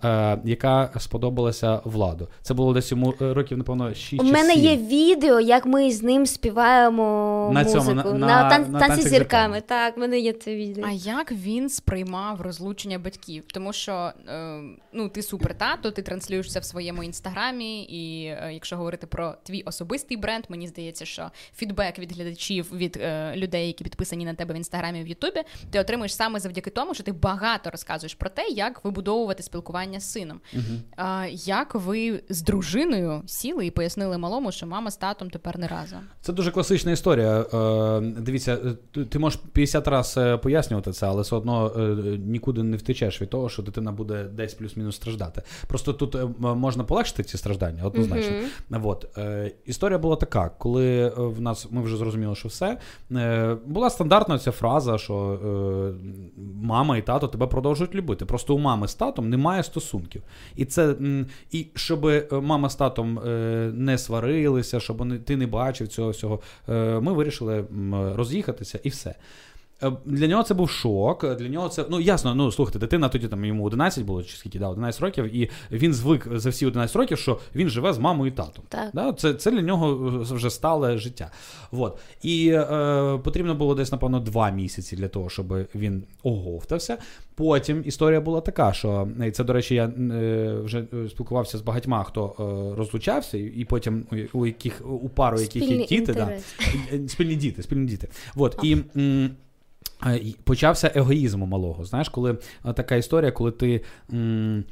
е, 0.44 0.48
яка 0.48 0.90
сподобалася 0.98 1.80
владу. 1.84 2.28
Це 2.42 2.54
було 2.54 2.72
десь 2.74 2.90
йому 2.90 3.14
е, 3.22 3.34
років, 3.34 3.58
напевно, 3.58 3.94
6 3.94 4.22
У 4.22 4.26
чи 4.26 4.32
мене 4.32 4.54
7. 4.54 4.62
є 4.64 4.76
відео, 4.76 5.40
як 5.40 5.66
ми 5.66 5.90
з 5.92 6.02
ним 6.02 6.26
співаємо 6.26 7.50
На 7.54 7.64
цьому, 7.64 7.90
музику. 7.94 8.08
на- 8.12 8.18
на, 8.18 8.26
на- 8.26 8.50
тан- 8.50 8.70
на 8.70 8.78
танці 8.78 8.86
«Танцях 8.88 9.00
з 9.00 9.08
з 9.08 9.10
зірками. 9.10 9.54
зірками». 9.54 9.60
Так, 9.66 9.96
в 9.96 10.00
мене 10.00 10.18
є 10.18 10.32
це 10.32 10.54
відео. 10.54 10.84
А 10.88 10.90
як 10.92 11.32
він 11.32 11.68
сприймав 11.68 12.40
розлучення 12.40 12.98
батьків? 12.98 13.42
Тому 13.54 13.72
що 13.72 14.12
е, 14.28 14.60
ну, 14.92 15.08
ти 15.08 15.22
супер 15.22 15.54
тато, 15.58 15.90
ти 15.90 16.02
транслюєшся 16.02 16.60
в 16.60 16.64
своєму 16.64 17.02
інстаграмі, 17.02 17.82
і 17.82 18.24
е, 18.24 18.50
якщо 18.52 18.76
говорити 18.76 19.06
про 19.06 19.34
твій 19.42 19.62
особистий 19.62 20.16
бренд, 20.16 20.44
мені 20.48 20.66
здається, 20.68 21.04
що 21.04 21.30
фідбек 21.56 21.98
від 21.98 22.12
глядачів, 22.12 22.70
від 22.76 22.96
е, 23.02 23.32
людей, 23.36 23.66
які 23.66 23.84
підписані 23.84 24.24
на 24.24 24.34
тебе 24.34 24.54
в 24.54 24.56
інстаграмі 24.56 25.02
в 25.02 25.06
Ютубі, 25.06 25.42
ти 25.70 25.80
отримуєш 25.80 26.14
саме 26.14 26.40
завдяки 26.40 26.70
тому, 26.70 26.94
що 26.94 27.02
ти 27.02 27.12
багато 27.12 27.70
розказуєш 27.70 28.14
про 28.14 28.30
те, 28.30 28.48
як 28.48 28.84
вибудовувати 28.84 29.42
спілкування 29.42 30.00
з 30.00 30.12
сином. 30.12 30.40
А, 30.96 31.26
як 31.32 31.74
ви 31.74 32.22
з 32.28 32.42
дружиною 32.42 33.22
сіли 33.26 33.66
і 33.66 33.70
пояснили 33.70 34.18
малому, 34.18 34.52
що 34.52 34.66
мама 34.66 34.90
з 34.90 34.96
татом 34.96 35.30
тепер 35.30 35.58
не 35.58 35.66
разом? 35.68 36.00
Це 36.20 36.32
дуже 36.32 36.50
класична 36.50 36.92
історія. 36.92 37.40
Е, 37.40 38.00
Дивіться, 38.00 38.56
ти- 38.94 39.04
ти 39.04 39.18
можеш 39.18 39.40
50 39.52 39.88
разів 39.88 40.40
пояснювати 40.40 40.92
це, 40.92 41.06
але 41.06 41.22
все 41.22 41.36
одно 41.36 41.72
е, 41.76 41.80
нікуди 42.18 42.62
не 42.62 42.76
втечеш 42.76 43.22
від 43.22 43.30
того, 43.30 43.37
що 43.48 43.62
дитина 43.62 43.92
буде 43.92 44.24
десь 44.24 44.54
плюс-мінус 44.54 44.96
страждати. 44.96 45.42
Просто 45.66 45.92
тут 45.92 46.14
е, 46.14 46.28
можна 46.40 46.84
полегшити 46.84 47.22
ці 47.22 47.36
страждання, 47.36 47.84
однозначно. 47.84 48.36
Мгм. 48.70 48.86
От, 48.86 49.18
е, 49.18 49.52
історія 49.66 49.98
була 49.98 50.16
така, 50.16 50.50
коли 50.58 51.06
е, 51.06 51.12
в 51.16 51.40
нас 51.40 51.66
ми 51.70 51.82
вже 51.82 51.96
зрозуміли, 51.96 52.34
що 52.34 52.48
все. 52.48 52.78
Е, 53.12 53.56
була 53.66 53.90
стандартна 53.90 54.38
ця 54.38 54.50
фраза, 54.50 54.98
що 54.98 55.14
е, 55.16 56.38
мама 56.62 56.96
і 56.96 57.02
тато 57.02 57.28
тебе 57.28 57.46
продовжують 57.46 57.94
любити. 57.94 58.24
Просто 58.24 58.54
у 58.54 58.58
мами 58.58 58.88
з 58.88 58.94
татом 58.94 59.30
немає 59.30 59.62
стосунків. 59.62 60.22
І 60.56 60.64
це 60.64 60.94
і 61.50 61.66
щоб 61.74 62.06
е, 62.06 62.26
мама 62.32 62.70
з 62.70 62.76
татом 62.76 63.20
не 63.74 63.98
сварилися, 63.98 64.80
щоб 64.80 65.24
ти 65.24 65.36
не 65.36 65.46
бачив 65.46 65.88
цього 65.88 66.10
всього. 66.10 66.40
Ми 67.00 67.12
вирішили 67.12 67.64
роз'їхатися 68.16 68.80
і 68.82 68.88
все. 68.88 69.14
Е, 69.82 69.92
Для 70.04 70.26
нього 70.26 70.42
це 70.42 70.54
був 70.54 70.70
шок. 70.70 71.36
Для 71.36 71.48
нього 71.48 71.68
це 71.68 71.84
ну 71.90 72.00
ясно. 72.00 72.34
Ну 72.34 72.52
слухайте, 72.52 72.78
дитина 72.78 73.08
тоді 73.08 73.28
там 73.28 73.44
йому 73.44 73.64
11 73.64 74.04
було, 74.04 74.22
чи 74.22 74.36
скільки 74.36 74.58
да, 74.58 74.68
11 74.68 75.00
років, 75.00 75.36
і 75.36 75.50
він 75.72 75.94
звик 75.94 76.28
за 76.32 76.50
всі 76.50 76.66
11 76.66 76.96
років, 76.96 77.18
що 77.18 77.38
він 77.54 77.68
живе 77.68 77.92
з 77.92 77.98
мамою 77.98 78.32
і 78.32 78.34
татом. 78.34 78.64
Так. 78.68 78.90
Да? 78.94 79.12
Це, 79.12 79.34
це 79.34 79.50
для 79.50 79.62
нього 79.62 79.94
вже 80.20 80.50
стале 80.50 80.98
життя. 80.98 81.30
Вот. 81.70 81.98
І 82.22 82.48
е, 82.48 83.18
потрібно 83.24 83.54
було 83.54 83.74
десь, 83.74 83.92
напевно, 83.92 84.20
два 84.20 84.50
місяці 84.50 84.96
для 84.96 85.08
того, 85.08 85.30
щоб 85.30 85.54
він 85.74 86.02
оговтався. 86.22 86.98
Потім 87.34 87.82
історія 87.86 88.20
була 88.20 88.40
така, 88.40 88.72
що 88.72 89.08
і 89.26 89.30
це, 89.30 89.44
до 89.44 89.52
речі, 89.52 89.74
я 89.74 89.84
е, 89.84 90.54
вже 90.64 90.84
е, 90.94 91.08
спілкувався 91.08 91.58
з 91.58 91.60
багатьма, 91.60 92.04
хто 92.04 92.34
е, 92.40 92.76
розлучався, 92.78 93.38
і, 93.38 93.64
потім 93.64 94.06
у, 94.32 94.46
яких 94.46 94.82
у 95.02 95.08
пару, 95.08 95.40
яких 95.40 95.62
є 95.62 95.86
діти, 95.86 96.12
да. 96.12 96.32
Е, 96.92 97.08
спільні 97.08 97.34
діти, 97.34 97.62
спільні 97.62 97.86
діти. 97.86 98.08
Вот. 98.34 98.58
І, 98.62 98.72
м, 98.72 98.84
е, 98.96 99.30
почався 100.44 100.92
егоїзм 100.94 101.42
у 101.42 101.46
малого. 101.46 101.84
Знаєш, 101.84 102.08
коли 102.08 102.38
е, 102.66 102.72
така 102.72 102.96
історія, 102.96 103.32
коли 103.32 103.50
ти. 103.50 103.80
м, 104.12 104.64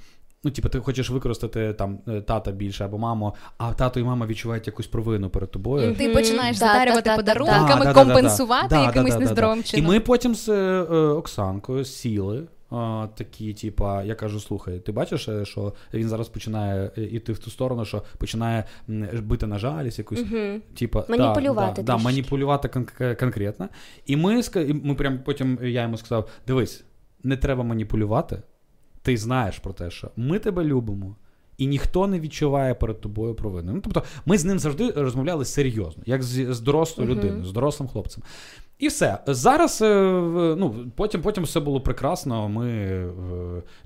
Ну, 0.44 0.52
типу, 0.52 0.68
ти 0.68 0.78
хочеш 0.80 1.10
використати 1.10 1.72
там 1.72 1.98
е, 2.08 2.20
тата 2.20 2.50
більше 2.52 2.84
або 2.84 2.98
маму, 2.98 3.34
а 3.58 3.72
тато 3.72 4.00
і 4.00 4.04
мама 4.04 4.26
відчувають 4.26 4.66
якусь 4.66 4.86
провину 4.86 5.30
перед 5.30 5.50
тобою. 5.50 5.94
Ти 5.94 6.08
починаєш 6.08 6.58
Да, 6.58 6.66
задарювати 6.66 7.02
да, 7.10 7.16
да, 7.16 7.22
да, 7.22 7.32
подарунками, 7.34 7.68
Да, 7.68 7.74
да, 7.78 7.84
да, 7.84 7.92
да, 7.92 8.04
компенсувати 8.04 8.74
якимось 8.74 9.18
нездоровим 9.18 9.62
чином. 9.62 9.86
І 9.86 9.88
ми 9.88 10.00
потім 10.00 10.34
з 10.34 10.48
е, 10.48 10.52
е, 10.52 10.96
Оксанкою 10.96 11.84
сіли. 11.84 12.42
Е, 12.72 13.08
Такі, 13.16 13.54
типа, 13.54 14.02
я 14.02 14.14
кажу, 14.14 14.40
слухай, 14.40 14.78
ти 14.78 14.92
бачиш, 14.92 15.28
е, 15.28 15.44
що 15.44 15.72
він 15.94 16.08
зараз 16.08 16.28
починає 16.28 16.90
е, 16.98 17.02
іти 17.02 17.32
в 17.32 17.38
ту 17.38 17.50
сторону, 17.50 17.84
що 17.84 18.02
починає 18.18 18.64
бити 19.22 19.46
на 19.46 19.58
жалість, 19.58 19.98
якусь, 19.98 20.20
Мгм. 20.20 20.62
типа, 20.78 21.04
Маніпулювати 21.08 21.82
да, 21.82 21.92
да, 21.92 21.98
да, 21.98 22.04
маніпулювати 22.04 22.68
кон- 22.68 23.16
конкретно. 23.20 23.68
І 24.06 24.16
ми, 24.16 24.42
ми 24.82 24.94
прям 24.94 25.18
потім 25.24 25.58
я 25.62 25.82
йому 25.82 25.96
сказав: 25.96 26.28
дивись, 26.46 26.84
не 27.22 27.36
треба 27.36 27.62
маніпулювати. 27.64 28.42
Ти 29.02 29.16
знаєш 29.16 29.58
про 29.58 29.72
те, 29.72 29.90
що 29.90 30.10
ми 30.16 30.38
тебе 30.38 30.64
любимо. 30.64 31.16
І 31.58 31.66
ніхто 31.66 32.06
не 32.06 32.20
відчуває 32.20 32.74
перед 32.74 33.00
тобою 33.00 33.34
провини. 33.34 33.72
Ну, 33.72 33.80
тобто, 33.80 34.02
ми 34.26 34.38
з 34.38 34.44
ним 34.44 34.58
завжди 34.58 34.90
розмовляли 34.90 35.44
серйозно, 35.44 36.02
як 36.06 36.22
з, 36.22 36.54
з 36.54 36.60
дорослою 36.60 37.10
Мгм. 37.10 37.18
людиною, 37.18 37.44
з 37.44 37.52
дорослим 37.52 37.88
хлопцем. 37.88 38.22
І 38.78 38.88
все. 38.88 39.18
Зараз 39.26 39.82
е, 39.82 40.02
ну, 40.58 40.74
потім, 40.96 41.22
потім 41.22 41.44
все 41.44 41.60
було 41.60 41.80
прекрасно. 41.80 42.48
Ми, 42.48 42.68
е, 42.70 43.08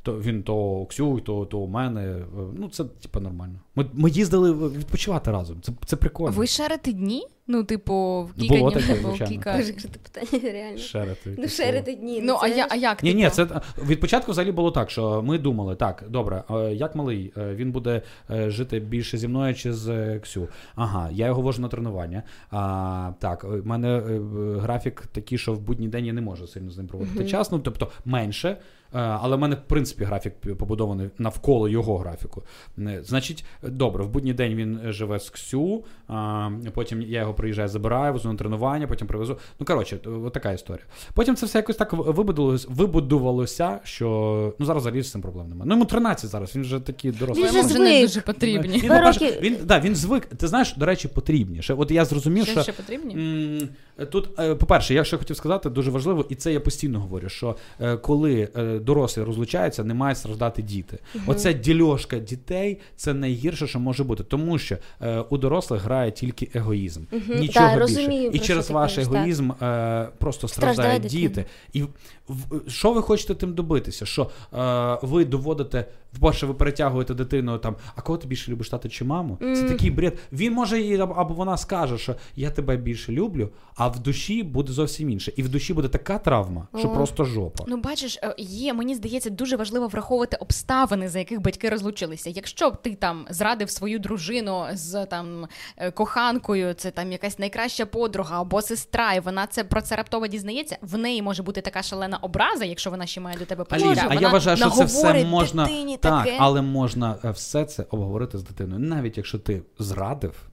то, 0.03 0.21
він 0.21 0.43
то 0.43 0.87
Ксю, 0.87 1.21
то, 1.21 1.45
то 1.47 1.59
у 1.59 1.67
мене. 1.69 2.03
е, 2.03 2.25
Ну, 2.55 2.69
це 2.69 2.85
типу 2.85 3.21
нормально. 3.21 3.59
Ми, 3.75 3.87
ми 3.93 4.11
їздили 4.11 4.53
відпочивати 4.69 5.31
разом. 5.31 5.61
Це, 5.63 5.73
це 5.87 5.97
прикольно. 5.97 6.31
Ви 6.37 6.47
шерите 6.47 6.93
дні? 6.93 7.27
Ну, 7.47 7.65
типу, 7.65 8.23
в 8.23 8.41
кілька 8.41 8.57
Було 8.59 8.71
днів 8.71 8.83
таке, 8.87 8.99
або 8.99 9.09
звичайно. 9.09 9.33
кілька. 9.33 9.57
Дуже 9.57 9.73
круте 9.73 9.99
питання, 9.99 10.53
реально. 10.53 10.79
Шерити. 10.79 11.37
Ну, 11.39 11.49
шерити 11.49 11.95
дні. 11.95 12.21
Ну, 12.25 12.37
а, 12.41 12.49
я, 12.49 12.67
а 12.71 12.77
як? 12.77 13.03
Ні, 13.03 13.15
ні, 13.15 13.23
типу? 13.23 13.35
це 13.35 13.47
від 13.87 14.01
початку 14.01 14.33
взагалі 14.33 14.53
було 14.53 14.71
так, 14.71 14.91
що 14.91 15.23
ми 15.23 15.39
думали, 15.39 15.77
так, 15.77 16.05
добре, 16.09 16.45
як 16.73 16.95
малий, 16.95 17.33
він 17.37 17.73
буде 17.73 18.03
жити 18.29 18.81
більше 18.81 19.19
зі 19.19 19.29
мною 19.29 19.55
чи 19.55 19.73
з 19.73 20.19
Ксю. 20.19 20.49
Ага, 20.75 21.09
я 21.13 21.27
його 21.27 21.43
вожу 21.43 21.63
на 21.63 21.69
тренування. 21.69 22.23
А, 22.51 23.13
так, 23.19 23.45
у 23.45 23.69
мене 23.69 23.89
е, 23.89 24.21
графік 24.81 25.07
такий, 25.13 25.39
що 25.39 25.53
в 25.53 25.61
будній 25.61 25.89
день 25.89 26.07
я 26.07 26.13
не 26.13 26.21
можу 26.21 26.47
сильно 26.47 26.71
з 26.71 26.77
ним 26.77 26.87
проводити 26.87 27.25
час, 27.29 27.53
ну 27.53 27.59
тобто 27.59 27.91
менше. 28.05 28.57
Е, 28.95 28.99
Але 28.99 29.37
в 29.37 29.39
мене, 29.39 29.55
в 29.57 29.63
принципі, 29.69 30.05
графік 30.05 30.57
побудований 30.59 31.09
навколо 31.19 31.69
його 31.69 31.99
графіку. 31.99 32.43
Е, 32.79 33.01
Значить, 33.05 33.45
добре, 33.63 34.05
в 34.05 34.09
будній 34.09 34.33
день 34.33 34.55
він 34.55 34.81
е, 34.87 34.93
живе 34.93 35.19
з 35.19 35.31
Ксю, 35.31 35.85
а, 36.09 36.51
потім 36.75 37.03
я 37.03 37.21
його 37.21 37.35
приїжджаю, 37.35 37.69
забираю, 37.69 38.13
везу 38.13 38.29
на 38.29 38.35
тренування, 38.39 38.87
потім 38.87 39.07
привезу. 39.07 39.39
Ну, 39.61 39.67
коротше, 39.67 39.99
от 40.25 40.33
така 40.33 40.53
історія. 40.53 40.85
Потім 41.15 41.37
це 41.37 41.47
все 41.47 41.59
якось 41.59 41.77
так 41.77 41.93
вибудувалося, 41.93 42.69
вибудувалося, 42.71 43.81
що 43.85 44.55
ну 44.59 44.67
зараз 44.67 44.83
взагалі 44.83 45.03
з 45.03 45.11
цим 45.11 45.23
проблем 45.23 45.49
немає. 45.49 45.69
Ну 45.69 45.75
йому 45.75 45.85
13 45.85 46.31
зараз, 46.31 46.55
він 46.57 46.63
вже 46.63 46.81
такий 46.81 47.11
дорослий. 47.13 47.51
Він 47.53 47.67
вже 47.67 47.79
не 47.79 48.01
дуже 48.01 48.21
потрібні. 48.21 48.79
Він, 48.79 48.93
роки- 48.93 49.41
він, 49.41 49.57
да, 49.65 49.81
він 49.81 49.97
звик. 49.97 50.27
Ти 50.27 50.49
знаєш, 50.49 50.75
до 50.77 50.87
речі, 50.87 51.09
потрібні. 51.09 51.63
Ще, 51.63 51.75
От 51.75 51.91
я 51.91 52.05
зрозумів, 52.05 52.45
Що 52.45 52.53
що 52.53 52.63
ще 52.63 52.73
потрібні? 52.73 53.15
м, 53.15 53.69
тут, 54.11 54.35
по-перше, 54.59 54.95
я 54.95 55.05
ще 55.05 55.17
хотів 55.17 55.37
сказати, 55.37 55.71
дуже 55.71 55.91
важливо, 55.91 56.27
і 56.29 56.35
це 56.35 56.53
я 56.53 56.61
постійно 56.61 57.01
говорю: 57.01 57.29
що 57.29 57.57
коли 58.03 58.49
дорослі 58.85 59.23
розлучаються, 59.23 59.85
не 59.85 59.95
мають 59.95 60.19
страждати 60.19 60.63
діти. 60.63 60.99
Оця 61.27 61.53
дільошка 61.53 62.19
дітей 62.19 62.79
це 62.97 63.15
найгірше, 63.15 63.67
що 63.67 63.81
може 63.81 64.05
бути, 64.05 64.25
тому 64.25 64.59
що 64.59 64.77
е, 65.03 65.21
у 65.31 65.39
дорослих 65.39 65.83
грає 65.83 66.11
тільки 66.11 66.49
егоїзм. 66.55 67.01
Нічого 67.13 67.67
Да, 67.67 67.75
більше. 67.75 67.79
розумію, 67.81 68.31
І 68.31 68.39
через 68.39 68.71
ваш 68.71 68.95
кажеш, 68.95 69.13
егоїзм 69.15 69.51
е, 69.53 70.09
просто 70.19 70.49
страждають 70.49 71.03
діти. 71.03 71.45
І 71.73 71.83
в- 72.29 72.71
що 72.71 72.93
ви 72.93 73.03
хочете 73.03 73.35
тим 73.35 73.55
добитися? 73.55 74.07
Що 74.07 74.31
е, 74.55 74.99
ви 75.03 75.25
доводите, 75.25 75.85
вперше 76.13 76.47
ви 76.47 76.55
перетягуєте 76.55 77.15
дитину 77.15 77.59
там, 77.59 77.77
а 77.97 78.01
кого 78.01 78.19
ти 78.19 78.27
більше 78.27 78.53
любиш 78.53 78.69
тата 78.69 78.89
чи 78.89 79.05
маму? 79.05 79.39
Це 79.41 79.63
такий 79.63 79.91
бред. 79.91 80.19
Він 80.33 80.53
може 80.53 80.81
їй 80.81 81.01
або 81.01 81.35
вона 81.35 81.57
скаже, 81.57 81.99
що 81.99 82.15
я 82.37 82.51
тебе 82.51 82.77
більше 82.77 83.13
люблю, 83.13 83.51
а 83.77 83.89
в 83.89 83.99
душі 83.99 84.43
буде 84.43 84.73
зовсім 84.73 85.11
інше. 85.11 85.33
І 85.37 85.43
в 85.43 85.49
душі 85.49 85.75
буде 85.75 85.89
така 85.89 86.19
травма, 86.19 86.69
що 86.79 86.89
О. 86.89 86.95
просто 86.95 87.25
жопа. 87.25 87.65
Ну, 87.69 87.77
бачиш, 87.77 88.19
е, 88.23 88.35
є, 88.39 88.75
мені 88.75 88.95
здається, 88.95 89.31
дуже 89.31 89.57
важливо 89.57 89.89
враховувати 89.89 90.37
обставини, 90.37 91.09
за 91.09 91.19
яких 91.19 91.41
батьки 91.41 91.69
розлучилися. 91.69 92.31
Якщо 92.31 92.71
б 92.71 92.83
ти 92.83 92.95
там 92.95 93.27
зрадив 93.31 93.71
свою 93.71 93.99
дружину 93.99 94.65
з 94.73 95.07
там 95.07 95.47
е, 95.77 95.91
коханкою, 95.91 96.75
це 96.75 96.91
там 96.91 97.13
якась 97.13 97.39
найкраща 97.39 97.87
подруга 97.87 98.41
або 98.41 98.63
сестра, 98.63 99.15
і 99.15 99.21
вона 99.21 99.47
це 99.47 99.65
про 99.65 99.83
це 99.83 99.97
раптово 99.97 100.27
дізнається, 100.27 100.77
в 100.83 100.99
неї 100.99 101.23
може 101.23 101.43
бути 101.43 101.61
така 101.61 101.83
шалена 101.83 102.17
образа, 102.17 102.65
якщо 102.65 102.91
вона 102.91 103.07
ще 103.07 103.21
має 103.21 103.39
до 103.39 103.45
тебе 103.45 103.65
почуття. 103.65 104.07
а 104.09 104.15
я 104.15 104.29
вважаю, 104.29 104.57
що 104.57 104.71
це 104.71 104.85
все 104.85 105.25
можна 105.25 105.65
дитині 105.65 105.97
так, 106.01 106.25
таке. 106.25 106.37
але 106.41 106.63
можна 106.63 107.17
е, 107.25 107.31
все 107.31 107.65
це 107.65 107.87
обговорити 107.91 108.39
з 108.39 108.43
дитиною. 108.43 108.81
Навіть 108.81 109.17
якщо 109.17 109.39
ти 109.39 109.63
зрадив, 109.79 110.51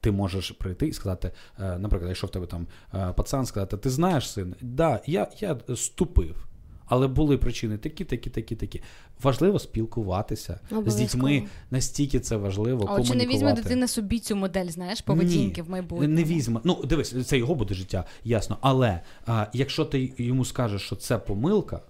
ти 0.00 0.10
можеш 0.10 0.50
прийти 0.50 0.86
і 0.86 0.92
сказати, 0.92 1.30
е, 1.60 1.78
наприклад, 1.78 2.08
якщо 2.08 2.26
в 2.26 2.30
тебе 2.30 2.46
там 2.46 2.66
е, 2.94 3.12
пацан 3.16 3.46
сказати, 3.46 3.76
ти 3.76 3.90
знаєш, 3.90 4.30
син, 4.30 4.54
да, 4.60 5.00
я, 5.06 5.26
я 5.40 5.56
ступив. 5.76 6.46
Але 6.86 7.08
були 7.08 7.38
причини 7.38 7.78
такі, 7.78 8.04
такі, 8.04 8.30
такі, 8.30 8.56
такі. 8.56 8.82
Важливо 9.22 9.58
спілкуватися 9.58 10.60
з 10.86 10.94
дітьми. 10.94 11.42
Настільки 11.70 12.20
це 12.20 12.36
важливо. 12.36 12.96
А 12.98 13.02
чи 13.02 13.14
не 13.14 13.26
візьме 13.26 13.52
дитина 13.52 13.88
собі 13.88 14.18
цю 14.18 14.36
модель, 14.36 14.68
знаєш, 14.68 15.00
поведінки 15.00 15.62
Ні, 15.62 15.68
в 15.68 15.70
майбутньому? 15.70 16.14
Не 16.14 16.24
візьме. 16.24 16.60
Ну, 16.64 16.84
дивись, 16.84 17.26
це 17.26 17.38
його 17.38 17.54
буде 17.54 17.74
життя, 17.74 18.04
ясно. 18.24 18.58
Але 18.60 19.00
а, 19.26 19.46
якщо 19.52 19.84
ти 19.84 20.12
йому 20.18 20.44
скажеш, 20.44 20.82
що 20.82 20.96
це 20.96 21.18
помилка, 21.18 21.80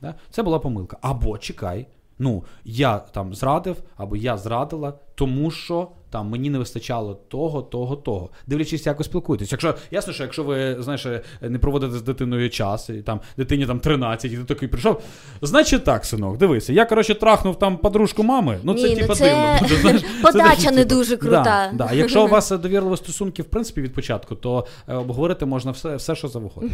да, 0.00 0.14
це 0.30 0.42
була 0.42 0.58
помилка. 0.58 0.98
Або 1.00 1.38
чекай, 1.38 1.86
ну, 2.18 2.44
я 2.64 2.98
там 2.98 3.34
зрадив, 3.34 3.76
або 3.96 4.16
я 4.16 4.36
зрадила, 4.36 4.98
тому 5.14 5.50
що 5.50 5.88
там 6.14 6.28
мені 6.28 6.50
не 6.50 6.58
вистачало 6.58 7.14
того, 7.14 7.62
того, 7.62 7.96
того. 7.96 8.30
Дивлячись, 8.46 8.86
як 8.86 8.98
ви 8.98 9.04
спілкуєтесь. 9.04 9.52
Якщо 9.52 9.74
ясно, 9.90 10.12
що 10.12 10.22
якщо 10.22 10.44
ви 10.44 10.76
знаєш, 10.82 11.06
не 11.40 11.58
проводите 11.58 11.92
з 11.98 12.02
дитиною 12.02 12.50
час, 12.50 12.90
і 12.90 13.02
там 13.02 13.20
дитині 13.36 13.66
там 13.66 13.80
13, 13.80 14.32
і 14.32 14.36
ти 14.36 14.44
такий 14.44 14.68
прийшов. 14.68 15.02
Значить 15.42 15.84
так, 15.84 16.04
синок, 16.04 16.36
дивися, 16.36 16.72
я 16.72 16.84
коротше 16.84 17.14
трахнув 17.14 17.58
там 17.58 17.76
подружку 17.78 18.22
мами. 18.22 18.58
Ну 18.62 18.74
це 18.74 18.88
Ні, 18.88 18.94
ну, 18.94 19.00
типа 19.00 19.14
це 19.14 19.24
дивно. 19.24 19.58
буде, 19.62 19.76
знаєш. 19.76 20.02
Подача 20.22 20.54
дуже, 20.56 20.70
не 20.70 20.84
типу, 20.84 20.94
дуже 20.94 21.16
крута. 21.16 21.70
Да, 21.72 21.86
да. 21.86 21.92
Якщо 21.92 22.24
у 22.24 22.28
вас 22.28 22.50
довірливі 22.50 22.96
стосунки, 22.96 23.42
в 23.42 23.46
принципі, 23.46 23.80
від 23.80 23.94
початку, 23.94 24.34
то 24.34 24.66
е, 24.88 24.94
обговорити 24.94 25.46
можна 25.46 25.70
все, 25.70 25.96
все 25.96 26.14
що 26.14 26.28
завгодно. 26.28 26.70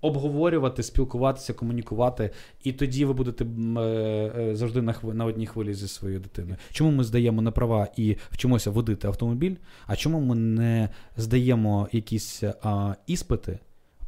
Обговорювати, 0.00 0.82
спілкуватися, 0.82 1.52
комунікувати, 1.52 2.30
і 2.64 2.72
тоді 2.72 3.04
ви 3.04 3.12
будете 3.12 3.44
е, 3.44 3.80
е, 3.80 4.56
завжди 4.56 4.82
на, 4.82 4.94
на 5.02 5.24
одній 5.24 5.46
хвилі 5.46 5.74
зі 5.74 5.88
своєю 5.88 6.20
дитиною. 6.20 6.56
Чому 6.72 6.90
ми 6.90 7.04
здаємо 7.04 7.42
на 7.42 7.50
права 7.50 7.81
і 7.96 8.16
вчимося 8.30 8.70
водити 8.70 9.08
автомобіль? 9.08 9.56
А 9.86 9.96
чому 9.96 10.20
ми 10.20 10.34
не 10.34 10.88
здаємо 11.16 11.88
якісь 11.92 12.42
а, 12.62 12.94
іспити 13.06 13.58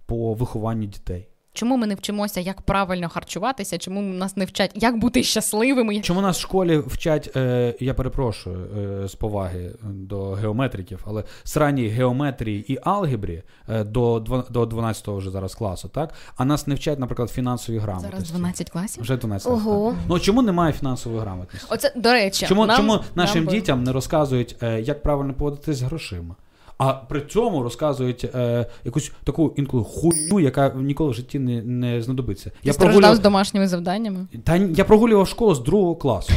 по 0.06 0.34
вихованню 0.34 0.86
дітей? 0.86 1.28
Чому 1.54 1.76
ми 1.76 1.86
не 1.86 1.94
вчимося, 1.94 2.40
як 2.40 2.62
правильно 2.62 3.08
харчуватися? 3.08 3.78
Чому 3.78 4.02
нас 4.02 4.36
не 4.36 4.44
вчать, 4.44 4.70
як 4.74 4.98
бути 4.98 5.22
щасливими? 5.22 6.00
Чому 6.00 6.20
нас 6.20 6.38
в 6.38 6.40
школі 6.40 6.78
вчать, 6.86 7.36
е, 7.36 7.74
я 7.80 7.94
перепрошую 7.94 8.66
е, 9.04 9.08
з 9.08 9.14
поваги 9.14 9.74
до 9.82 10.30
геометриків, 10.30 11.04
але 11.06 11.24
сраній 11.44 11.88
геометрії 11.88 12.72
і 12.72 12.78
алгебрі 12.82 13.42
е, 13.68 13.84
до, 13.84 14.20
до 14.50 14.64
12-го 14.64 15.16
вже 15.16 15.30
зараз 15.30 15.54
класу, 15.54 15.88
так? 15.88 16.14
А 16.36 16.44
нас 16.44 16.66
не 16.66 16.74
вчать, 16.74 16.98
наприклад, 16.98 17.30
фінансовій 17.30 17.78
грамотності. 17.78 18.16
Зараз 18.16 18.30
12 18.30 18.70
класів. 18.70 19.02
Вже 19.02 19.16
12 19.16 19.52
Ого. 19.52 19.90
клас. 19.90 19.94
Ну 20.08 20.18
чому 20.18 20.42
немає 20.42 20.72
фінансової 20.72 21.20
грамотності? 21.20 21.66
Оце 21.70 21.92
до 21.96 22.12
речі, 22.12 22.46
Чому, 22.46 22.66
нам, 22.66 22.76
чому 22.76 23.00
нашим 23.14 23.44
нам 23.44 23.54
дітям 23.54 23.84
не 23.84 23.92
розказують, 23.92 24.56
е, 24.62 24.80
як 24.80 25.02
правильно 25.02 25.34
поводитись 25.34 25.76
з 25.76 25.82
грошима? 25.82 26.34
А 26.78 26.92
при 26.92 27.20
цьому 27.20 27.62
розказують 27.62 28.24
е, 28.24 28.66
якусь 28.84 29.12
таку 29.24 29.54
інколи 29.56 29.84
хуйню, 29.84 30.40
яка 30.40 30.68
ніколи 30.68 31.10
в 31.10 31.14
житті 31.14 31.38
не, 31.38 31.62
не 31.62 32.02
знадобиться. 32.02 32.50
Ти 32.62 32.72
страждав 32.72 33.16
з 33.16 33.18
домашніми 33.18 33.68
завданнями? 33.68 34.26
Та 34.44 34.56
я 34.56 34.84
прогулював 34.84 35.28
школу 35.28 35.54
з 35.54 35.60
другого 35.60 35.96
класу. 35.96 36.32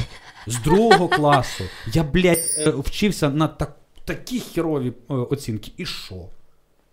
З 0.47 0.59
другого 0.59 1.07
класу. 1.17 1.63
Я, 1.93 2.03
блядь, 2.03 2.55
е, 2.57 2.69
вчився 2.69 3.29
на 3.29 3.47
так, 3.47 3.75
такі 4.05 4.39
херові 4.39 4.93
е, 5.09 5.13
оцінки. 5.13 5.71
І 5.77 5.85
що? 5.85 6.15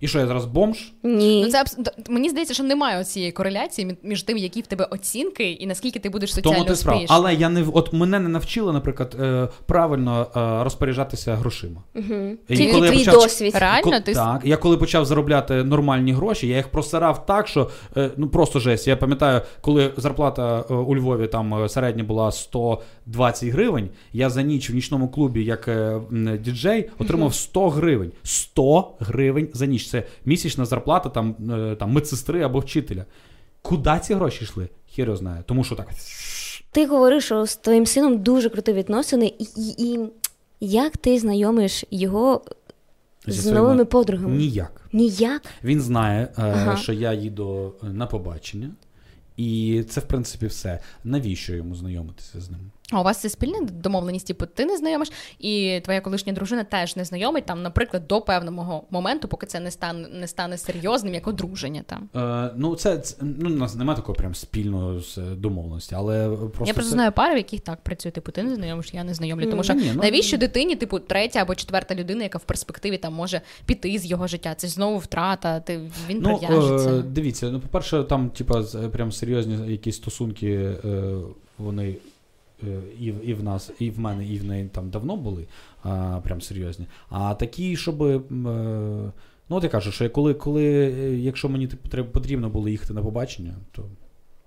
І 0.04 0.08
що, 0.08 0.18
я 0.18 0.26
зараз 0.26 0.44
бомж? 0.44 0.92
Ні. 1.02 1.42
Ну 1.44 1.50
це 1.50 1.60
абс... 1.60 1.76
мені 2.08 2.28
здається, 2.30 2.54
що 2.54 2.62
немає 2.62 3.04
цієї 3.04 3.32
кореляції 3.32 3.96
між 4.02 4.22
тим, 4.22 4.38
які 4.38 4.60
в 4.60 4.66
тебе 4.66 4.84
оцінки, 4.90 5.50
і 5.50 5.66
наскільки 5.66 5.98
ти 5.98 6.08
будеш 6.08 6.34
соціально 6.34 6.54
Тому 6.54 6.66
ти 6.66 6.72
успішним. 6.72 7.06
Але 7.08 7.34
я 7.34 7.48
не 7.48 7.62
в- 7.62 7.76
от 7.76 7.92
мене 7.92 8.18
не 8.18 8.28
навчили, 8.28 8.72
наприклад, 8.72 9.16
е, 9.20 9.48
правильно 9.66 10.26
е, 10.36 10.64
розпоряджатися 10.64 11.34
грошима. 11.34 11.82
Угу. 11.94 12.14
І 12.48 12.56
Тільки 12.56 12.72
коли 12.72 12.86
я 12.86 12.92
твій 12.92 12.98
почав- 12.98 13.14
досвід. 13.14 13.54
Реально, 13.54 13.90
Ко- 13.90 14.00
ти 14.00 14.14
Так, 14.14 14.40
я 14.44 14.56
коли 14.56 14.76
почав 14.76 15.04
заробляти 15.04 15.64
нормальні 15.64 16.12
гроші, 16.12 16.48
я 16.48 16.56
їх 16.56 16.68
просирав 16.68 17.26
так, 17.26 17.48
що 17.48 17.70
е, 17.96 18.10
ну 18.16 18.28
просто 18.28 18.60
жесть. 18.60 18.88
Я 18.88 18.96
пам'ятаю, 18.96 19.40
коли 19.60 19.92
зарплата 19.96 20.60
у 20.60 20.96
Львові 20.96 21.26
там 21.26 21.68
середня 21.68 22.04
була 22.04 22.32
120 22.32 23.48
гривень, 23.48 23.88
я 24.12 24.30
за 24.30 24.42
ніч 24.42 24.70
в 24.70 24.74
нічному 24.74 25.08
клубі, 25.08 25.44
як 25.44 25.70
діджей, 26.40 26.90
отримав 26.98 27.34
100 27.34 27.68
гривень. 27.68 28.12
100 28.22 28.94
гривень 29.00 29.48
за 29.52 29.66
ніч. 29.66 29.93
Це 29.94 30.02
місячна 30.24 30.64
зарплата 30.64 31.08
там, 31.08 31.36
е, 31.50 31.76
там 31.76 31.92
медсестри 31.92 32.42
або 32.42 32.58
вчителя. 32.58 33.04
Куди 33.62 33.98
ці 34.02 34.14
гроші 34.14 34.44
йшли? 34.44 34.68
Хір 34.86 35.04
його 35.06 35.16
знає. 35.16 35.42
Тому 35.46 35.64
що 35.64 35.74
так. 35.76 35.88
Ти 36.70 36.86
говориш, 36.86 37.24
що 37.24 37.46
з 37.46 37.56
твоїм 37.56 37.86
сином 37.86 38.18
дуже 38.22 38.50
круті 38.50 38.72
відносини, 38.72 39.26
і, 39.38 39.44
і, 39.78 39.92
і 39.94 40.08
як 40.60 40.96
ти 40.96 41.18
знайомиш 41.18 41.84
його 41.90 42.42
зі 43.26 43.32
з 43.32 43.42
своїми- 43.42 43.60
новими 43.60 43.84
подругами? 43.84 44.36
Ніяк. 44.36 44.80
Ніяк. 44.92 45.42
Він 45.64 45.80
знає, 45.80 46.22
е, 46.24 46.42
Ага. 46.42 46.76
що 46.76 46.92
я 46.92 47.12
їду 47.12 47.74
на 47.82 48.06
побачення, 48.06 48.70
і 49.36 49.82
це, 49.88 50.00
в 50.00 50.04
принципі, 50.04 50.46
все. 50.46 50.80
Навіщо 51.04 51.54
йому 51.54 51.74
знайомитися 51.74 52.40
з 52.40 52.50
ним? 52.50 52.60
А 52.94 53.00
у 53.00 53.04
вас 53.04 53.20
це 53.20 53.28
спільна 53.28 53.60
домовленість, 53.72 54.26
типу, 54.26 54.46
ти 54.46 54.64
не 54.64 54.76
знайомиш, 54.76 55.12
і 55.38 55.80
твоя 55.84 56.00
колишня 56.00 56.32
дружина 56.32 56.64
теж 56.64 56.96
не 56.96 57.04
знайомить 57.04 57.44
там, 57.46 57.62
наприклад, 57.62 58.06
до 58.08 58.20
певного 58.20 58.84
моменту, 58.90 59.28
поки 59.28 59.46
це 59.46 59.60
не 59.60 59.70
стане 59.70 60.08
не 60.08 60.26
стане 60.28 60.58
серйозним 60.58 61.14
як 61.14 61.28
одруження. 61.28 61.82
Там 61.86 62.08
Е, 62.16 62.50
ну, 62.56 62.74
це, 62.76 62.98
це 62.98 63.16
ну, 63.20 63.50
у 63.50 63.52
нас 63.52 63.74
немає 63.74 63.96
такої 63.96 64.16
прям 64.16 64.34
спільної 64.34 65.02
з- 65.02 65.18
домовленості, 65.36 65.94
але 65.94 66.28
просто 66.28 66.64
я 66.66 66.74
просто 66.74 66.90
це... 66.90 66.94
знаю 66.94 67.12
пари, 67.12 67.34
в 67.34 67.36
яких 67.36 67.60
так 67.60 67.80
працює. 67.80 68.12
Типу, 68.12 68.32
ти 68.32 68.42
не 68.42 68.54
знайомиш, 68.54 68.94
я 68.94 69.04
не 69.04 69.14
знайомлю. 69.14 69.50
Тому 69.50 69.62
що 69.64 69.74
ні, 69.74 69.90
ну, 69.94 70.02
навіщо 70.02 70.36
дитині, 70.38 70.76
типу, 70.76 70.98
третя 70.98 71.38
або 71.42 71.54
четверта 71.54 71.94
людина, 71.94 72.22
яка 72.22 72.38
в 72.38 72.44
перспективі 72.44 72.98
там 72.98 73.14
може 73.14 73.40
піти 73.66 73.98
з 73.98 74.06
його 74.06 74.26
життя? 74.26 74.54
Це 74.54 74.66
ж 74.66 74.72
знову 74.72 74.98
втрата. 74.98 75.60
Ти 75.60 75.80
він 76.08 76.18
Ну, 76.22 76.38
прив'яжеться. 76.38 76.90
е, 76.90 77.02
дивіться, 77.02 77.50
ну, 77.50 77.60
по-перше, 77.60 78.04
там, 78.04 78.30
типа, 78.30 78.62
прям 78.92 79.12
серйозні 79.12 79.72
якісь 79.72 79.96
стосунки, 79.96 80.50
е, 80.84 81.14
вони 81.58 81.88
е, 81.88 81.94
і, 83.00 83.12
в- 83.12 83.28
і 83.28 83.34
в 83.34 83.42
нас, 83.42 83.70
і 83.78 83.90
в 83.90 84.00
мене, 84.00 84.26
і 84.26 84.38
в 84.38 84.44
неї 84.44 84.68
там 84.72 84.90
давно 84.90 85.16
були, 85.16 85.46
а, 85.82 86.20
прям 86.24 86.40
серйозні. 86.40 86.86
А 87.10 87.34
такі, 87.34 87.76
щоб. 87.76 88.02
е, 88.02 88.20
Ну, 89.48 89.56
от 89.56 89.64
я 89.64 89.70
кажу, 89.70 89.92
що 89.92 90.10
коли, 90.10 90.34
коли 90.34 90.64
е, 90.64 91.14
якщо 91.16 91.48
мені 91.48 91.66
треба, 91.66 92.08
потрібно 92.08 92.48
було 92.48 92.68
їхати 92.68 92.92
на 92.94 93.02
побачення, 93.02 93.54
то. 93.72 93.82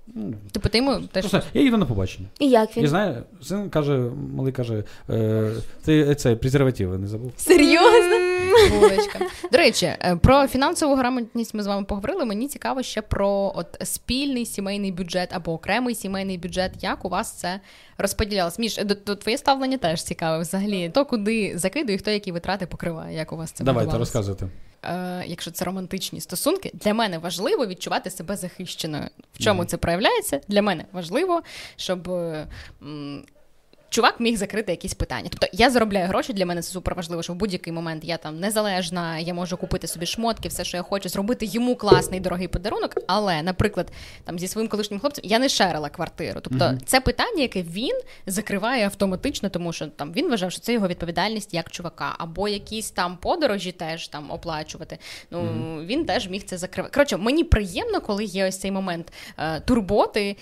ну, 0.07 0.33
Типу, 0.51 0.69
ти 0.69 0.77
йому 0.77 0.99
теж 1.11 1.25
Просто 1.25 1.41
я 1.53 1.61
їду 1.61 1.77
на 1.77 1.85
побачення. 1.85 2.27
І 2.39 2.49
як 2.49 2.77
він? 2.77 2.83
І 2.83 2.87
знає, 2.87 3.23
син 3.41 3.69
каже, 3.69 4.09
малий 4.35 4.53
каже, 4.53 4.83
е, 5.09 5.51
ти 5.85 6.15
цей 6.15 6.35
презервативи 6.35 6.97
не 6.97 7.07
забув. 7.07 7.31
Серйозно? 7.37 8.26
Булочка. 8.71 9.19
До 9.51 9.57
речі, 9.57 9.85
е, 9.85 10.15
про 10.21 10.47
фінансову 10.47 10.95
грамотність 10.95 11.53
ми 11.53 11.63
з 11.63 11.67
вами 11.67 11.85
поговорили. 11.85 12.25
Мені 12.25 12.47
цікаво 12.47 12.83
ще 12.83 13.01
про 13.01 13.51
от 13.55 13.67
спільний 13.83 14.45
сімейний 14.45 14.91
бюджет 14.91 15.29
або 15.33 15.53
окремий 15.53 15.95
сімейний 15.95 16.37
бюджет. 16.37 16.71
Як 16.81 17.05
у 17.05 17.09
вас 17.09 17.31
це 17.31 17.59
розподілялось? 17.97 18.59
Міш, 18.59 18.77
до, 18.77 18.95
до 18.95 19.15
твоє 19.15 19.37
ставлення 19.37 19.77
теж 19.77 20.03
цікаве 20.03 20.39
взагалі. 20.39 20.89
То 20.89 21.05
куди 21.05 21.57
закидує, 21.57 21.97
хто 21.97 22.11
які 22.11 22.31
витрати 22.31 22.65
покриває, 22.65 23.17
як 23.17 23.31
у 23.33 23.37
вас 23.37 23.51
це 23.51 23.63
Давайте 23.63 23.97
розказуйте. 23.97 24.47
Е, 24.83 25.23
якщо 25.27 25.51
це 25.51 25.65
романтичні 25.65 26.21
стосунки, 26.21 26.71
для 26.73 26.93
мене 26.93 27.17
важливо 27.17 27.65
відчувати 27.65 28.09
себе 28.09 28.35
захищеною. 28.35 29.03
В 29.33 29.43
чому 29.43 29.65
це 29.65 29.77
проявляється? 29.77 30.41
Для 30.47 30.61
мене 30.61 30.85
важливо, 30.91 31.41
щоб. 31.75 32.09
е, 32.09 32.47
м, 32.81 33.23
Чувак 33.89 34.19
міг 34.19 34.37
закрити 34.37 34.71
якісь 34.71 34.93
питання. 34.93 35.29
Тобто 35.29 35.47
я 35.51 35.69
заробляю 35.69 36.07
гроші, 36.07 36.33
для 36.33 36.45
мене 36.45 36.61
це 36.61 36.71
супер 36.71 36.95
важливо, 36.95 37.23
що 37.23 37.33
в 37.33 37.35
будь-який 37.35 37.73
момент 37.73 38.03
я 38.05 38.17
там 38.17 38.39
незалежна, 38.39 39.19
я 39.19 39.33
можу 39.33 39.57
купити 39.57 39.87
собі 39.87 40.05
шмотки, 40.05 40.49
все, 40.49 40.63
що 40.63 40.77
я 40.77 40.83
хочу, 40.83 41.09
зробити 41.09 41.45
йому 41.45 41.75
класний 41.75 42.19
дорогий 42.19 42.47
подарунок. 42.47 42.95
Але, 43.07 43.41
наприклад, 43.41 43.91
там 44.23 44.39
зі 44.39 44.47
своїм 44.47 44.69
колишнім 44.69 44.99
хлопцем 44.99 45.25
я 45.27 45.39
не 45.39 45.49
шерила 45.49 45.89
квартиру. 45.89 46.39
Тобто, 46.43 46.77
це 46.85 47.01
питання, 47.01 47.41
яке 47.41 47.61
він 47.61 48.01
закриває 48.25 48.85
автоматично, 48.85 49.49
тому 49.49 49.73
що 49.73 49.87
там 49.87 50.13
він 50.13 50.29
вважав, 50.29 50.51
що 50.51 50.61
це 50.61 50.73
його 50.73 50.87
відповідальність 50.87 51.53
як 51.53 51.71
чувака, 51.71 52.15
або 52.17 52.47
якісь 52.47 52.91
там 52.91 53.17
подорожі 53.17 53.71
теж 53.71 54.07
там 54.07 54.31
оплачувати. 54.31 54.97
Ну 55.31 55.41
він 55.85 56.05
теж 56.05 56.27
міг 56.29 56.43
це 56.43 56.57
закривати. 56.57 56.93
Коротше, 56.93 57.17
мені 57.17 57.43
приємно, 57.43 58.01
коли 58.01 58.23
є 58.23 58.47
ось 58.47 58.57
цей 58.57 58.71
момент 58.71 59.13
е, 59.37 59.59
турботи, 59.59 60.35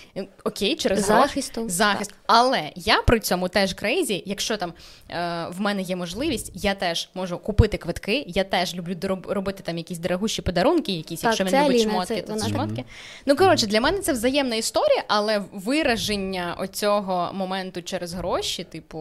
окей, 0.44 0.76
через. 0.76 1.06
Захисту. 1.06 1.70
захист. 1.70 2.14
Але 2.28 2.72
я 2.76 3.02
при 3.02 3.20
цьому 3.20 3.35
теж 3.50 3.74
crazy. 3.74 4.24
Якщо 4.26 4.58
там 4.58 4.74
е, 5.10 5.48
в 5.50 5.62
мене 5.62 5.82
є 5.82 5.96
можливість, 5.96 6.52
я 6.54 6.76
теж 6.76 7.10
можу 7.14 7.38
купити 7.38 7.78
квитки. 7.78 8.26
Я 8.28 8.44
теж 8.44 8.76
люблю 8.76 8.94
дороб- 8.94 9.32
робити 9.32 9.64
там 9.64 9.78
якісь 9.78 9.98
дорогущі 9.98 10.42
подарунки, 10.42 10.92
якісь, 10.92 11.22
Так, 11.22 11.40
якщо 11.40 11.58
він 11.58 11.64
любить 11.66 11.82
Аліна, 11.82 11.92
шмотки, 11.92 12.16
це 12.16 12.22
то 12.22 12.36
це 12.40 12.50
шмотки. 12.50 12.84
Ну 13.26 13.36
коротше, 13.36 13.68
для 13.68 13.82
мене 13.82 14.00
це 14.00 14.14
взаємна 14.14 14.56
історія, 14.56 15.04
але 15.08 15.44
вираження 15.54 16.56
оцього 16.60 17.32
моменту 17.34 17.82
через 17.82 18.14
гроші, 18.14 18.64
типу, 18.64 18.98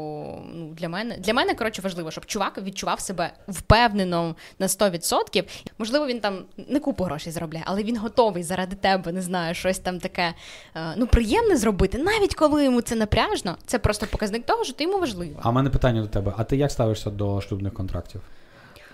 ну 0.55 0.69
для 0.69 0.89
мене 0.89 1.17
для 1.19 1.35
мене 1.35 1.55
коротше 1.55 1.83
важливо, 1.83 2.11
щоб 2.11 2.27
чувак 2.27 2.63
відчував 2.63 3.01
себе 3.01 3.31
впевнено 3.49 4.37
на 4.59 4.67
100%. 4.67 5.45
Можливо, 5.79 6.07
він 6.07 6.21
там 6.21 6.39
не 6.69 6.81
купу 6.81 7.05
грошей 7.05 7.33
заробляє, 7.33 7.65
але 7.69 7.83
він 7.83 7.97
готовий 7.97 8.43
заради 8.43 8.77
тебе, 8.77 9.13
не 9.13 9.23
знаю, 9.23 9.55
щось 9.55 9.79
там 9.79 10.01
таке 10.01 10.35
е, 10.77 10.81
ну 10.97 11.07
приємне 11.07 11.57
зробити, 11.57 11.99
навіть 11.99 12.35
коли 12.35 12.65
йому 12.65 12.81
це 12.81 12.95
напряжно. 12.95 13.57
Це 13.67 13.79
просто 13.79 14.07
показник 14.25 14.47
того, 14.47 14.65
що 14.65 14.73
ти 14.73 14.85
йому 14.85 14.99
важлива. 14.99 15.41
А 15.43 15.51
в 15.51 15.53
мене 15.53 15.71
питання 15.71 16.03
до 16.03 16.09
тебе: 16.09 16.33
а 16.37 16.45
ти 16.45 16.57
як 16.57 16.71
ставишся 16.71 17.11
до 17.11 17.41
шлюбних 17.41 17.75
контрактів? 17.75 18.21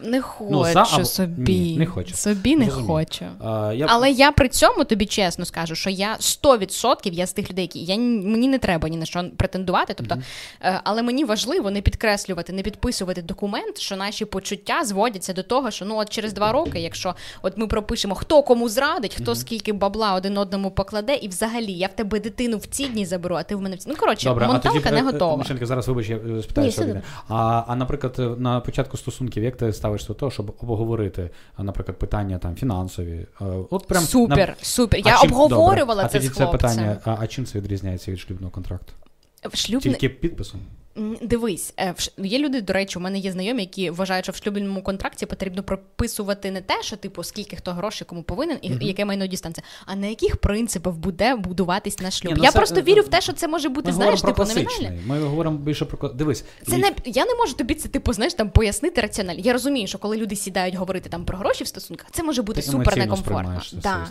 Не 0.03 0.21
хочу 0.21 0.51
Ну, 0.51 0.59
або- 0.61 1.05
собі. 1.05 1.59
Ні, 1.59 1.77
не 1.77 1.87
хочу. 1.87 2.15
Собі 2.15 2.57
не 2.57 2.65
Зрозумів. 2.65 2.89
хочу. 2.89 3.25
А, 3.45 3.73
я... 3.77 3.87
Але 3.89 4.11
я 4.11 4.33
при 4.33 4.49
цьому 4.49 4.85
тобі 4.85 5.07
чесно 5.07 5.45
скажу, 5.45 5.75
що 5.75 5.91
я 5.91 6.17
100% 6.21 7.13
я 7.13 7.27
з 7.27 7.33
тих 7.33 7.51
людей, 7.51 7.65
які 7.65 7.85
я 7.85 7.97
ні- 7.97 8.27
мені 8.27 8.49
не 8.49 8.59
треба 8.59 8.89
ні 8.89 8.97
на 8.97 9.05
що 9.05 9.25
претендувати. 9.37 9.95
Тобто, 9.97 10.19
е, 10.63 10.81
але 10.85 11.03
мені 11.03 11.25
важливо 11.25 11.71
не 11.71 11.81
підкреслювати, 11.81 12.53
не 12.53 12.63
підписувати 12.63 13.23
документ, 13.23 13.79
що 13.79 13.97
наші 13.97 14.25
почуття 14.25 14.85
зводяться 14.85 15.33
до 15.33 15.43
того, 15.43 15.71
що 15.71 15.85
ну 15.85 15.97
от 15.97 16.11
через 16.11 16.33
два 16.33 16.53
роки, 16.53 16.81
якщо 16.81 17.15
от 17.43 17.59
ми 17.59 17.67
пропишемо, 17.67 18.15
хто 18.15 18.43
кому 18.43 18.69
зрадить, 18.69 19.15
хто 19.15 19.35
скільки 19.35 19.73
бабла 19.73 20.15
один 20.15 20.39
одному 20.39 20.71
покладе, 20.71 21.15
і 21.15 21.29
взагалі 21.29 21.73
я 21.73 21.87
в 21.87 21.93
тебе 21.93 22.21
дитину 22.21 22.57
в 22.57 22.67
ці 22.67 22.85
дні 22.85 23.07
заберу, 23.07 23.37
а 23.37 23.43
ти 23.43 23.57
в 23.57 23.61
мене 23.61 23.77
в 23.77 23.79
ці. 23.79 23.89
Ну 23.89 23.97
коротше, 23.97 24.29
Добре, 24.29 24.47
а 24.51 24.59
тоді, 24.59 24.81
не 24.85 24.97
е, 24.97 25.01
е, 25.01 25.03
готова. 25.03 25.37
Мішенька, 25.37 25.67
зараз 25.67 25.89
вибач, 25.89 26.09
я 26.09 26.17
е, 26.17 26.43
спитаю 26.43 26.71
Ні. 26.79 27.01
А, 27.29 27.65
а 27.67 27.77
наприклад, 27.77 28.41
на 28.41 28.61
початку 28.61 28.97
стосунків, 28.97 29.45
як 29.45 29.57
ти 29.57 29.73
ставишся 29.91 30.09
до 30.09 30.15
того, 30.15 30.31
щоб 30.31 30.57
обговорити, 30.61 31.31
наприклад, 31.59 31.99
питання 31.99 32.39
там 32.39 32.55
фінансові? 32.55 33.27
Е, 33.41 33.45
От 33.71 33.87
прям 33.87 34.03
Супер, 34.03 34.49
нам... 34.49 34.57
супер. 34.63 35.01
А 35.05 35.09
Я 35.09 35.17
чим- 35.19 35.33
обговорювала 35.33 36.03
добре. 36.03 36.09
це 36.09 36.19
а 36.19 36.21
тоді 36.21 36.27
з 36.27 36.37
хлопцем. 36.37 36.59
питання, 36.59 36.99
а, 37.05 37.17
а 37.21 37.27
чим 37.27 37.47
це 37.47 37.59
відрізняється 37.59 38.13
від 38.13 38.19
шлюбного 38.21 38.51
контракту? 38.51 38.93
Шлюбний... 39.55 39.95
Тільки 39.95 40.09
підписом? 40.09 40.61
Дивись, 41.23 41.75
е, 41.81 41.95
є 42.19 42.39
люди, 42.39 42.61
до 42.61 42.73
речі, 42.73 42.99
у 42.99 43.03
мене 43.03 43.19
є 43.19 43.33
знайомі, 43.33 43.63
які 43.63 43.91
вважають, 43.91 44.25
що 44.25 44.33
в 44.33 44.37
шлюбному 44.37 44.83
контракті 44.83 45.27
потрібно 45.27 45.63
прописувати 45.63 46.51
не 46.51 46.61
те, 46.61 46.83
що 46.83 46.97
типу 46.97 47.23
скільки 47.23 47.57
хто 47.57 47.73
грошей 47.73 48.07
кому 48.07 48.23
повинен, 48.23 48.59
і, 48.63 48.69
і 48.69 48.87
яке 48.87 49.05
майно 49.05 49.27
дістанеться, 49.27 49.63
а 49.87 49.97
на 49.97 50.07
яких 50.07 50.37
принципах 50.37 50.95
буде 50.95 51.35
будуватись 51.35 51.99
наш 51.99 52.19
шлюб. 52.19 52.33
Ні, 52.33 52.39
ну 52.39 52.45
Я 52.45 52.51
це- 52.51 52.59
просто 52.59 52.81
вірю 52.81 53.03
в 53.03 53.09
те, 53.09 53.21
що 53.21 53.33
це 53.33 53.49
може 53.49 53.69
бути, 53.69 53.89
Ми 53.89 53.93
знаєш, 53.93 54.23
типу 54.23 54.45
номінальне. 54.45 54.99
Ми 55.07 55.21
говоримо 55.21 55.59
більше 55.59 55.85
про 55.85 56.09
дивись. 56.09 56.45
Це 56.67 56.77
і- 56.77 56.79
не 56.79 56.93
я 57.05 57.25
не 57.27 57.35
можу 57.35 57.55
тобі 57.55 57.75
це 57.75 57.89
типу, 57.89 58.13
знаєш, 58.13 58.35
там 58.35 58.51
пояснити 58.51 59.01
раціонально. 59.01 59.41
Я 59.45 59.53
розумію, 59.53 59.87
що 59.87 59.99
коли 59.99 60.17
люди 60.17 60.37
сідають 60.37 60.75
говорити 60.75 61.09
там 61.09 61.25
про 61.25 61.39
гроші 61.39 61.65
в 61.65 61.67
стосунках, 61.67 62.07
це 62.11 62.23
може 62.23 62.43
бути 62.43 62.61
Ти 62.61 62.71
супер 62.71 62.97
некомфортно. 62.97 63.63
Да, 63.73 64.07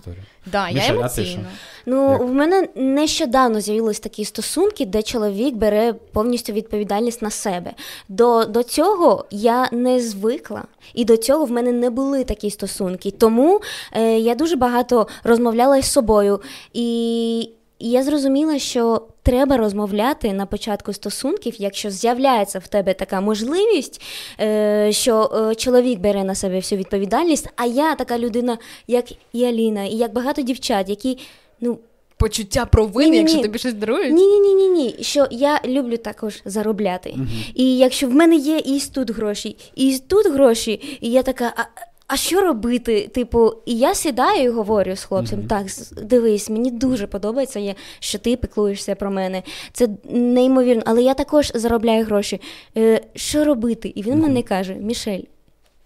да, 0.45 0.69
я 0.69 0.75
Мішель, 0.75 0.93
а 0.93 0.95
емоційно. 0.95 1.45
Ну, 1.85 2.11
Як? 2.11 2.21
в 2.21 2.33
мене 2.33 2.67
нещодавно 2.75 3.61
з'явились 3.61 3.99
такі 3.99 4.25
стосунки, 4.25 4.85
де 4.85 5.03
чоловік 5.03 5.55
бере 5.55 5.93
повністю 5.93 6.53
відповідальність 6.53 6.78
на 7.21 7.29
себе. 7.29 7.73
До, 8.09 8.45
до 8.45 8.63
цього 8.63 9.25
я 9.31 9.69
не 9.71 9.99
звикла, 9.99 10.63
і 10.93 11.05
до 11.05 11.17
цього 11.17 11.45
в 11.45 11.51
мене 11.51 11.71
не 11.71 11.89
були 11.89 12.23
такі 12.23 12.49
стосунки. 12.49 13.11
Тому 13.11 13.61
е, 13.93 14.19
я 14.19 14.35
дуже 14.35 14.55
багато 14.55 15.07
розмовляла 15.23 15.81
з 15.81 15.91
собою. 15.91 16.41
І 16.73 17.49
і 17.79 17.89
я 17.89 18.03
зрозуміла, 18.03 18.59
що 18.59 19.01
треба 19.23 19.57
розмовляти 19.57 20.33
на 20.33 20.45
початку 20.45 20.93
стосунків, 20.93 21.55
якщо 21.57 21.89
з'являється 21.89 22.59
в 22.59 22.67
тебе 22.67 22.93
така 22.93 23.21
можливість, 23.21 24.01
е, 24.39 24.91
що 24.91 25.31
е, 25.51 25.55
чоловік 25.55 25.99
бере 25.99 26.23
на 26.23 26.35
себе 26.35 26.55
всю 26.55 26.79
відповідальність, 26.79 27.49
а 27.55 27.65
я 27.65 27.95
така 27.95 28.17
людина, 28.19 28.57
як 28.87 29.05
і 29.33 29.45
Аліна, 29.45 29.83
і 29.83 29.95
як 29.95 30.13
багато 30.13 30.41
дівчат, 30.41 30.89
які 30.89 31.17
ну. 31.61 31.79
Почуття 32.19 32.65
провини, 32.65 33.05
Ні-ні-ні. 33.05 33.19
якщо 33.19 33.41
тобі 33.41 33.59
щось 33.59 33.73
дарують. 33.73 34.13
Ні, 34.13 34.27
ні, 34.27 34.39
ні, 34.39 34.53
ні, 34.53 34.67
ні. 34.69 34.95
Що 35.01 35.27
я 35.31 35.61
люблю 35.65 35.97
також 35.97 36.41
заробляти. 36.45 37.15
І 37.53 37.77
якщо 37.77 38.07
в 38.07 38.13
мене 38.13 38.35
є 38.35 38.57
і 38.57 38.81
тут 38.93 39.11
гроші, 39.11 39.55
і 39.75 39.99
тут 40.07 40.27
гроші, 40.27 40.97
і 41.01 41.11
я 41.11 41.23
така. 41.23 41.53
А, 41.57 41.63
а 42.07 42.17
що 42.17 42.41
робити? 42.41 43.09
Типу, 43.13 43.53
і 43.65 43.77
я 43.77 43.95
сідаю 43.95 44.43
і 44.43 44.49
говорю 44.49 44.95
з 44.95 45.03
хлопцем: 45.03 45.47
так, 45.47 45.65
дивись, 46.03 46.49
мені 46.49 46.71
дуже 46.71 47.07
подобається, 47.07 47.75
що 47.99 48.17
ти 48.19 48.35
піклуєшся 48.35 48.95
про 48.95 49.11
мене. 49.11 49.43
Це 49.73 49.87
неймовірно, 50.09 50.83
але 50.85 51.03
я 51.03 51.13
також 51.13 51.51
заробляю 51.55 52.05
гроші. 52.05 52.41
Е, 52.77 53.01
що 53.15 53.45
робити? 53.45 53.91
І 53.95 54.03
він 54.03 54.19
мені 54.19 54.43
каже: 54.43 54.73
Мішель. 54.73 55.21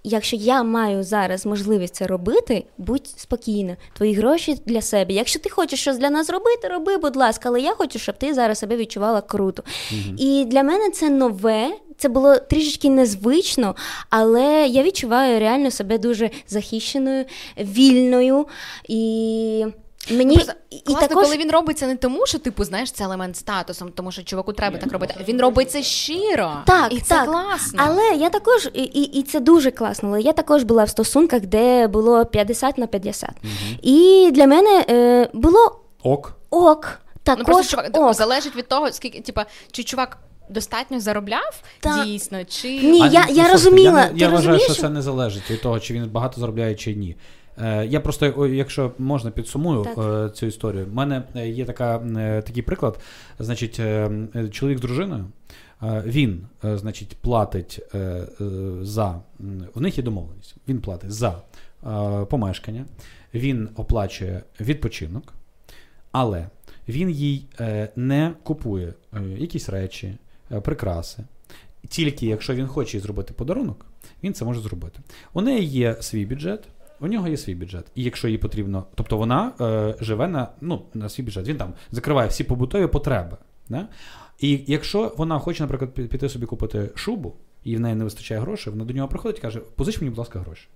Якщо 0.04 0.36
я 0.36 0.64
маю 0.64 1.04
зараз 1.04 1.46
можливість 1.46 1.96
це 1.96 2.08
робити, 2.08 2.66
будь 2.78 3.08
спокійна. 3.08 3.78
Твої 3.94 4.14
гроші 4.14 4.58
для 4.66 4.82
себе. 4.82 5.14
Якщо 5.14 5.40
ти 5.40 5.50
хочеш 5.50 5.80
щось 5.80 5.98
для 5.98 6.10
нас 6.10 6.30
робити, 6.30 6.68
роби, 6.68 6.98
будь 6.98 7.16
ласка, 7.16 7.50
але 7.50 7.62
я 7.62 7.74
хочу, 7.74 8.00
щоб 8.00 8.18
ти 8.18 8.34
зараз 8.34 8.60
себе 8.60 8.76
відчувала 8.78 9.22
круто. 9.22 9.64
І 10.18 10.46
для 10.46 10.64
мене 10.64 10.90
це 10.90 11.10
нове. 11.10 11.72
Це 11.98 12.10
було 12.10 12.36
трішечки 12.36 12.90
незвично, 12.90 13.76
але 14.10 14.68
я 14.68 14.84
відчуваю 14.84 15.40
реально 15.40 15.72
себе 15.72 15.98
дуже 15.98 16.30
захищеною, 16.48 17.26
вільною 17.58 18.48
і. 18.88 19.66
Мені 20.12 20.36
Просто 20.36 20.54
і, 20.70 20.76
і 20.76 20.82
класно, 20.82 21.08
також 21.08 21.24
коли 21.24 21.38
він 21.38 21.52
робить 21.52 21.78
це 21.78 21.88
не 21.88 21.96
тому, 21.96 22.26
що 22.26 22.40
типу 22.40 22.64
знаєш 22.64 22.92
це 22.92 23.04
елемент 23.04 23.38
статусом, 23.38 23.92
тому 23.92 24.12
що 24.12 24.24
чуваку 24.24 24.54
треба 24.54 24.78
так 24.78 24.92
робити. 24.92 25.16
Він 25.28 25.42
робить 25.42 25.72
це 25.72 25.84
щиро. 25.84 26.54
Так, 26.66 26.94
і 26.94 27.00
це 27.00 27.16
так. 27.16 27.26
класно. 27.26 27.84
Але 27.88 28.04
я 28.18 28.30
також, 28.30 28.70
і, 28.74 28.84
і, 28.84 29.02
і 29.20 29.24
це 29.24 29.40
дуже 29.40 29.72
класно. 29.72 30.10
Але 30.10 30.22
я 30.22 30.34
також 30.34 30.64
була 30.64 30.84
в 30.84 30.90
стосунках, 30.90 31.42
де 31.42 31.88
було 31.88 32.26
50 32.26 32.78
на 32.78 32.88
50. 32.88 33.30
І 33.82 34.30
для 34.34 34.48
мене 34.48 34.86
е, 34.90 35.30
було 35.34 35.80
Ок. 36.04 36.34
ок. 36.50 37.00
також 37.24 37.40
Ну, 37.48 37.54
просто 37.54 37.72
чувак, 37.72 37.98
ок. 37.98 38.14
залежить 38.14 38.56
від 38.56 38.68
того, 38.68 38.92
скільки, 38.92 39.22
типа, 39.22 39.46
чи 39.72 39.84
чувак 39.84 40.18
достатньо 40.50 41.00
заробляв 41.00 41.62
Так. 41.80 42.06
дійсно, 42.06 42.46
чи 42.46 42.68
Ні, 42.82 43.02
А, 43.02 43.08
я, 43.08 43.26
ну, 43.30 43.36
я 43.36 43.48
розуміла. 43.52 44.02
Я, 44.02 44.08
Ти 44.08 44.14
я 44.16 44.30
вважаю, 44.30 44.60
що 44.60 44.74
це 44.74 44.90
не 44.90 45.02
залежить 45.02 45.52
від 45.52 45.62
того, 45.62 45.80
чи 45.80 45.94
він 45.94 46.10
багато 46.10 46.42
заробляє, 46.42 46.76
чи 46.76 46.96
ні. 46.96 47.16
Е, 47.62 47.86
я 47.86 48.00
просто, 48.00 48.48
якщо 48.48 48.92
можна, 48.98 49.32
підсумую 49.32 49.84
Так. 49.84 49.98
е, 49.98 50.36
цю 50.36 50.46
історію. 50.46 50.88
У 50.92 50.94
мене 50.94 51.24
е, 51.36 51.50
є 51.50 51.66
така, 51.66 52.00
такий 52.46 52.64
приклад. 52.64 53.00
Значить, 53.40 53.82
чоловік 54.52 54.78
з 54.78 54.82
дружиною. 54.82 55.26
Він, 56.06 56.48
значить, 56.64 57.18
платить 57.22 57.80
за 58.82 59.22
в 59.74 59.82
них 59.82 59.98
є 59.98 60.04
домовленість. 60.04 60.56
Він 60.68 60.82
платить 60.82 61.12
за 61.12 61.42
помешкання, 62.30 62.86
він 63.34 63.70
оплачує 63.76 64.42
відпочинок, 64.60 65.34
але 66.12 66.48
він 66.88 67.10
їй 67.10 67.46
не 67.96 68.34
купує 68.44 68.94
якісь 69.38 69.70
речі, 69.70 70.14
прикраси. 70.62 71.24
Тільки 71.88 72.26
якщо 72.26 72.54
він 72.54 72.68
хоче 72.68 73.00
зробити 73.00 73.34
подарунок, 73.34 73.86
він 74.24 74.34
це 74.34 74.46
може 74.46 74.62
зробити. 74.62 75.00
У 75.34 75.42
неї 75.42 75.66
є 75.66 75.96
свій 76.00 76.26
бюджет. 76.26 76.68
У 77.04 77.08
нього 77.08 77.28
є 77.28 77.38
свій 77.38 77.56
бюджет, 77.56 77.86
і 77.96 78.04
якщо 78.04 78.28
їй 78.28 78.38
потрібно, 78.38 78.86
тобто 78.96 79.18
вона 79.18 79.52
е, 79.62 79.96
живе 80.02 80.28
на, 80.28 80.48
ну, 80.62 80.82
на 80.94 81.10
свій 81.10 81.24
бюджет, 81.24 81.48
він 81.48 81.58
там 81.58 81.74
закриває 81.92 82.30
всі 82.30 82.44
побутові 82.44 82.88
потреби. 82.88 83.38
Да? 83.70 83.88
І 84.40 84.60
якщо 84.68 85.14
вона 85.18 85.40
хоче, 85.40 85.64
наприклад, 85.64 85.94
піти 85.94 86.30
собі 86.30 86.46
купити 86.46 86.90
шубу, 86.96 87.34
і 87.64 87.76
в 87.76 87.80
неї 87.80 87.96
не 87.96 88.04
вистачає 88.04 88.42
грошей, 88.42 88.74
вона 88.74 88.86
до 88.86 88.94
нього 88.94 89.08
приходить 89.08 89.38
і 89.38 89.42
каже: 89.42 89.60
позич 89.76 90.02
мені, 90.02 90.10
будь 90.10 90.20
ласка, 90.20 90.40
гроші. 90.40 90.68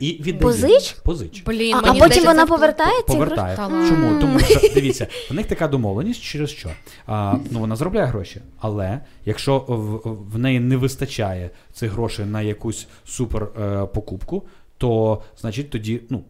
І 0.00 0.12
віддає. 0.12 0.38
Позич? 0.38 0.92
Позич. 0.92 1.42
Блін, 1.46 1.74
А, 1.74 1.90
а 1.90 1.94
потім 1.94 2.24
вона 2.24 2.46
повертає 2.46 2.98
ці? 2.98 3.12
Повертає. 3.12 3.56
Та 3.56 3.66
ладно. 3.66 3.88
Чому? 3.88 4.20
Тому 4.20 4.40
що 4.40 4.60
дивіться, 4.74 5.06
в 5.30 5.34
них 5.34 5.46
така 5.46 5.68
домовленість 5.68 6.22
через 6.22 6.50
що? 6.50 6.70
А, 7.06 7.34
ну 7.50 7.58
вона 7.58 7.76
заробляє 7.76 8.06
гроші, 8.06 8.40
але 8.58 9.00
якщо 9.24 9.58
в, 9.58 10.00
в 10.34 10.38
неї 10.38 10.60
не 10.60 10.76
вистачає 10.76 11.50
цих 11.72 11.92
грошей 11.92 12.26
на 12.26 12.42
якусь 12.42 12.86
супер 13.04 13.48
е, 13.60 13.86
покупку, 13.86 14.42
то 14.78 15.22
значить 15.40 15.70
тоді, 15.70 16.00
ну. 16.10 16.22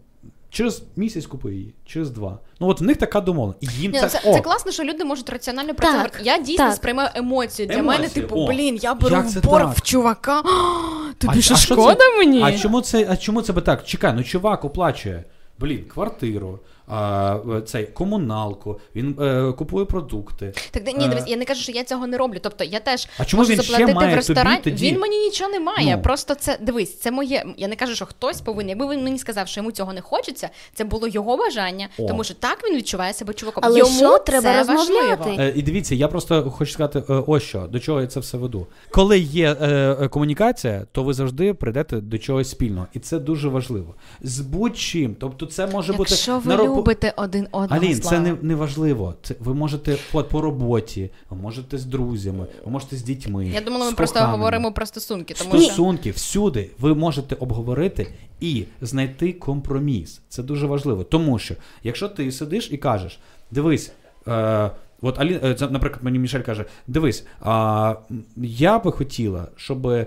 Через 0.50 0.82
місяць 0.96 1.26
купи 1.26 1.52
її, 1.54 1.74
через 1.86 2.10
два. 2.10 2.38
Ну 2.60 2.68
от 2.68 2.80
в 2.80 2.84
них 2.84 2.96
така 2.96 3.20
домовленість. 3.20 3.78
Їм 3.78 3.92
Ні, 3.92 4.00
це, 4.00 4.08
це, 4.08 4.20
О! 4.24 4.34
це 4.34 4.40
класно, 4.40 4.72
що 4.72 4.84
люди 4.84 5.04
можуть 5.04 5.30
раціонально 5.30 5.74
про 5.74 5.82
Так, 5.86 5.90
це 5.90 5.96
говорити. 5.96 6.18
Я 6.22 6.38
дійсно 6.38 6.64
так. 6.64 6.74
сприймаю 6.74 7.08
емоцію. 7.14 7.68
Для 7.68 7.74
Емоції, 7.78 7.98
мене, 8.00 8.14
типу, 8.14 8.36
о, 8.36 8.46
блін, 8.46 8.76
я 8.82 8.94
беру 8.94 9.16
в 9.16 9.44
борг 9.44 9.64
так? 9.68 9.76
в 9.76 9.80
чувака. 9.80 10.42
Тобі 11.18 11.38
А- 11.38 11.42
що 11.42 11.54
а 11.54 11.56
що 11.56 11.74
шкода 11.74 11.94
це- 11.94 12.18
мені? 12.18 12.42
А 12.42 12.58
чому 12.58 12.80
це, 12.80 13.06
а 13.10 13.16
чому 13.16 13.42
це 13.42 13.52
би 13.52 13.60
так? 13.62 13.84
Чекай, 13.84 14.12
ну 14.16 14.24
чувак 14.24 14.64
оплачує. 14.64 15.24
Блін, 15.58 15.84
квартиру, 15.84 16.58
а, 16.90 17.36
цей, 17.66 17.84
комуналку, 17.86 18.80
він 18.96 19.16
е, 19.20 19.52
купує 19.52 19.84
продукти. 19.84 20.52
Так 20.70 20.86
ні, 20.86 21.04
Е, 21.04 21.08
дивись, 21.08 21.24
я 21.26 21.36
не 21.36 21.44
кажу, 21.44 21.62
що 21.62 21.72
я 21.72 21.84
цього 21.84 22.06
не 22.06 22.16
роблю. 22.16 22.38
Тобто 22.42 22.64
я 22.64 22.80
теж 22.80 23.08
А 23.18 23.24
чому 23.24 23.40
можу 23.42 23.52
він 23.52 23.62
ще 23.62 23.86
має 23.94 24.12
в 24.12 24.16
ресторані. 24.16 24.56
тобі 24.56 24.70
тоді? 24.70 24.90
Він 24.92 25.00
мені 25.00 25.18
нічого 25.18 25.50
не 25.50 25.60
має. 25.60 25.96
Ну. 25.96 26.02
Просто 26.02 26.34
це 26.34 26.58
дивись, 26.60 26.98
це 26.98 27.10
моє. 27.10 27.44
Я 27.56 27.68
не 27.68 27.76
кажу, 27.76 27.94
що 27.94 28.06
хтось 28.06 28.40
повинен. 28.40 28.68
Якби 28.68 28.94
він 28.96 29.04
мені 29.04 29.18
сказав, 29.18 29.48
що 29.48 29.60
йому 29.60 29.72
цього 29.72 29.92
не 29.92 30.00
хочеться, 30.00 30.48
це 30.74 30.84
було 30.84 31.08
його 31.08 31.36
бажання, 31.36 31.88
О. 31.98 32.08
тому 32.08 32.24
що 32.24 32.34
так 32.34 32.58
він 32.64 32.76
відчуває 32.76 33.12
себе 33.12 33.34
чуваком. 33.34 33.62
Але 33.66 33.78
Йому 33.78 33.90
що, 33.96 34.18
треба 34.18 34.42
це 34.42 34.58
розмовляти. 34.58 35.16
важливо. 35.18 35.42
Е, 35.42 35.52
і 35.56 35.62
дивіться, 35.62 35.94
я 35.94 36.08
просто 36.08 36.50
хочу 36.50 36.72
сказати, 36.72 37.02
е, 37.10 37.22
ось 37.26 37.42
що, 37.42 37.60
до 37.60 37.78
чого 37.80 38.00
я 38.00 38.06
це 38.06 38.20
все 38.20 38.36
веду. 38.38 38.66
Коли 38.90 39.18
є 39.18 39.56
е, 39.60 39.66
е, 40.00 40.08
комунікація, 40.08 40.86
то 40.92 41.02
ви 41.02 41.14
завжди 41.14 41.54
прийдете 41.54 41.96
до 42.00 42.18
чогось 42.18 42.50
спільного. 42.50 42.86
І 42.94 42.98
це 42.98 43.18
дуже 43.18 43.48
важливо. 43.48 43.94
З 44.22 44.40
будь-чим. 44.40 45.16
Тобто, 45.20 45.46
це 45.46 45.66
може 45.66 45.92
бути 45.92 46.10
Якщо 46.10 46.38
ви 46.38 46.48
на 46.48 46.56
робо- 46.56 46.77
любите 46.78 47.14
один 47.16 47.48
одного. 47.52 47.82
Алін, 47.82 48.00
це 48.00 48.20
не, 48.20 48.36
не 48.42 48.54
важливо. 48.54 49.14
Це 49.22 49.34
ви 49.40 49.54
можете 49.54 49.98
по, 50.12 50.24
по 50.24 50.40
роботі, 50.40 51.10
ви 51.30 51.36
можете 51.36 51.78
з 51.78 51.84
друзями, 51.84 52.46
ви 52.64 52.70
можете 52.70 52.96
з 52.96 53.02
дітьми. 53.02 53.46
Я 53.46 53.60
думала, 53.60 53.86
ми 53.86 53.92
просто 53.92 54.20
говоримо 54.20 54.72
про 54.72 54.86
стосунки, 54.86 55.34
тому 55.34 55.50
що 55.50 55.60
Стосунки 55.60 56.10
всюди 56.10 56.70
ви 56.78 56.94
можете 56.94 57.34
обговорити 57.34 58.06
і 58.40 58.64
знайти 58.80 59.32
компроміс. 59.32 60.20
Це 60.28 60.42
дуже 60.42 60.66
важливо. 60.66 61.04
Тому 61.04 61.38
що 61.38 61.54
якщо 61.82 62.08
ти 62.08 62.32
сидиш 62.32 62.68
і 62.72 62.76
кажеш, 62.76 63.18
дивись. 63.50 63.92
Е, 64.28 64.70
От 65.02 65.20
Алі, 65.20 65.40
е, 65.42 65.56
наприклад, 65.70 66.04
мені 66.04 66.18
Мішель 66.18 66.40
каже: 66.40 66.64
дивись, 66.86 67.26
а, 67.40 67.94
я 68.36 68.78
би 68.78 68.92
хотіла, 68.92 69.46
щоб 69.56 70.06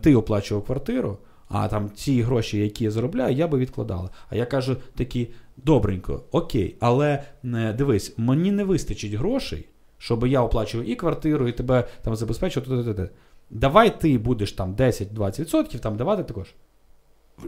ти 0.00 0.14
оплачував 0.14 0.64
квартиру, 0.64 1.18
а 1.48 1.68
там 1.68 1.90
ці 1.94 2.22
гроші, 2.22 2.58
які 2.58 2.84
я 2.84 2.90
заробляю, 2.90 3.36
я 3.36 3.48
би 3.48 3.58
відкладала. 3.58 4.10
А 4.30 4.36
я 4.36 4.46
кажу 4.46 4.76
такі, 4.96 5.28
добренько, 5.64 6.22
окей, 6.30 6.76
але 6.80 7.22
е, 7.44 7.72
дивись, 7.72 8.14
мені 8.16 8.52
не 8.52 8.64
вистачить 8.64 9.12
грошей, 9.12 9.68
щоб 9.98 10.26
я 10.26 10.42
оплачував 10.42 10.88
і 10.88 10.96
квартиру, 10.96 11.48
і 11.48 11.52
тебе 11.52 11.88
там 12.02 12.16
забезпечував. 12.16 13.08
Давай 13.50 14.00
ти 14.00 14.18
будеш 14.18 14.52
там 14.52 14.74
10-20% 14.74 15.78
там 15.78 15.96
давати 15.96 16.24
також. 16.24 16.54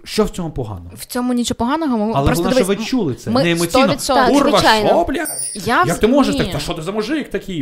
Що 0.05 0.25
в 0.25 0.31
цьому 0.31 0.51
поганого? 0.51 0.91
в 0.97 1.05
цьому 1.05 1.33
нічого 1.33 1.57
поганого. 1.59 1.99
Ми 1.99 2.13
Але 2.15 2.27
просто 2.27 2.45
головне, 2.45 2.65
що 2.65 2.69
ви 2.69 2.77
чули 2.77 3.15
це. 3.15 3.31
ми 3.31 3.45
не 3.45 3.51
емоційно. 3.51 3.87
100%. 3.87 4.07
Так, 4.07 4.87
що, 4.87 5.05
блядь? 5.09 5.29
Я 5.55 5.85
Як 5.87 5.99
ти 5.99 6.07
можеш 6.07 6.35
ні. 6.35 6.41
так? 6.41 6.53
Та 6.53 6.59
що 6.59 6.75
ти 6.75 6.83
за 6.83 6.93
мужик 6.93 7.31
такий? 7.31 7.59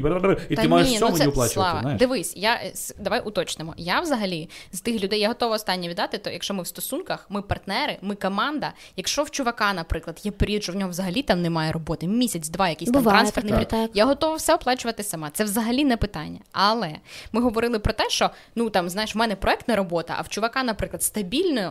І 0.49 0.57
Та 0.57 0.63
ти 0.63 0.69
маєш 0.69 0.89
ні, 0.89 0.97
всьому 0.97 1.13
ну 1.13 1.19
не 1.19 1.29
оплачувати. 1.29 1.53
Слава, 1.53 1.81
знаєш? 1.81 1.99
дивись, 1.99 2.33
я 2.37 2.61
давай 2.99 3.21
уточнимо. 3.25 3.75
Я 3.77 4.01
взагалі 4.01 4.49
з 4.73 4.81
тих 4.81 5.03
людей, 5.03 5.21
я 5.21 5.29
готова 5.29 5.55
останнє 5.55 5.89
віддати. 5.89 6.19
То 6.19 6.31
якщо 6.31 6.55
ми 6.55 6.63
в 6.63 6.67
стосунках, 6.67 7.27
ми 7.29 7.43
партнери, 7.43 7.99
ми 8.03 8.15
команда. 8.15 8.73
Якщо 8.97 9.23
в 9.23 9.31
чувака, 9.31 9.73
наприклад, 9.73 10.21
є 10.25 10.31
період, 10.31 10.63
що 10.63 10.73
в 10.73 10.77
нього 10.77 10.91
взагалі 10.91 11.23
там 11.23 11.43
немає 11.43 11.73
роботи, 11.73 12.07
місяць-два, 12.07 12.69
якийсь 12.69 12.91
там 12.91 13.03
Буває 13.03 13.19
трансферний 13.19 13.53
період, 13.53 13.69
так. 13.69 13.91
я 13.95 14.05
готова 14.07 14.37
все 14.37 14.55
оплачувати 14.55 15.03
сама. 15.03 15.31
Це 15.33 15.45
взагалі 15.45 15.85
не 15.85 15.97
питання. 15.97 16.39
Але 16.53 16.91
ми 17.33 17.41
говорили 17.41 17.79
про 17.79 17.93
те, 17.93 18.11
що 18.11 18.31
ну 18.55 18.71
там 18.71 18.89
знаєш, 18.89 19.15
в 19.15 19.19
мене 19.19 19.37
проектна 19.37 19.77
робота, 19.77 20.15
а 20.19 20.23
в 20.23 20.29
чувака, 20.29 20.63
наприклад, 20.63 21.03
стабільний, 21.03 21.65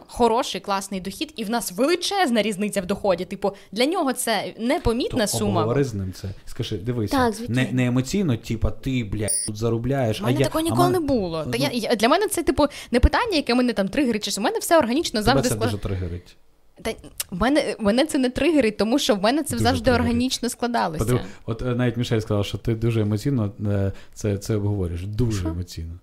хороший, 0.51 0.61
класний 0.61 1.01
дохід, 1.01 1.33
і 1.35 1.43
в 1.43 1.49
нас 1.49 1.71
величезна 1.71 2.41
різниця 2.41 2.81
в 2.81 2.85
доході. 2.85 3.25
Типу, 3.25 3.51
для 3.71 3.85
нього 3.85 4.13
це 4.13 4.53
непомітна 4.59 5.25
То 5.25 5.37
сума. 5.37 5.59
Обговори 5.61 5.83
з 5.83 5.93
ним 5.93 6.13
це. 6.13 6.29
Скажи, 6.45 6.77
дивися, 6.77 7.17
Так, 7.17 7.49
не, 7.49 7.69
не 7.71 7.85
емоційно, 7.85 8.37
типа, 8.37 8.71
ти, 8.71 9.03
блядь, 9.03 9.31
тут 9.47 9.57
заробляєш. 9.57 10.21
У 10.21 10.23
мене 10.23 10.37
а 10.37 10.39
я, 10.39 10.45
такого 10.45 10.59
а 10.59 10.63
ніколи 10.69 10.83
мене- 10.87 10.99
не 10.99 11.05
було. 11.07 11.43
Та 11.43 11.49
Ну, 11.49 11.55
я, 11.57 11.69
я- 11.73 11.95
для 11.95 12.09
мене 12.09 12.27
це, 12.27 12.43
типу, 12.43 12.65
не 12.91 12.99
питання, 12.99 13.35
яке 13.35 13.55
мене 13.55 13.73
там 13.73 13.87
тригерить. 13.87 14.23
Чи 14.23 14.41
у 14.41 14.43
мене 14.43 14.59
все 14.59 14.77
органічно 14.77 15.19
Тебе 15.19 15.23
завжди 15.23 15.49
це 15.49 15.55
склад... 15.55 15.69
дуже 15.71 15.83
тригерить. 15.83 16.35
Та 16.81 16.91
в 17.31 17.41
мене 17.41 17.75
мене 17.79 18.05
це 18.05 18.17
не 18.17 18.29
тригерить, 18.29 18.77
тому 18.77 18.99
що 18.99 19.15
в 19.15 19.21
мене 19.21 19.43
це 19.43 19.51
Дуже 19.55 19.63
завжди 19.63 19.85
тригерить. 19.85 20.05
органічно 20.05 20.49
складалося. 20.49 21.05
Подив, 21.05 21.19
от 21.45 21.61
е, 21.61 21.65
навіть 21.65 21.97
Мішель 21.97 22.19
сказав, 22.19 22.45
що 22.45 22.57
ти 22.57 22.75
дуже 22.75 23.01
емоційно 23.01 23.51
е, 23.67 23.91
це, 24.13 24.37
це 24.37 24.55
обговорюєш. 24.55 25.05
Дуже 25.05 25.47
емоційно. 25.47 25.93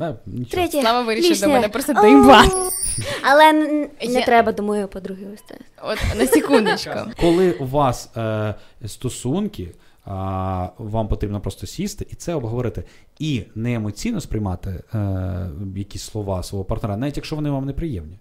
Да, 0.00 0.16
нічого. 0.26 0.50
Третє. 0.50 0.80
Слава 0.80 1.02
вирішив 1.02 1.40
до 1.40 1.48
мене 1.48 1.68
просто 1.68 1.92
О, 1.96 2.02
доїбати. 2.02 2.54
Але 3.22 3.50
н- 3.50 3.88
не 4.08 4.12
Я- 4.20 4.24
треба 4.26 4.52
до 4.52 4.62
моєї 4.62 4.86
подруги 4.86 5.26
це. 5.48 5.54
От 5.82 5.98
на 6.18 6.26
секундочку. 6.26 6.90
Коли 7.20 7.52
у 7.52 7.66
вас 7.66 8.10
е, 8.16 8.54
стосунки, 8.86 9.68
а, 10.04 10.68
вам 10.78 11.08
потрібно 11.08 11.40
просто 11.40 11.66
сісти 11.66 12.06
і 12.10 12.14
це 12.14 12.34
обговорити. 12.34 12.84
І 13.18 13.42
не 13.54 13.74
емоційно 13.74 14.20
сприймати 14.20 14.82
е, 14.94 15.48
якісь 15.76 16.02
слова 16.02 16.42
свого 16.42 16.64
партнера, 16.64 16.96
навіть 16.96 17.16
якщо 17.16 17.36
вони 17.36 17.50
вам 17.50 17.66
неприємні. 17.66 18.18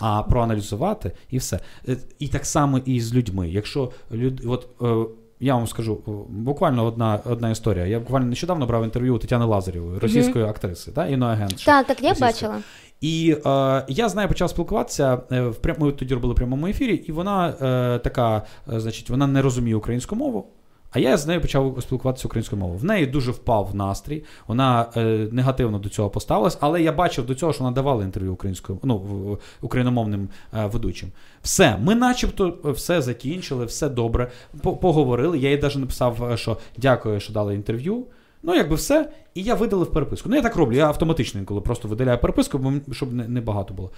А 0.00 0.22
проаналізувати 0.22 1.12
і 1.30 1.38
все. 1.38 1.60
Е, 1.88 1.96
І 2.18 2.28
так 2.28 2.46
само 2.46 2.78
і 2.78 3.00
з 3.00 3.14
людьми. 3.14 3.48
Якщо 3.48 3.92
люд... 4.12 4.42
от, 4.46 4.68
е, 4.82 5.14
я 5.40 5.54
вам 5.54 5.66
скажу, 5.66 5.98
буквально 6.28 6.84
одна, 6.84 7.20
одна 7.24 7.50
історія. 7.50 7.86
Я 7.86 8.00
буквально 8.00 8.26
нещодавно 8.26 8.66
брав 8.66 8.84
інтерв'ю 8.84 9.14
у 9.14 9.18
Тетяни 9.18 9.44
Лазарєвої, 9.44 9.98
російської 9.98 10.44
актриси, 10.44 10.92
да, 10.94 11.06
іноагентші. 11.06 11.66
Так, 11.66 11.86
так, 11.86 12.02
я 12.02 12.08
російської. 12.08 12.32
бачила. 12.32 12.62
І 13.00 13.36
е, 13.46 13.84
я 13.88 14.08
з 14.08 14.14
нею 14.14 14.28
почав 14.28 14.50
спілкуватися 14.50 15.20
е, 15.32 15.40
в 15.42 15.56
прямому 15.56 15.86
Ми 15.86 15.92
тоді 15.92 16.14
робили 16.14 16.34
в 16.34 16.36
прямому 16.36 16.66
ефірі, 16.66 16.94
і 16.94 17.12
вона 17.12 17.48
е, 17.48 17.98
така, 17.98 18.42
е, 18.72 18.80
значить, 18.80 19.10
вона 19.10 19.26
не 19.26 19.42
розуміє 19.42 19.76
українську 19.76 20.16
мову. 20.16 20.46
А 20.90 20.98
я 20.98 21.16
з 21.16 21.26
нею 21.26 21.40
почав 21.40 21.78
спілкуватися 21.80 22.28
українською 22.28 22.60
мовою. 22.60 22.78
В 22.78 22.84
неї 22.84 23.06
дуже 23.06 23.30
впав 23.30 23.74
настрій, 23.74 24.24
вона 24.46 24.86
е, 24.96 25.28
негативно 25.32 25.78
до 25.78 25.88
цього 25.88 26.10
поставилась, 26.10 26.58
але 26.60 26.82
я 26.82 26.92
бачив 26.92 27.26
до 27.26 27.34
цього, 27.34 27.52
що 27.52 27.64
вона 27.64 27.74
давала 27.74 28.04
інтерв'ю 28.04 28.32
українською, 28.32 28.78
ну, 28.82 29.38
україномовним 29.60 30.28
е, 30.54 30.66
ведучим. 30.66 31.08
Все, 31.42 31.76
ми 31.80 31.94
начебто 31.94 32.58
все 32.64 33.02
закінчили, 33.02 33.64
все 33.64 33.88
добре. 33.88 34.30
Поговорили. 34.62 35.38
Я 35.38 35.50
їй 35.50 35.58
навіть 35.62 35.76
написав, 35.76 36.32
е, 36.32 36.36
що 36.36 36.56
дякую, 36.76 37.20
що 37.20 37.32
дали 37.32 37.54
інтерв'ю. 37.54 38.04
Ну, 38.42 38.54
якби 38.54 38.74
все. 38.76 39.10
І 39.34 39.42
я 39.42 39.54
видалив 39.54 39.92
переписку. 39.92 40.28
Ну, 40.28 40.36
я 40.36 40.42
так 40.42 40.56
роблю, 40.56 40.76
я 40.76 40.86
автоматично 40.86 41.40
інколи 41.40 41.60
просто 41.60 41.88
видаляю 41.88 42.18
переписку, 42.18 42.58
бо 42.58 42.94
щоб 42.94 43.12
не, 43.12 43.28
не 43.28 43.40
багато 43.40 43.74
було. 43.74 43.90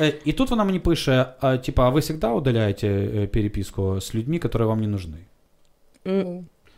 Е, 0.00 0.14
і 0.24 0.32
тут 0.32 0.50
вона 0.50 0.64
мені 0.64 0.78
пише: 0.78 1.26
типа, 1.64 1.86
а 1.86 1.88
ви 1.88 2.02
завжди 2.02 2.26
удаляєте 2.26 2.88
е, 2.88 3.26
переписку 3.26 4.00
з 4.00 4.14
людьми, 4.14 4.40
які 4.42 4.58
вам 4.58 4.80
не 4.80 4.96
нужны? 4.96 5.18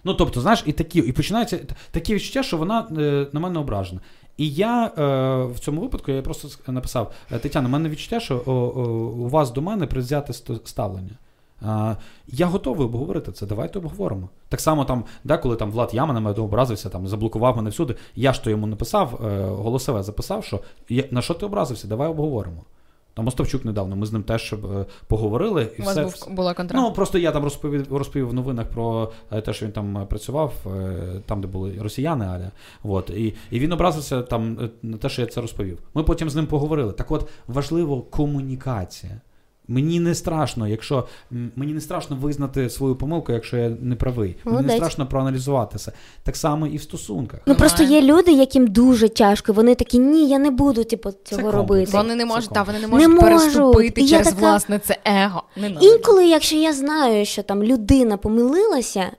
Ну, 0.04 0.14
тобто, 0.14 0.40
знаєш, 0.40 0.62
і 0.66 0.72
такі, 0.72 0.98
і 0.98 1.12
починається 1.12 1.58
т- 1.58 1.74
такі 1.90 2.14
відчуття, 2.14 2.42
що 2.42 2.56
вона 2.56 2.88
е, 2.98 3.26
на 3.32 3.40
мене 3.40 3.58
ображена. 3.60 4.00
І 4.36 4.50
я 4.50 4.86
е, 4.86 4.90
в 5.44 5.58
цьому 5.58 5.80
випадку 5.80 6.12
я 6.12 6.22
просто 6.22 6.72
написав: 6.72 7.12
«Е, 7.32 7.38
Тетяна, 7.38 7.68
у 7.68 7.72
мене 7.72 7.88
відчуття, 7.88 8.20
що 8.20 8.42
о, 8.46 8.52
о, 8.52 8.82
у 9.24 9.28
вас 9.28 9.50
до 9.50 9.62
мене 9.62 9.86
предвзяте 9.86 10.32
ставлення. 10.64 11.18
А, 11.62 11.94
я 12.28 12.46
готовий 12.46 12.86
обговорити 12.86 13.32
це. 13.32 13.46
Давайте 13.46 13.78
обговоримо. 13.78 14.28
Так 14.48 14.60
само 14.60 14.84
там, 14.84 15.04
да, 15.24 15.38
коли 15.38 15.56
там 15.56 15.70
Влад 15.70 15.94
Яма 15.94 16.14
на 16.14 16.20
мене 16.20 16.40
образився, 16.40 16.88
там 16.88 17.08
заблокував 17.08 17.56
мене 17.56 17.70
всюди. 17.70 17.94
Я 18.16 18.32
ж 18.32 18.44
то 18.44 18.50
йому 18.50 18.66
написав, 18.66 19.20
е, 19.26 19.44
голосове 19.44 20.02
записав, 20.02 20.44
що 20.44 20.60
на 21.10 21.22
що 21.22 21.34
ти 21.34 21.46
образився? 21.46 21.88
Давай 21.88 22.08
обговоримо. 22.08 22.64
Там 23.14 23.28
Остапчук 23.28 23.64
недавно, 23.64 23.96
ми 23.96 24.06
з 24.06 24.12
ним 24.12 24.22
теж 24.22 24.52
е, 24.52 24.56
поговорили. 25.06 25.68
І 25.78 25.82
У 25.82 25.84
вас 25.84 25.98
все, 25.98 26.26
був 26.26 26.36
була 26.36 26.54
контракт. 26.54 26.84
Ну 26.84 26.92
просто 26.92 27.18
я 27.18 27.32
там 27.32 27.44
розповів 27.44 27.96
розповів 27.96 28.28
в 28.28 28.34
новинах 28.34 28.66
про 28.66 29.12
е, 29.32 29.40
те, 29.40 29.52
що 29.52 29.66
він 29.66 29.72
там 29.72 29.98
е, 29.98 30.06
працював, 30.06 30.52
там, 31.26 31.40
де 31.40 31.48
були 31.48 31.78
росіяни, 31.80 32.24
аля. 32.24 32.50
От, 32.82 33.10
і, 33.10 33.34
і 33.50 33.58
він 33.60 33.72
образився 33.72 34.22
там 34.22 34.70
на 34.82 34.96
те, 34.96 35.08
що 35.08 35.22
я 35.22 35.28
це 35.28 35.40
розповів. 35.40 35.78
Ми 35.94 36.02
потім 36.02 36.30
з 36.30 36.34
ним 36.34 36.46
поговорили. 36.46 36.92
Так 36.92 37.10
от 37.10 37.28
важливо 37.46 38.02
комунікація. 38.02 39.20
Мені 39.70 40.00
не 40.00 40.14
страшно, 40.14 40.68
якщо 40.68 41.06
мені 41.30 41.72
не 41.74 41.80
страшно 41.80 42.16
визнати 42.16 42.70
свою 42.70 42.96
помилку, 42.96 43.32
якщо 43.32 43.56
я 43.56 43.68
не 43.68 43.96
правий. 43.96 44.36
Мені 44.44 44.66
не 44.66 44.76
страшно 44.76 45.06
проаналізувати 45.06 45.78
це. 45.78 45.92
Так 46.22 46.36
само 46.36 46.66
і 46.66 46.76
в 46.76 46.82
стосунках. 46.82 47.40
Ну 47.46 47.54
просто 47.54 47.82
є 47.82 48.02
люди, 48.02 48.32
яким 48.32 48.66
дуже 48.66 49.08
тяжко. 49.08 49.52
Вони 49.52 49.74
такі, 49.74 49.98
ні, 49.98 50.28
я 50.28 50.38
не 50.38 50.50
буду 50.50 50.84
типу, 50.84 51.10
цього 51.24 51.42
це 51.42 51.50
робити. 51.50 51.90
Вони 51.94 52.14
не 52.14 52.24
можуть, 52.24 52.50
та 52.50 52.62
вони 52.62 52.78
не 52.78 52.86
Не 52.86 53.08
можуть 53.08 53.08
можуть. 53.08 53.20
переступити 53.20 54.00
я 54.00 54.08
через 54.08 54.26
така- 54.26 54.40
власне 54.40 54.78
це 54.78 54.98
его. 55.04 55.42
Не 55.56 55.68
Інколи, 55.80 56.26
якщо 56.26 56.56
я 56.56 56.72
знаю, 56.72 57.24
що 57.24 57.42
там 57.42 57.62
людина 57.62 58.16
помилилася, 58.16 59.10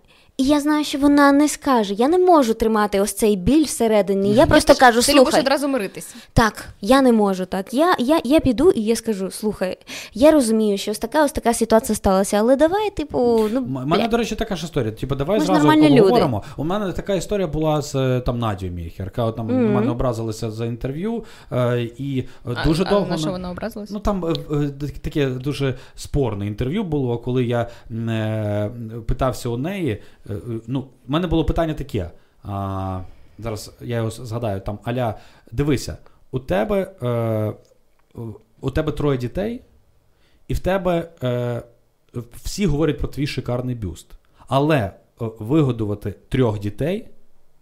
і 0.42 0.44
я 0.44 0.60
знаю, 0.60 0.84
що 0.84 0.98
вона 0.98 1.32
не 1.32 1.48
скаже, 1.48 1.94
я 1.94 2.08
не 2.08 2.18
можу 2.18 2.54
тримати 2.54 3.02
ось 3.02 3.14
цей 3.14 3.36
біль 3.36 3.64
всередині. 3.64 4.34
Я 4.34 4.46
просто 4.46 4.76
кажу, 4.76 5.02
Ти 5.02 5.14
любиш 5.14 5.34
одразу 5.34 5.68
миритись. 5.68 6.16
так, 6.34 6.66
я 6.82 7.02
не 7.02 7.12
можу 7.12 7.46
так. 7.46 7.74
Я, 7.74 7.96
я, 8.00 8.20
я 8.24 8.40
піду 8.40 8.72
і 8.72 8.82
я 8.82 8.96
скажу: 8.96 9.32
слухай, 9.32 9.78
я 10.14 10.32
розумію, 10.32 10.78
що 10.78 10.92
ось 10.92 11.00
така 11.00 11.26
ось 11.26 11.32
така 11.32 11.54
ситуація 11.54 11.96
сталася, 11.96 12.38
але 12.38 12.56
давай, 12.56 12.90
типу, 12.90 13.48
ну 13.52 13.62
У 13.62 13.68
мене, 13.68 13.96
бля, 13.96 14.08
до 14.08 14.18
речі, 14.18 14.36
така 14.36 14.56
ж 14.56 14.66
історія. 14.66 14.92
Типу, 14.92 15.16
давай 15.16 15.40
Ми 15.40 15.46
зразу 15.46 15.68
поговоримо. 15.68 16.44
У 16.58 16.64
мене 16.64 16.92
така 16.94 17.14
історія 17.16 17.48
була 17.48 17.82
з 17.82 17.96
е, 17.96 18.22
там 18.26 18.40
Надією 18.40 18.78
Міхер, 18.78 19.06
яка 19.06 19.32
там 19.32 19.46
Мгм. 19.46 19.74
мене 19.74 19.92
образилася 19.92 20.52
за 20.52 20.66
інтерв'ю. 20.66 21.24
Е, 21.52 21.88
і 21.98 22.20
е, 22.48 22.56
А- 22.56 22.66
дуже 22.66 22.84
а 22.84 22.90
довго. 22.90 23.08
на 23.10 23.18
що 23.18 23.32
вона 23.32 23.52
образилась? 23.52 23.90
Ну 23.90 24.00
там 24.00 24.34
таке 25.02 25.30
дуже 25.30 25.76
спорне 25.96 26.48
інтерв'ю 26.48 26.84
було, 26.84 27.18
коли 27.18 27.46
я 27.46 27.70
е, 27.92 28.72
питався 29.08 29.50
у 29.50 29.58
неї. 29.58 30.02
Е, 30.32 30.36
е, 30.36 30.60
Ну, 30.68 30.82
в 30.82 31.12
мене 31.12 31.28
було 31.28 31.46
питання 31.46 31.74
таке. 31.74 32.12
А, 32.44 33.02
зараз 33.40 33.74
я 33.82 33.98
його 33.98 34.12
згадаю: 34.12 34.62
там 34.62 34.80
Аля, 34.84 35.18
дивися, 35.52 35.98
у 36.32 36.40
тебе, 36.40 36.92
е, 37.04 37.54
у 38.62 38.72
тебе 38.72 38.92
троє 38.92 39.18
дітей, 39.18 39.62
і 40.48 40.54
в 40.54 40.60
тебе 40.60 41.12
е, 41.24 41.62
всі 42.44 42.66
говорять 42.66 42.98
про 42.98 43.08
твій 43.08 43.28
шикарний 43.28 43.76
бюст. 43.76 44.08
Але 44.48 44.78
е, 44.78 44.92
вигодувати 45.40 46.16
трьох 46.30 46.60
дітей 46.60 47.08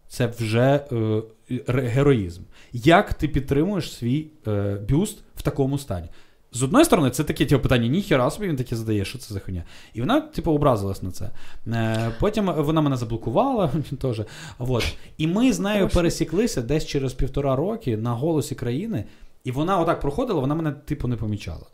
це 0.07 0.27
вже 0.27 0.85
е, 0.91 1.21
героїзм. 1.67 2.41
Як 2.73 3.13
ти 3.13 3.27
підтримуєш 3.27 3.93
свій 3.93 4.27
е, 4.47 4.75
бюст 4.89 5.23
в 5.35 5.41
такому 5.41 5.77
стані? 5.77 6.07
З 6.51 6.63
одної 6.63 6.85
сторони, 6.85 7.09
це 7.09 7.23
таке 7.23 7.45
типу, 7.45 7.61
питання, 7.63 7.87
ніхіра 7.87 8.31
собі 8.31 8.47
він 8.47 8.55
таке 8.55 8.75
задає, 8.75 9.05
що 9.05 9.17
це 9.17 9.33
за 9.33 9.39
хуйня. 9.39 9.63
І 9.93 9.99
вона, 9.99 10.21
типу, 10.21 10.51
образилась 10.51 11.03
на 11.03 11.11
це. 11.11 11.29
Е, 11.67 12.11
потім 12.19 12.53
вона 12.57 12.81
мене 12.81 12.97
заблокувала 12.97 13.71
теж. 14.01 14.21
От. 14.59 14.95
І 15.17 15.27
ми 15.27 15.53
з 15.53 15.59
нею 15.59 15.89
пересіклися 15.89 16.61
десь 16.61 16.85
через 16.85 17.13
півтора 17.13 17.55
роки 17.55 17.97
на 17.97 18.13
голосі 18.13 18.55
країни, 18.55 19.03
і 19.43 19.51
вона 19.51 19.79
отак 19.79 19.99
проходила, 19.99 20.39
вона 20.39 20.55
мене, 20.55 20.71
типу, 20.71 21.07
не 21.07 21.15
помічала. 21.15 21.65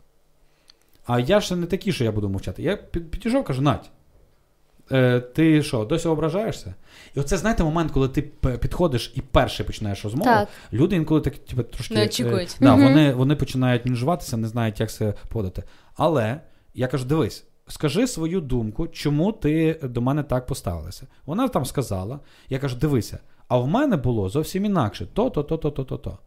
А 1.06 1.20
я 1.20 1.40
ж 1.40 1.56
не 1.56 1.66
такий, 1.66 1.92
що 1.92 2.04
я 2.04 2.12
буду 2.12 2.28
мовчати. 2.28 2.62
Я 2.62 2.76
під- 2.76 3.10
підійшов, 3.10 3.44
кажу, 3.44 3.62
Надь, 3.62 3.90
е, 4.92 5.20
ти 5.20 5.62
що, 5.62 5.84
досі 5.84 6.08
ображаєшся? 6.08 6.74
І 7.14 7.20
оце, 7.20 7.36
знаєте, 7.36 7.64
момент, 7.64 7.92
коли 7.92 8.08
ти 8.08 8.22
підходиш 8.60 9.12
і 9.14 9.20
перший 9.20 9.66
починаєш 9.66 10.04
розмову, 10.04 10.24
Так. 10.30 10.48
люди 10.72 10.96
інколи 10.96 11.20
так, 11.20 11.38
типу, 11.38 11.62
трошки. 11.62 11.94
Не 11.94 12.02
е, 12.02 12.06
очікують. 12.06 12.56
да, 12.60 12.76
Мгм. 12.76 12.84
вони, 12.84 13.12
вони 13.12 13.36
починають 13.36 13.84
мінжуватися, 13.84 14.36
не 14.36 14.48
знають, 14.48 14.80
як 14.80 14.90
себе 14.90 15.14
подати. 15.28 15.62
Але 15.96 16.40
я 16.74 16.88
кажу: 16.88 17.04
дивись, 17.04 17.44
скажи 17.68 18.06
свою 18.06 18.40
думку, 18.40 18.88
чому 18.88 19.32
ти 19.32 19.80
до 19.82 20.00
мене 20.00 20.22
так 20.22 20.46
поставилася. 20.46 21.06
Вона 21.26 21.48
там 21.48 21.64
сказала. 21.64 22.20
Я 22.48 22.58
кажу, 22.58 22.76
дивися, 22.76 23.18
а 23.48 23.58
в 23.58 23.68
мене 23.68 23.96
було 23.96 24.28
зовсім 24.28 24.64
інакше. 24.64 25.06
То, 25.14 25.30
то, 25.30 25.42
то, 25.42 25.56
то, 25.56 25.70
то, 25.70 25.84
то, 25.84 25.96
то. 25.96 26.18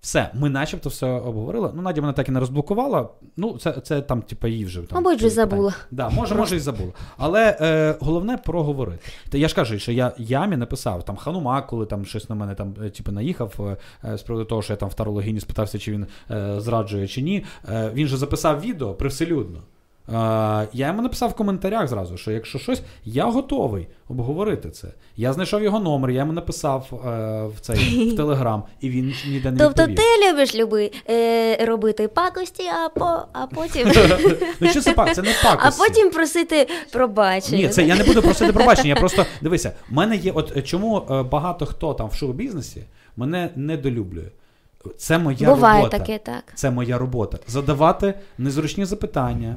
Все, 0.00 0.30
ми 0.34 0.50
начебто 0.50 0.88
все 0.88 1.06
обговорили. 1.06 1.70
Ну, 1.74 1.82
Надя 1.82 2.00
мене 2.00 2.12
так 2.12 2.28
і 2.28 2.32
не 2.32 2.40
розблокувала. 2.40 3.08
Ну, 3.36 3.58
це, 3.58 3.72
це 3.72 4.00
там, 4.00 4.22
типу, 4.22 4.46
її 4.46 4.64
вже. 4.64 4.82
Там, 4.82 5.02
Мабуть, 5.02 5.18
вже 5.18 5.30
забула. 5.30 5.74
Да, 5.90 6.08
може, 6.08 6.34
може, 6.34 6.56
і 6.56 6.58
забула. 6.58 6.92
Але 7.16 7.56
е, 7.60 7.94
головне 8.00 8.36
проговорити. 8.36 9.04
Та 9.28 9.38
я 9.38 9.48
ж 9.48 9.54
кажу, 9.54 9.78
що 9.78 9.92
я 9.92 10.12
ямі 10.18 10.56
написав 10.56 11.04
там 11.04 11.16
Ханума, 11.16 11.62
коли 11.62 11.86
там 11.86 12.04
щось 12.04 12.28
на 12.28 12.34
мене 12.34 12.54
там 12.54 12.74
е, 12.84 12.90
типу, 12.90 13.12
наїхав 13.12 13.76
е, 14.04 14.16
з 14.18 14.22
приводу 14.22 14.44
того, 14.44 14.62
що 14.62 14.72
я 14.72 14.76
там 14.76 14.88
в 14.88 14.94
тарологіні 14.94 15.40
спитався, 15.40 15.78
чи 15.78 15.92
він 15.92 16.06
е, 16.30 16.60
зраджує 16.60 17.08
чи 17.08 17.22
ні. 17.22 17.44
Е, 17.68 17.90
він 17.94 18.06
же 18.06 18.16
записав 18.16 18.60
відео 18.60 18.94
привселюдно. 18.94 19.58
Е, 20.10 20.68
я 20.72 20.86
йому 20.86 21.02
написав 21.02 21.30
в 21.30 21.34
коментарях 21.34 21.88
зразу, 21.88 22.16
що 22.16 22.30
якщо 22.30 22.58
щось, 22.58 22.82
я 23.04 23.24
готовий 23.24 23.86
обговорити 24.08 24.70
це. 24.70 24.88
Я 25.16 25.32
знайшов 25.32 25.62
його 25.62 25.80
номер, 25.80 26.10
я 26.10 26.20
йому 26.20 26.32
написав 26.32 26.86
е, 26.92 26.98
в 27.56 27.60
цей 27.60 28.10
в 28.12 28.16
Телеграм, 28.16 28.62
і 28.80 28.90
він 28.90 29.14
ніде 29.28 29.50
не 29.50 29.58
Тобто 29.58 29.86
ти 29.86 30.02
любиш 30.28 30.54
люби, 30.54 30.90
е, 31.10 31.64
робити 31.64 32.08
пакості, 32.08 32.62
а, 32.62 32.88
по, 32.88 33.22
а 33.32 33.46
потім. 33.46 33.92
Ну 34.60 34.70
що 34.70 34.80
це 34.80 34.92
пак? 34.92 35.14
Це 35.14 35.22
не 35.22 35.34
А 35.44 35.70
потім 35.70 36.10
просити 36.10 36.68
пробачення. 36.92 37.58
Ні, 37.58 37.68
це 37.68 37.82
я 37.82 37.96
не 37.96 38.04
буду 38.04 38.22
просити 38.22 38.52
пробачення. 38.52 38.88
Я 38.88 38.96
просто 38.96 39.26
дивися, 39.40 39.72
в 39.90 39.92
мене 39.92 40.16
є, 40.16 40.32
от 40.32 40.66
чому 40.66 41.02
е, 41.10 41.22
багато 41.22 41.66
хто 41.66 41.94
там 41.94 42.08
в 42.08 42.14
шоу-бізнесі 42.14 42.82
мене 43.16 43.50
недолюблює. 43.56 44.28
Це 44.96 45.18
моя 45.18 45.54
Буває 45.54 45.76
робота. 45.82 45.98
таке, 45.98 46.18
так. 46.18 46.44
Це 46.54 46.70
моя 46.70 46.98
робота. 46.98 47.38
Задавати 47.46 48.14
незручні 48.38 48.84
запитання. 48.84 49.56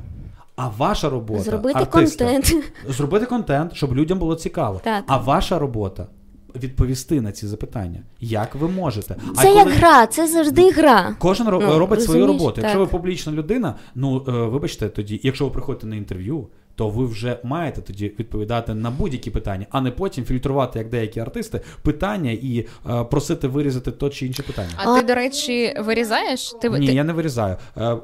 А 0.55 0.67
ваша 0.67 1.09
робота 1.09 1.43
Зробити 1.43 1.79
артиста, 1.79 2.25
контент. 2.25 2.63
зробити 2.87 3.25
контент, 3.25 3.73
щоб 3.73 3.95
людям 3.95 4.19
було 4.19 4.35
цікаво. 4.35 4.81
Так. 4.83 5.03
А 5.07 5.17
ваша 5.17 5.59
робота 5.59 6.07
відповісти 6.55 7.21
на 7.21 7.31
ці 7.31 7.47
запитання. 7.47 7.99
Як 8.19 8.55
ви 8.55 8.67
можете? 8.67 9.15
а 9.31 9.41
Це 9.41 9.47
коли... 9.47 9.55
як 9.59 9.69
гра, 9.69 10.07
це 10.07 10.27
завжди 10.27 10.71
гра. 10.71 11.15
Кожен 11.19 11.47
Ну, 11.51 11.79
робить 11.79 12.03
свою 12.03 12.27
роботу. 12.27 12.61
Якщо 12.61 12.79
Так. 12.79 12.87
ви 12.91 12.97
публічна 12.97 13.33
людина, 13.33 13.75
ну 13.95 14.25
е, 14.27 14.31
вибачте 14.31 14.89
тоді, 14.89 15.19
якщо 15.23 15.45
ви 15.45 15.51
приходите 15.51 15.87
на 15.87 15.95
інтерв'ю, 15.95 16.47
то 16.75 16.89
ви 16.89 17.05
вже 17.05 17.39
маєте 17.43 17.81
тоді 17.81 18.05
відповідати 18.19 18.73
на 18.73 18.91
будь-які 18.91 19.31
питання, 19.31 19.65
а 19.69 19.81
не 19.81 19.91
потім 19.91 20.25
фільтрувати, 20.25 20.79
як 20.79 20.89
деякі 20.89 21.19
артисти, 21.19 21.61
питання 21.81 22.31
і 22.31 22.65
е, 22.89 23.03
просити 23.03 23.47
вирізати 23.47 23.91
то 23.91 24.09
чи 24.09 24.27
інше 24.27 24.43
питання. 24.43 24.71
А 24.75 24.99
ти, 24.99 25.05
до 25.05 25.15
речі, 25.15 25.73
вирізаєш? 25.79 26.53
Ти, 26.61 26.69
Ні, 26.69 26.87
ти... 26.87 26.93
я 26.93 27.03
не 27.03 27.13
вирізаю. 27.13 27.57
Е, 27.77 27.97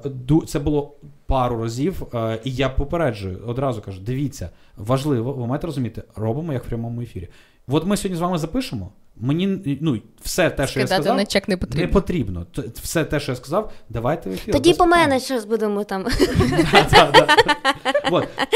Це 0.47 0.59
було 0.59 0.95
пару 1.25 1.63
разів, 1.63 2.03
е, 2.13 2.39
і 2.43 2.51
я 2.51 2.69
попереджую, 2.69 3.39
одразу 3.47 3.81
кажу: 3.81 4.01
дивіться, 4.01 4.49
важливо, 4.77 5.33
ви 5.33 5.47
маєте 5.47 5.67
розуміти, 5.67 6.03
робимо 6.15 6.53
як 6.53 6.63
в 6.63 6.67
прямому 6.67 7.01
ефірі. 7.01 7.27
От 7.67 7.85
ми 7.85 7.97
сьогодні 7.97 8.17
з 8.17 8.21
вами 8.21 8.37
запишемо. 8.37 8.91
Мені 9.19 9.77
ну 9.81 9.99
все 10.21 10.49
те, 10.49 10.67
що 10.67 10.79
я 10.79 10.87
сказав, 10.87 11.17
на 11.17 11.25
чек 11.25 11.47
не 11.47 11.57
потрібно. 11.57 11.81
не 11.81 11.87
потрібно. 11.87 12.45
Все 12.81 13.05
те, 13.05 13.19
що 13.19 13.31
я 13.31 13.35
сказав, 13.35 13.71
давайте 13.89 14.29
в 14.29 14.33
ефір. 14.33 14.53
Тоді 14.53 14.73
по 14.73 14.85
мене 14.85 15.19
щось 15.19 15.45
будемо 15.45 15.83
там. 15.83 16.05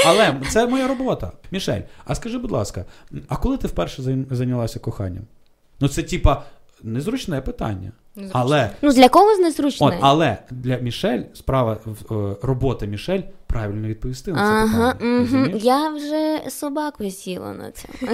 Але 0.06 0.36
це 0.50 0.68
моя 0.68 0.88
робота. 0.88 1.32
Мішель, 1.52 1.82
а 2.06 2.16
скажи, 2.16 2.38
будь 2.38 2.52
ласка, 2.52 2.86
а 3.28 3.36
коли 3.36 3.58
ти 3.58 3.68
вперше 3.68 4.04
зайнялася 4.32 4.80
коханням? 4.80 5.24
Ну, 5.80 5.88
це 5.88 6.04
типа 6.04 6.44
незручне 6.84 7.42
питання. 7.42 7.92
Незручне. 8.16 8.40
Але, 8.42 8.70
Ну 8.82 8.94
для 8.94 9.10
когось 9.10 9.40
незручне. 9.40 9.88
от, 9.88 9.94
але 10.02 10.38
для 10.52 10.78
Мішель 10.78 11.22
справа 11.34 11.78
в- 11.86 12.14
е, 12.14 12.36
робота 12.42 12.86
Мішель 12.86 13.22
правильно 13.48 13.88
відповісти 13.88 14.32
на 14.32 14.38
це 14.38 14.44
Ага, 14.44 14.94
питання. 14.94 15.48
угу. 15.48 15.58
я 15.64 15.90
вже 15.90 16.50
собаку 16.50 17.10
сіла 17.10 17.54
на 17.54 17.72
це. 17.72 17.88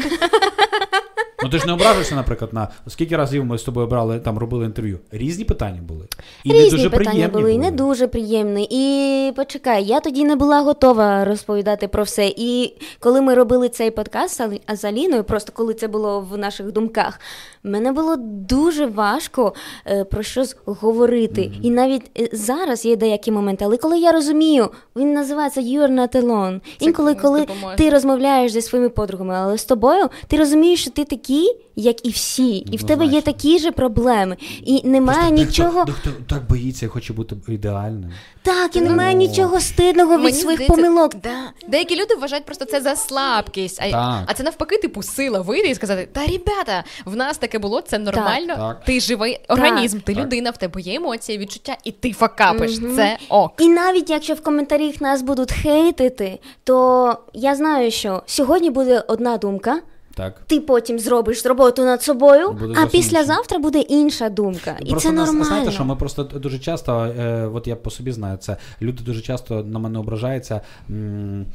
Ну 1.44 1.50
ти 1.50 1.58
ж 1.60 1.68
не 1.68 1.74
ображаєшся, 1.74 2.16
наприклад, 2.16 2.54
на 2.54 2.68
скільки 2.88 3.18
разів 3.18 3.46
ми 3.46 3.58
з 3.58 3.64
тобою 3.64 3.88
брали 3.88 4.20
там, 4.20 4.38
робили 4.38 4.66
інтерв'ю. 4.66 5.00
Різні 5.12 5.46
питання 5.46 5.82
були. 5.82 6.06
І 6.44 6.54
не 6.54 6.70
дуже 6.70 6.90
питання 6.90 7.10
приємні 7.12 7.34
були, 7.34 7.54
і 7.54 7.58
не 7.58 7.72
дуже 7.72 8.08
приємні. 8.08 8.68
І 8.72 9.32
почекай, 9.36 9.84
я 9.84 10.00
тоді 10.00 10.24
не 10.26 10.36
була 10.36 10.62
готова 10.62 11.26
розповідати 11.26 11.88
про 11.88 12.04
все. 12.04 12.34
І 12.38 12.74
коли 13.00 13.22
ми 13.22 13.34
робили 13.34 13.70
цей 13.70 13.92
подкаст 13.92 14.42
з 14.74 14.86
Аліною, 14.86 15.24
просто 15.24 15.52
коли 15.56 15.74
це 15.74 15.88
було 15.88 16.28
в 16.32 16.38
наших 16.38 16.72
думках, 16.72 17.20
мене 17.64 17.92
було 17.92 18.16
дуже 18.20 18.86
важко 18.86 19.54
е, 19.88 20.04
про 20.04 20.24
щось 20.24 20.56
говорити. 20.66 21.52
І 21.62 21.70
навіть 21.70 22.12
е, 22.20 22.30
зараз 22.34 22.86
є 22.86 22.96
деякі 22.96 23.32
моменти, 23.32 23.66
але 23.66 23.78
коли 23.78 24.00
я 24.00 24.12
розумію, 24.12 24.70
він 24.96 25.14
називається 25.14 25.62
You're 25.62 25.92
not 26.00 26.22
alone. 26.22 26.60
Це 26.80 26.86
Інколи, 26.86 27.16
коли 27.16 27.40
допоможе. 27.40 27.78
ти 27.78 27.90
розмовляєш 27.90 28.52
зі 28.52 28.62
своїми 28.62 28.90
подругами, 28.90 29.36
але 29.38 29.58
з 29.58 29.66
тобою 29.66 30.10
ти 30.28 30.38
розумієш, 30.38 30.82
що 30.82 30.92
ти 30.92 31.04
такий. 31.04 31.29
Такий, 31.30 31.58
як 31.76 32.06
і 32.06 32.10
всі, 32.10 32.58
і 32.58 32.78
в 32.78 32.84
тебе 32.84 33.06
є 33.06 33.22
такі 33.22 33.60
ж 33.60 33.72
проблеми, 33.72 34.38
і 34.66 34.88
немає 34.88 35.20
Просто 35.20 35.46
нічого. 35.46 35.86
Дехто 35.86 36.10
так 36.28 36.48
боїться 36.48 36.86
і 36.86 36.90
хоче 36.90 37.14
бути 37.14 37.36
ідеальним. 37.48 38.12
Так, 38.42 38.76
і 38.76 38.82
немає 38.82 39.14
нічого 39.14 39.60
стидного 39.60 40.18
від 40.18 40.36
своїх 40.36 40.62
здається, 40.62 40.76
помилок. 40.76 41.16
Да. 41.16 41.68
Деякі 41.68 41.96
люди 41.96 42.16
вважають 42.16 42.46
просто 42.46 42.66
це 42.66 42.82
за 42.82 42.96
слабкість, 42.96 43.82
а, 43.82 44.24
а 44.28 44.34
це 44.34 44.44
навпаки, 44.44 44.78
типу, 44.78 45.04
сила 45.04 45.42
вийти 45.42 45.70
і 45.70 45.76
сказати: 45.76 46.10
Та 46.12 46.26
ребята, 46.26 46.84
в 47.06 47.16
нас 47.16 47.38
таке 47.38 47.60
було, 47.60 47.82
це 47.82 47.98
нормально. 48.00 48.56
Так. 48.56 48.84
Ти 48.86 49.00
живий 49.00 49.40
організм, 49.48 50.00
ти 50.00 50.16
Так. 50.16 50.24
людина, 50.24 50.50
в 50.50 50.58
тебе 50.58 50.82
є 50.82 50.96
емоції, 50.96 51.38
відчуття, 51.38 51.78
і 51.84 51.92
ти 51.92 52.12
факапиш. 52.14 52.80
Це 52.96 53.18
ок. 53.30 53.54
І 53.60 53.68
навіть 53.68 54.10
якщо 54.10 54.34
в 54.34 54.42
коментарях 54.42 55.02
нас 55.02 55.22
будуть 55.22 55.52
хейтити, 55.52 56.40
то 56.64 57.18
я 57.34 57.56
знаю, 57.56 57.92
що 57.92 58.24
сьогодні 58.26 58.70
буде 58.70 59.04
одна 59.08 59.38
думка. 59.38 59.82
Так. 60.20 60.42
Ти 60.48 60.60
потім 60.60 61.00
зробиш 61.00 61.46
роботу 61.46 61.84
над 61.84 62.02
собою, 62.02 62.52
Буде 62.52 62.74
а 62.78 62.86
післязавтра 62.86 63.60
буде 63.60 63.80
інша 63.80 64.30
думка. 64.30 64.78
І 64.82 64.90
Просто 64.90 65.10
це 65.10 65.16
нас, 65.16 65.26
нормально. 65.28 65.46
знаєте, 65.46 65.72
що 65.72 65.86
ми 65.86 65.96
просто 65.96 66.24
дуже 66.24 66.60
часто, 66.60 67.06
е, 67.06 67.50
от 67.54 67.68
я 67.68 67.76
по 67.76 67.90
собі 67.90 68.12
знаю 68.12 68.38
це, 68.38 68.58
люди 68.82 69.04
дуже 69.04 69.22
часто 69.22 69.64
на 69.64 69.80
мене 69.80 70.00
ображаються. 70.00 70.62
М- 70.90 71.46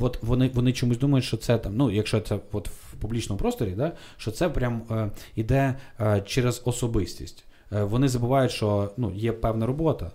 От 0.00 0.18
вони, 0.22 0.50
вони 0.54 0.72
чомусь 0.72 0.98
думають, 0.98 1.24
що 1.24 1.36
це 1.36 1.58
там, 1.58 1.76
ну, 1.76 1.90
якщо 1.90 2.20
це 2.20 2.38
от 2.52 2.68
в 2.68 2.94
публічному 3.00 3.38
просторі, 3.38 3.70
да, 3.76 3.92
що 4.16 4.30
це 4.30 4.48
прям 4.48 4.82
е, 4.90 5.10
іде 5.36 5.74
е, 6.00 6.22
через 6.26 6.62
особистість. 6.64 7.44
Е, 7.72 7.82
вони 7.84 8.08
забувають, 8.08 8.52
що 8.52 8.90
ну, 8.96 9.12
є 9.14 9.32
певна 9.32 9.66
робота. 9.66 10.10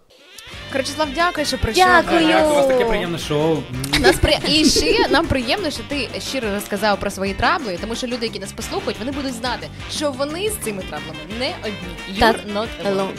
Корочеслав, 0.72 1.08
дякую, 1.16 1.46
що 1.46 1.58
прийшов. 1.58 1.86
Дякую. 1.86 2.28
У 2.28 2.56
вас 2.56 2.68
таке 2.68 2.86
приємне 2.86 3.20
шоу. 3.20 3.58
Нас 4.00 4.16
при... 4.16 4.38
І 4.48 4.66
ще 4.66 5.08
нам 5.10 5.28
приємно, 5.28 5.72
що 5.72 5.84
ти 5.88 6.10
щиро 6.20 6.52
розказав 6.54 7.00
про 7.00 7.12
свої 7.12 7.34
трабли, 7.34 7.78
тому 7.82 7.96
що 7.96 8.08
люди, 8.08 8.26
які 8.26 8.40
нас 8.40 8.52
послухають, 8.52 9.00
вони 9.00 9.12
будуть 9.12 9.34
знати, 9.34 9.68
що 9.92 10.12
вони 10.12 10.50
з 10.50 10.66
цими 10.66 10.84
траблами 10.84 11.20
не 11.40 11.54
одні. 11.64 12.20
Так. 12.20 12.36
You're 12.36 12.54
not 12.54 12.68
alone. 12.86 13.14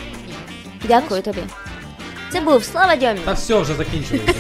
Дякую 0.85 1.23
тобі. 1.23 1.43
Це 2.33 2.41
був 2.41 2.65
Слава 2.65 2.97
Дьомін. 2.97 3.23
Та 3.25 3.33
все, 3.33 3.61
вже. 3.61 3.73
Виключайте. 3.73 4.33